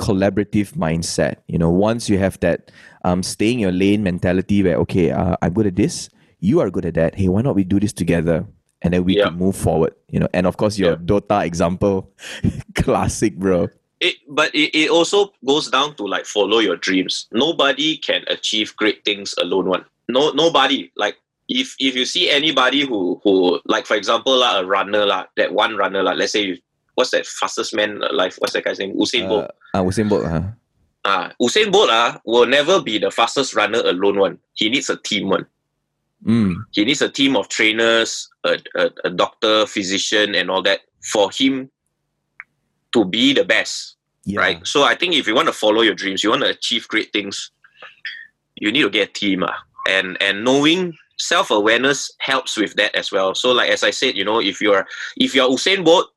collaborative 0.00 0.72
mindset 0.72 1.36
you 1.46 1.58
know 1.58 1.70
once 1.70 2.08
you 2.08 2.18
have 2.18 2.40
that 2.40 2.72
um 3.04 3.22
staying 3.22 3.60
your 3.60 3.70
lane 3.72 4.02
mentality 4.02 4.62
where 4.62 4.76
okay 4.78 5.10
uh, 5.12 5.36
i'm 5.42 5.52
good 5.52 5.66
at 5.66 5.76
this 5.76 6.10
you 6.40 6.60
are 6.60 6.70
good 6.70 6.84
at 6.84 6.94
that 6.94 7.14
hey 7.14 7.28
why 7.28 7.42
not 7.42 7.54
we 7.54 7.62
do 7.62 7.78
this 7.78 7.92
together 7.92 8.44
and 8.82 8.92
then 8.92 9.04
we 9.04 9.14
Yeah. 9.14 9.26
can 9.28 9.34
move 9.38 9.54
forward 9.54 9.94
you 10.08 10.18
know 10.18 10.28
and 10.34 10.46
of 10.46 10.56
course 10.56 10.78
your 10.78 10.96
Yeah. 10.96 10.96
dota 10.96 11.46
example 11.46 12.10
classic 12.74 13.36
bro 13.38 13.68
it, 14.00 14.16
but 14.28 14.54
it, 14.54 14.74
it 14.74 14.90
also 14.90 15.32
goes 15.46 15.70
down 15.70 15.94
to 15.96 16.04
like 16.04 16.26
follow 16.26 16.58
your 16.58 16.76
dreams. 16.76 17.26
Nobody 17.32 17.96
can 17.96 18.24
achieve 18.28 18.76
great 18.76 19.02
things 19.04 19.34
alone. 19.40 19.66
One, 19.66 19.84
no, 20.08 20.30
nobody. 20.32 20.90
Like 20.96 21.16
if 21.48 21.74
if 21.78 21.94
you 21.94 22.04
see 22.04 22.30
anybody 22.30 22.86
who 22.86 23.20
who 23.22 23.60
like 23.66 23.86
for 23.86 23.96
example 23.96 24.38
lah, 24.38 24.60
a 24.60 24.66
runner 24.66 25.04
lah, 25.06 25.26
that 25.36 25.52
one 25.52 25.76
runner 25.76 26.02
lah. 26.02 26.12
Let's 26.12 26.32
say 26.32 26.60
what's 26.94 27.10
that 27.10 27.26
fastest 27.26 27.74
man 27.74 28.02
alive? 28.02 28.36
What's 28.38 28.52
that 28.54 28.64
guy's 28.64 28.78
name? 28.78 28.96
Usain 28.96 29.28
Bolt. 29.28 29.50
uh, 29.74 29.78
uh, 29.78 29.82
Usain 29.82 30.08
Bolt, 30.08 30.26
huh? 30.26 30.42
Ah, 31.04 31.32
Usain 31.40 31.70
Bolt 31.70 31.90
ah 31.90 32.20
will 32.24 32.46
never 32.46 32.80
be 32.80 32.98
the 32.98 33.10
fastest 33.10 33.54
runner 33.54 33.80
alone. 33.80 34.18
One, 34.18 34.38
he 34.54 34.68
needs 34.68 34.88
a 34.88 34.96
team. 34.96 35.28
One, 35.28 35.46
mm, 36.24 36.54
he 36.72 36.84
needs 36.84 37.02
a 37.02 37.08
team 37.08 37.36
of 37.36 37.48
trainers, 37.48 38.28
a, 38.44 38.58
a, 38.76 38.90
a 39.04 39.10
doctor, 39.10 39.66
physician, 39.66 40.34
and 40.34 40.50
all 40.50 40.62
that 40.62 40.80
for 41.12 41.30
him 41.30 41.70
to 42.92 43.04
be 43.04 43.34
the 43.34 43.44
best. 43.44 43.96
yeah. 44.24 44.40
right? 44.40 44.66
So 44.66 44.84
I 44.84 44.94
think 44.94 45.14
if 45.14 45.26
you 45.26 45.34
want 45.34 45.48
to 45.48 45.52
follow 45.52 45.82
your 45.82 45.94
dreams, 45.94 46.24
you 46.24 46.30
want 46.30 46.42
to 46.42 46.50
achieve 46.50 46.88
great 46.88 47.12
things, 47.12 47.50
you 48.56 48.72
need 48.72 48.82
to 48.82 48.90
get 48.90 49.10
a 49.10 49.12
team, 49.12 49.42
ah. 49.44 49.56
and 49.88 50.20
and 50.22 50.44
knowing 50.44 50.94
self 51.18 51.50
awareness 51.50 52.10
helps 52.18 52.56
with 52.56 52.74
that 52.74 52.94
as 52.94 53.10
well. 53.12 53.34
So 53.34 53.52
like 53.52 53.70
as 53.70 53.82
I 53.84 53.90
said, 53.90 54.16
you 54.16 54.24
know, 54.24 54.40
if 54.40 54.60
you're 54.60 54.86
if 55.16 55.34
you're 55.34 55.48
Usain 55.48 55.84
Bolt, 55.84 56.08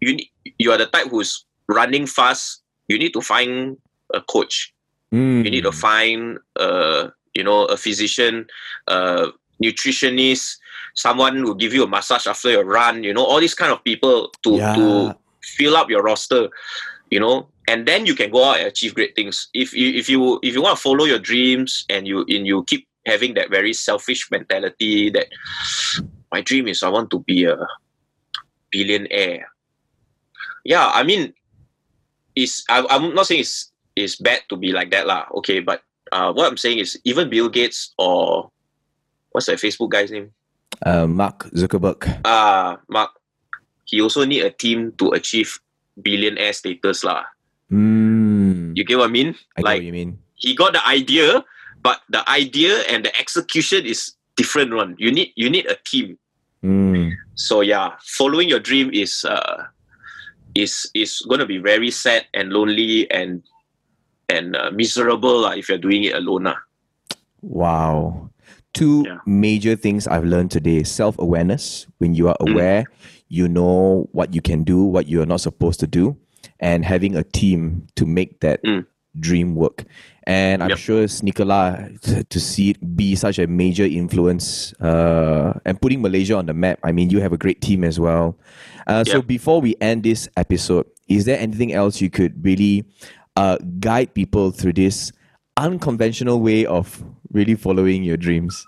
you 0.00 0.18
you 0.58 0.70
are 0.72 0.78
the 0.78 0.86
type 0.86 1.08
who's 1.10 1.44
running 1.68 2.06
fast. 2.06 2.62
You 2.88 2.98
need 2.98 3.12
to 3.14 3.20
find 3.20 3.76
a 4.14 4.20
coach. 4.20 4.72
Mm, 5.14 5.44
You 5.44 5.50
need 5.50 5.64
to 5.64 5.72
find 5.72 6.38
uh 6.58 7.08
you 7.34 7.44
know 7.44 7.64
a 7.66 7.76
physician, 7.76 8.46
uh 8.88 9.30
nutritionist, 9.62 10.56
someone 10.94 11.36
who 11.36 11.54
give 11.56 11.74
you 11.74 11.84
a 11.84 11.88
massage 11.88 12.26
after 12.26 12.50
your 12.50 12.64
run. 12.64 13.02
You 13.04 13.12
know 13.14 13.24
all 13.24 13.40
these 13.40 13.54
kind 13.54 13.72
of 13.72 13.82
people 13.84 14.30
to 14.44 14.56
to 14.74 15.14
fill 15.42 15.76
up 15.76 15.88
your 15.90 16.02
roster, 16.02 16.48
you 17.10 17.20
know, 17.20 17.48
and 17.68 17.86
then 17.86 18.04
you 18.06 18.14
can 18.14 18.30
go 18.30 18.44
out 18.44 18.58
and 18.58 18.66
achieve 18.66 18.94
great 18.94 19.14
things. 19.14 19.48
If 19.54 19.72
you 19.72 19.90
if 19.94 20.08
you 20.08 20.38
if 20.42 20.54
you 20.54 20.62
want 20.62 20.76
to 20.76 20.82
follow 20.82 21.04
your 21.04 21.18
dreams 21.20 21.84
and 21.88 22.06
you 22.06 22.20
and 22.28 22.46
you 22.46 22.64
keep 22.64 22.86
having 23.06 23.34
that 23.38 23.48
very 23.48 23.72
selfish 23.72 24.28
mentality 24.30 25.08
that 25.10 25.30
my 26.34 26.42
dream 26.42 26.66
is 26.68 26.82
I 26.82 26.90
want 26.90 27.08
to 27.14 27.20
be 27.22 27.46
a 27.46 27.56
billionaire. 28.70 29.46
Yeah, 30.66 30.90
I 30.92 31.02
mean, 31.06 31.32
it's 32.34 32.64
I, 32.68 32.84
I'm 32.90 33.14
not 33.14 33.26
saying 33.26 33.40
it's 33.46 33.70
it's 33.94 34.16
bad 34.18 34.42
to 34.50 34.56
be 34.58 34.72
like 34.74 34.90
that 34.90 35.06
lah. 35.06 35.26
Okay, 35.40 35.60
but 35.62 35.82
uh, 36.12 36.32
what 36.34 36.50
I'm 36.50 36.58
saying 36.58 36.78
is 36.82 36.98
even 37.06 37.30
Bill 37.30 37.48
Gates 37.48 37.94
or 37.98 38.50
what's 39.30 39.46
that 39.46 39.62
Facebook 39.62 39.90
guy's 39.94 40.10
name? 40.10 40.34
Uh, 40.84 41.06
Mark 41.06 41.48
Zuckerberg. 41.54 42.02
Uh 42.26 42.76
Mark. 42.90 43.10
He 43.86 44.02
also 44.02 44.26
need 44.26 44.42
a 44.42 44.50
team 44.50 44.90
to 44.98 45.14
achieve 45.14 45.62
billionaire 46.02 46.52
status 46.52 47.06
lah. 47.06 47.22
Mm, 47.70 48.74
You 48.74 48.82
get 48.82 48.98
what 48.98 49.08
I 49.08 49.12
mean? 49.14 49.38
I 49.56 49.62
get 49.62 49.64
like 49.64 49.78
what 49.78 49.86
you 49.86 49.94
mean. 49.94 50.18
he 50.34 50.54
got 50.58 50.74
the 50.74 50.82
idea, 50.86 51.40
but 51.82 52.00
the 52.10 52.28
idea 52.28 52.82
and 52.88 53.04
the 53.04 53.12
execution 53.18 53.86
is 53.86 54.14
different 54.36 54.74
one. 54.74 54.94
You 54.98 55.10
need 55.12 55.32
you 55.36 55.50
need 55.50 55.66
a 55.66 55.76
team. 55.86 56.18
Mm, 56.64 57.12
So 57.34 57.60
yeah, 57.60 57.94
following 58.16 58.48
your 58.48 58.60
dream 58.60 58.90
is 58.92 59.24
uh 59.24 59.64
is 60.54 60.88
is 60.94 61.20
going 61.28 61.40
to 61.40 61.46
be 61.46 61.58
very 61.58 61.90
sad 61.90 62.26
and 62.34 62.50
lonely 62.50 63.10
and 63.10 63.42
and 64.28 64.56
uh, 64.56 64.70
miserable 64.72 65.44
uh, 65.44 65.54
if 65.54 65.68
you're 65.68 65.78
doing 65.78 66.04
it 66.04 66.14
alone. 66.14 66.46
Uh. 66.48 66.56
wow. 67.42 68.30
Two 68.74 69.04
Yeah. 69.06 69.18
major 69.24 69.74
things 69.76 70.06
I've 70.06 70.24
learned 70.24 70.50
today 70.50 70.82
self 70.82 71.18
awareness. 71.18 71.86
When 71.98 72.14
you 72.14 72.28
are 72.28 72.36
Mm. 72.40 72.52
aware, 72.52 72.86
you 73.28 73.48
know 73.48 74.08
what 74.12 74.34
you 74.34 74.42
can 74.42 74.64
do, 74.64 74.82
what 74.84 75.08
you 75.08 75.22
are 75.22 75.26
not 75.26 75.40
supposed 75.40 75.80
to 75.80 75.86
do, 75.86 76.16
and 76.60 76.84
having 76.84 77.16
a 77.16 77.22
team 77.24 77.86
to 77.96 78.04
make 78.04 78.40
that 78.40 78.60
Mm. 78.64 78.84
Dream 79.18 79.54
work. 79.54 79.84
And 80.26 80.62
I'm 80.62 80.70
Yep. 80.70 80.78
sure 80.78 81.04
Sneakerlah 81.06 82.00
to, 82.02 82.24
to 82.24 82.40
see 82.40 82.70
it 82.70 82.96
be 82.96 83.14
such 83.14 83.38
a 83.38 83.46
major 83.46 83.84
influence 83.84 84.72
uh, 84.80 85.54
and 85.64 85.80
putting 85.80 86.02
Malaysia 86.02 86.36
on 86.36 86.46
the 86.46 86.54
map. 86.54 86.80
I 86.82 86.90
mean, 86.92 87.10
you 87.10 87.20
have 87.20 87.32
a 87.32 87.38
great 87.38 87.60
team 87.60 87.84
as 87.84 88.00
well. 88.00 88.36
Uh, 88.86 89.04
So 89.04 89.22
before 89.22 89.60
we 89.60 89.76
end 89.80 90.02
this 90.02 90.28
episode, 90.36 90.86
is 91.06 91.24
there 91.24 91.38
anything 91.38 91.72
else 91.72 92.00
you 92.00 92.10
could 92.10 92.44
really 92.44 92.84
uh, 93.36 93.58
guide 93.78 94.14
people 94.14 94.50
through 94.50 94.74
this 94.74 95.12
unconventional 95.56 96.40
way 96.40 96.66
of 96.66 97.02
really 97.30 97.54
following 97.54 98.02
your 98.02 98.16
dreams? 98.16 98.66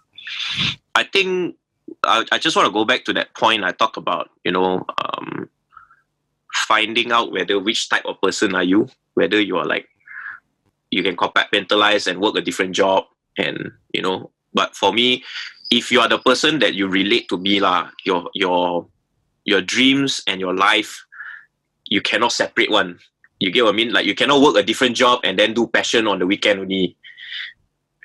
I 0.95 1.03
think 1.05 1.57
I, 2.05 2.25
I 2.31 2.39
just 2.39 2.55
want 2.55 2.67
to 2.67 2.73
go 2.73 2.85
back 2.85 3.05
to 3.07 3.13
that 3.15 3.35
point 3.35 3.65
I 3.65 3.73
talked 3.73 3.97
about. 3.97 4.31
You 4.45 4.53
know, 4.53 4.85
um, 5.03 5.49
finding 6.55 7.13
out 7.13 7.33
whether 7.33 7.59
which 7.59 7.89
type 7.89 8.05
of 8.05 8.21
person 8.21 8.55
are 8.55 8.63
you, 8.63 8.89
whether 9.15 9.41
you 9.41 9.57
are 9.57 9.65
like 9.67 9.89
you 10.91 11.03
can 11.03 11.17
compartmentalize 11.17 12.07
and 12.07 12.21
work 12.21 12.37
a 12.37 12.41
different 12.41 12.75
job, 12.75 13.05
and 13.37 13.71
you 13.93 14.03
know. 14.03 14.31
But 14.55 14.75
for 14.75 14.93
me, 14.93 15.25
if 15.71 15.93
you 15.93 16.01
are 16.01 16.09
the 16.09 16.19
person 16.19 16.59
that 16.61 16.75
you 16.75 16.89
relate 16.89 17.29
to 17.29 17.37
be 17.37 17.61
lah, 17.61 17.91
your 18.05 18.31
your 18.35 18.87
your 19.45 19.61
dreams 19.61 20.23
and 20.27 20.41
your 20.41 20.55
life, 20.55 21.05
you 21.87 22.01
cannot 22.01 22.33
separate 22.33 22.71
one. 22.71 22.99
You 23.39 23.51
get 23.51 23.65
what 23.65 23.75
I 23.75 23.77
mean? 23.77 23.93
Like 23.93 24.07
you 24.07 24.15
cannot 24.15 24.41
work 24.43 24.57
a 24.57 24.63
different 24.63 24.97
job 24.97 25.21
and 25.25 25.39
then 25.39 25.55
do 25.55 25.67
passion 25.69 26.07
on 26.07 26.19
the 26.19 26.27
weekend 26.27 26.61
only. 26.61 26.97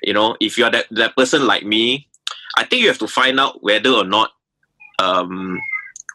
You 0.02 0.12
know, 0.12 0.36
if 0.40 0.58
you're 0.58 0.70
that, 0.70 0.86
that 0.90 1.16
person 1.16 1.46
like 1.46 1.64
me, 1.64 2.08
I 2.56 2.64
think 2.64 2.82
you 2.82 2.88
have 2.88 2.98
to 2.98 3.08
find 3.08 3.40
out 3.40 3.62
whether 3.62 3.90
or 3.90 4.04
not 4.04 4.30
um 5.00 5.58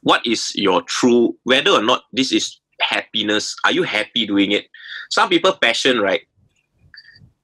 what 0.04 0.26
is 0.26 0.56
your 0.56 0.82
true 0.84 1.36
whether 1.44 1.72
or 1.72 1.82
not 1.82 2.04
this 2.14 2.32
is 2.32 2.60
happiness. 2.82 3.56
Are 3.66 3.72
you 3.72 3.84
happy 3.84 4.26
doing 4.26 4.52
it? 4.52 4.68
Some 5.10 5.30
people 5.30 5.54
passion, 5.54 6.00
right? 6.00 6.22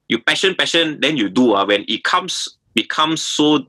You 0.08 0.18
passion, 0.18 0.54
passion, 0.54 1.00
then 1.00 1.16
you 1.16 1.28
do 1.28 1.54
uh, 1.54 1.66
when 1.66 1.84
it 1.88 2.04
comes 2.04 2.48
becomes 2.74 3.22
so 3.22 3.66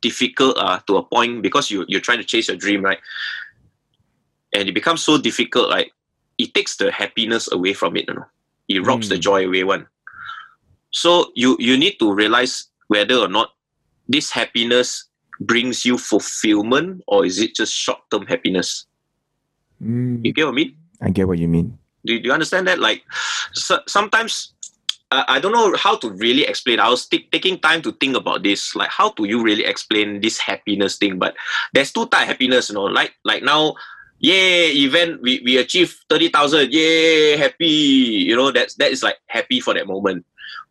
difficult 0.00 0.56
uh, 0.58 0.80
to 0.86 0.96
a 0.96 1.02
point 1.02 1.42
because 1.42 1.70
you 1.70 1.84
you're 1.88 2.00
trying 2.00 2.18
to 2.18 2.24
chase 2.24 2.48
your 2.48 2.56
dream, 2.56 2.82
right? 2.82 2.98
And 4.52 4.68
it 4.68 4.72
becomes 4.72 5.02
so 5.02 5.18
difficult, 5.18 5.70
like 5.70 5.92
it 6.38 6.54
takes 6.54 6.76
the 6.76 6.90
happiness 6.90 7.50
away 7.52 7.72
from 7.72 7.96
it, 7.96 8.06
you 8.08 8.14
know. 8.14 8.26
It 8.68 8.84
robs 8.84 9.08
the 9.08 9.16
Mm. 9.16 9.20
joy 9.22 9.46
away 9.46 9.64
one. 9.64 9.86
So 10.90 11.30
you 11.34 11.56
you 11.60 11.76
need 11.76 11.98
to 11.98 12.12
realize 12.12 12.66
whether 12.88 13.16
or 13.16 13.28
not 13.28 13.54
this 14.08 14.30
happiness 14.30 15.04
brings 15.40 15.84
you 15.84 15.98
fulfillment 15.98 17.02
or 17.06 17.26
is 17.26 17.38
it 17.38 17.54
just 17.54 17.72
short 17.74 17.98
term 18.10 18.26
happiness? 18.26 18.86
You 20.24 20.32
get 20.32 20.46
what 20.46 20.52
I 20.52 20.54
mean? 20.54 20.76
I 21.02 21.10
get 21.10 21.28
what 21.28 21.38
you 21.38 21.48
mean. 21.48 21.78
Do, 22.06 22.18
do 22.18 22.26
you 22.26 22.32
understand 22.32 22.66
that? 22.66 22.78
Like 22.78 23.04
so, 23.52 23.80
sometimes 23.86 24.54
I 25.12 25.38
don't 25.38 25.52
know 25.52 25.76
how 25.76 25.96
to 25.96 26.10
really 26.10 26.44
explain. 26.44 26.80
I 26.80 26.88
was 26.88 27.06
t- 27.06 27.28
taking 27.30 27.58
time 27.60 27.80
to 27.82 27.92
think 27.92 28.16
about 28.16 28.42
this. 28.42 28.74
Like 28.74 28.90
how 28.90 29.10
do 29.12 29.24
you 29.24 29.42
really 29.42 29.64
explain 29.64 30.20
this 30.20 30.38
happiness 30.38 30.96
thing? 30.96 31.18
But 31.18 31.36
there's 31.72 31.92
two 31.92 32.06
type 32.06 32.26
happiness, 32.26 32.68
you 32.68 32.74
know. 32.74 32.84
Like 32.84 33.14
like 33.24 33.42
now, 33.44 33.74
yay 34.18 34.72
event 34.72 35.22
we 35.22 35.40
we 35.44 35.58
achieved 35.58 35.96
thirty 36.10 36.28
thousand. 36.28 36.72
Yay 36.72 37.36
happy. 37.36 37.66
You 37.66 38.34
know 38.34 38.50
that's 38.50 38.74
that 38.76 38.90
is 38.90 39.02
like 39.02 39.18
happy 39.26 39.60
for 39.60 39.74
that 39.74 39.86
moment. 39.86 40.26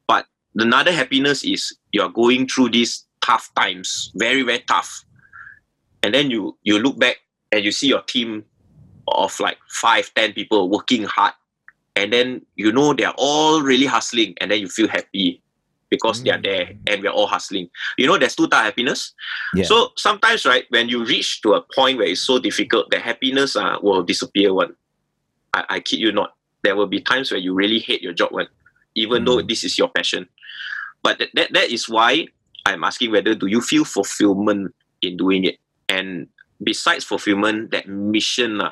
But 0.06 0.26
another 0.56 0.92
happiness 0.92 1.46
is 1.46 1.74
you 1.94 2.02
are 2.02 2.10
going 2.10 2.48
through 2.48 2.70
these 2.70 3.06
tough 3.22 3.50
times, 3.56 4.12
very 4.16 4.44
very 4.44 4.60
tough, 4.68 5.06
and 6.04 6.14
then 6.14 6.30
you 6.30 6.58
you 6.64 6.78
look 6.80 7.00
back 7.00 7.18
and 7.54 7.64
you 7.64 7.72
see 7.72 7.88
your 7.88 8.02
team 8.02 8.44
of 9.08 9.40
like 9.40 9.58
five, 9.70 10.12
ten 10.14 10.34
people 10.34 10.70
working 10.70 11.04
hard, 11.04 11.34
and 11.96 12.12
then 12.14 12.42
you 12.56 12.72
know 12.72 12.94
they're 12.94 13.14
all 13.18 13.62
really 13.62 13.86
hustling, 13.86 14.36
and 14.42 14.52
then 14.52 14.60
you 14.60 14.68
feel 14.68 14.88
happy 14.88 15.42
because 15.90 16.24
they're 16.24 16.42
there 16.42 16.74
and 16.88 17.02
we're 17.04 17.12
all 17.12 17.28
hustling. 17.28 17.70
You 17.98 18.08
know, 18.08 18.18
there's 18.18 18.36
two 18.36 18.48
type 18.48 18.60
of 18.60 18.66
happiness. 18.66 19.14
Yeah. 19.54 19.64
So 19.66 19.90
sometimes, 19.96 20.46
right, 20.46 20.66
when 20.70 20.90
you 20.90 21.06
reach 21.06 21.42
to 21.44 21.54
a 21.54 21.62
point 21.62 21.98
where 22.00 22.08
it's 22.08 22.22
so 22.22 22.40
difficult, 22.40 22.90
the 22.90 23.00
happiness 23.00 23.56
uh, 23.56 23.78
will 23.82 24.04
disappear. 24.04 24.54
One, 24.54 24.76
I, 25.54 25.64
I 25.70 25.80
kid 25.80 26.00
you 26.00 26.12
not. 26.12 26.34
There 26.64 26.76
will 26.76 26.88
be 26.88 27.00
times 27.00 27.32
where 27.32 27.40
you 27.40 27.54
really 27.54 27.80
hate 27.80 28.02
your 28.02 28.14
job. 28.14 28.32
One, 28.32 28.48
even 28.96 29.24
though 29.26 29.38
Mm. 29.38 29.48
this 29.48 29.64
is 29.64 29.78
your 29.78 29.90
passion. 29.90 30.28
But 31.04 31.20
that, 31.20 31.30
that 31.36 31.54
that 31.54 31.70
is 31.70 31.88
why 31.88 32.28
I'm 32.66 32.84
asking 32.84 33.12
whether 33.12 33.36
do 33.36 33.46
you 33.46 33.62
feel 33.62 33.86
fulfillment 33.86 34.74
in 35.04 35.18
doing 35.18 35.44
it? 35.46 35.60
And 35.88 36.28
besides 36.64 37.06
fulfillment, 37.06 37.70
that 37.72 37.88
mission, 37.88 38.60
uh, 38.60 38.72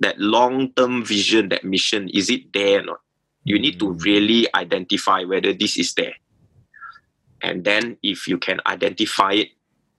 that 0.00 0.18
long-term 0.18 1.04
vision, 1.04 1.48
that 1.50 1.64
mission, 1.64 2.08
is 2.10 2.30
it 2.30 2.52
there 2.52 2.80
or 2.80 2.84
not? 2.84 3.00
You 3.44 3.58
need 3.58 3.78
to 3.80 3.86
Mm. 3.92 4.02
really 4.04 4.48
identify 4.54 5.22
whether 5.24 5.52
this 5.52 5.76
is 5.78 5.94
there. 5.94 6.14
And 7.42 7.64
then 7.64 7.96
if 8.02 8.26
you 8.26 8.38
can 8.38 8.60
identify 8.66 9.32
it, 9.32 9.48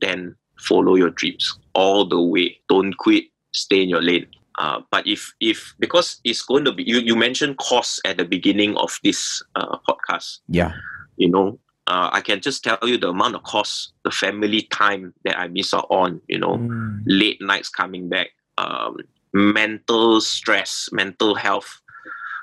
then 0.01 0.36
follow 0.60 0.95
your 0.95 1.12
dreams 1.12 1.60
all 1.73 2.05
the 2.08 2.19
way. 2.21 2.60
Don't 2.69 2.93
quit, 2.97 3.25
stay 3.53 3.84
in 3.84 3.89
your 3.89 4.01
lane. 4.01 4.27
Uh, 4.58 4.81
but 4.89 5.05
if 5.05 5.34
if 5.41 5.75
because 5.79 6.19
it's 6.23 6.41
going 6.41 6.63
to 6.65 6.71
be 6.71 6.84
you, 6.84 6.99
you 6.99 7.15
mentioned 7.15 7.58
cost 7.58 7.99
at 8.05 8.17
the 8.17 8.23
beginning 8.25 8.75
of 8.77 8.97
this 9.03 9.43
uh, 9.55 9.77
podcast 9.88 10.39
Yeah. 10.47 10.71
you 11.17 11.27
know 11.29 11.60
uh, 11.88 12.10
i 12.13 12.21
can 12.21 12.39
just 12.39 12.63
tell 12.63 12.77
you 12.84 12.97
the 12.97 13.10
amount 13.10 13.36
of 13.36 13.43
cost 13.43 13.91
the 14.05 14.12
family 14.12 14.62
time 14.71 15.13
that 15.25 15.38
i 15.38 15.49
miss 15.49 15.73
out 15.73 15.88
on 15.89 16.21
you 16.29 16.39
know 16.39 16.55
Mm. 16.58 17.03
late 17.05 17.41
nights 17.41 17.67
coming 17.67 18.08
back 18.08 18.29
um, 18.58 18.95
mental 19.35 20.21
stress 20.21 20.87
mental 20.93 21.35
health. 21.35 21.81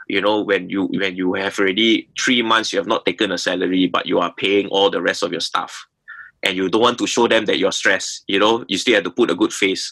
You 0.09 0.20
know 0.20 0.42
when 0.42 0.68
you 0.68 0.87
when 0.92 1.16
you 1.16 1.33
have 1.35 1.59
already 1.59 2.11
three 2.20 2.42
months 2.42 2.70
you 2.70 2.78
have 2.78 2.87
not 2.87 3.07
taken 3.07 3.33
a 3.33 3.38
salary 3.38 3.87
but 3.87 4.05
you 4.05 4.18
are 4.18 4.33
paying 4.37 4.68
all 4.68 4.90
the 4.90 5.00
rest 5.00 5.22
of 5.22 5.33
your 5.33 5.40
staff, 5.40 5.87
and 6.42 6.55
you 6.55 6.68
don't 6.68 6.83
want 6.83 6.98
to 6.98 7.07
show 7.07 7.26
them 7.26 7.46
that 7.46 7.59
you're 7.59 7.72
stressed 7.72 8.24
you 8.28 8.38
know 8.38 8.66
you 8.68 8.76
still 8.76 8.94
have 8.94 9.05
to 9.05 9.11
put 9.11 9.31
a 9.31 9.35
good 9.35 9.55
face. 9.55 9.90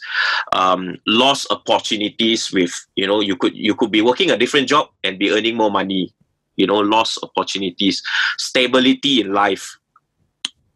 Um, 0.53 0.99
lost 1.07 1.47
opportunities 1.51 2.53
with 2.53 2.73
you 2.97 3.07
know 3.07 3.21
you 3.21 3.35
could 3.35 3.57
you 3.57 3.75
could 3.75 3.91
be 3.91 4.03
working 4.03 4.31
a 4.31 4.37
different 4.37 4.69
job 4.69 4.89
and 5.03 5.19
be 5.19 5.31
earning 5.31 5.57
more 5.57 5.71
money 5.71 6.13
you 6.57 6.67
know 6.67 6.81
lost 6.81 7.19
opportunities. 7.23 8.03
Stability 8.37 9.23
in 9.23 9.33
life. 9.33 9.79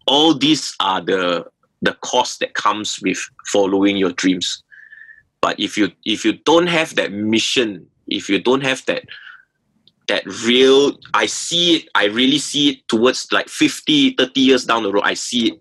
All 0.07 0.33
these 0.33 0.75
are 0.81 1.03
the 1.03 1.45
the 1.83 1.93
cost 2.01 2.41
that 2.41 2.55
comes 2.55 2.99
with 3.03 3.19
following 3.53 3.99
your 3.99 4.13
dreams 4.13 4.64
but 5.45 5.61
if 5.61 5.77
you 5.77 5.93
if 6.07 6.25
you 6.25 6.33
don't 6.49 6.69
have 6.69 6.95
that 6.97 7.13
mission 7.13 7.87
if 8.09 8.31
you 8.31 8.41
don't 8.41 8.65
have 8.65 8.81
that 8.87 9.05
that 10.09 10.25
real 10.49 10.97
i 11.13 11.27
see 11.27 11.77
it 11.77 11.89
i 11.95 12.07
really 12.07 12.39
see 12.39 12.71
it 12.71 12.89
towards 12.89 13.29
like 13.31 13.51
50 13.51 14.15
30 14.17 14.41
years 14.41 14.65
down 14.65 14.85
the 14.85 14.91
road 14.91 15.05
i 15.05 15.13
see 15.13 15.53
it 15.53 15.61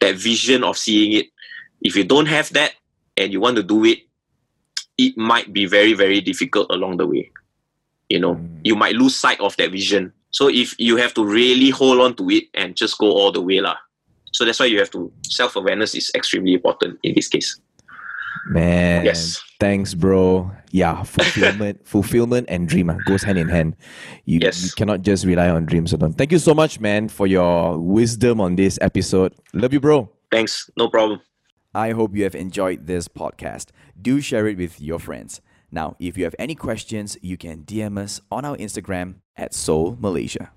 that 0.00 0.16
vision 0.16 0.64
of 0.64 0.76
seeing 0.76 1.12
it. 1.12 1.26
If 1.80 1.94
you 1.94 2.02
don't 2.02 2.26
have 2.26 2.52
that 2.54 2.72
and 3.16 3.32
you 3.32 3.38
want 3.38 3.56
to 3.58 3.62
do 3.62 3.84
it 3.84 4.00
it 4.98 5.16
might 5.16 5.52
be 5.52 5.66
very 5.66 5.94
very 5.94 6.20
difficult 6.20 6.66
along 6.70 6.96
the 6.96 7.06
way 7.06 7.30
you 8.08 8.18
know. 8.18 8.34
Mm. 8.34 8.60
you 8.64 8.74
might 8.74 8.96
lose 8.96 9.14
sight 9.14 9.40
of 9.40 9.56
that 9.56 9.70
vision. 9.70 10.12
So 10.30 10.48
if 10.48 10.74
you 10.78 10.96
have 10.96 11.14
to 11.14 11.24
really 11.24 11.70
hold 11.70 12.00
on 12.00 12.16
to 12.16 12.28
it 12.30 12.44
and 12.54 12.74
just 12.74 12.98
go 12.98 13.06
all 13.06 13.30
the 13.30 13.40
way 13.40 13.60
lah. 13.60 13.76
So 14.32 14.44
that's 14.44 14.58
why 14.58 14.66
you 14.66 14.78
have 14.80 14.90
to 14.90 15.12
self-awareness 15.22 15.94
is 15.94 16.10
extremely 16.14 16.54
important 16.54 16.98
in 17.04 17.14
this 17.14 17.28
case 17.28 17.60
Man. 18.46 19.04
yes 19.04 19.42
Thanks, 19.60 19.94
bro. 19.94 20.50
Yeah, 20.72 21.04
fulfillment, 21.04 21.86
fulfillment, 21.86 22.46
and 22.50 22.66
dream 22.68 22.90
uh, 22.90 22.96
goes 23.06 23.22
hand 23.22 23.38
in 23.38 23.48
hand. 23.48 23.76
You, 24.24 24.40
Yes. 24.42 24.64
you 24.64 24.70
cannot 24.74 25.02
just 25.02 25.24
rely 25.24 25.48
on 25.50 25.66
dreams 25.66 25.92
alone. 25.92 26.14
Thank 26.14 26.32
you 26.32 26.40
so 26.40 26.52
much, 26.52 26.80
man, 26.80 27.06
for 27.08 27.28
your 27.28 27.78
wisdom 27.78 28.40
on 28.40 28.56
this 28.56 28.76
episode. 28.82 29.34
Love 29.54 29.72
you, 29.72 29.78
bro. 29.78 30.10
Thanks. 30.32 30.68
No 30.76 30.88
problem. 30.88 31.20
I 31.72 31.92
hope 31.92 32.16
you 32.16 32.24
have 32.24 32.34
enjoyed 32.34 32.88
this 32.88 33.06
podcast. 33.06 33.68
Do 34.00 34.20
share 34.20 34.48
it 34.48 34.58
with 34.58 34.80
your 34.80 34.98
friends. 34.98 35.40
Now, 35.70 35.94
if 36.00 36.18
you 36.18 36.24
have 36.24 36.34
any 36.40 36.56
questions, 36.56 37.16
you 37.22 37.36
can 37.36 37.62
DM 37.62 37.98
us 38.02 38.20
on 38.32 38.44
our 38.44 38.56
Instagram 38.56 39.22
at 39.36 39.54
Seoul 39.54 39.96
Malaysia. 40.00 40.50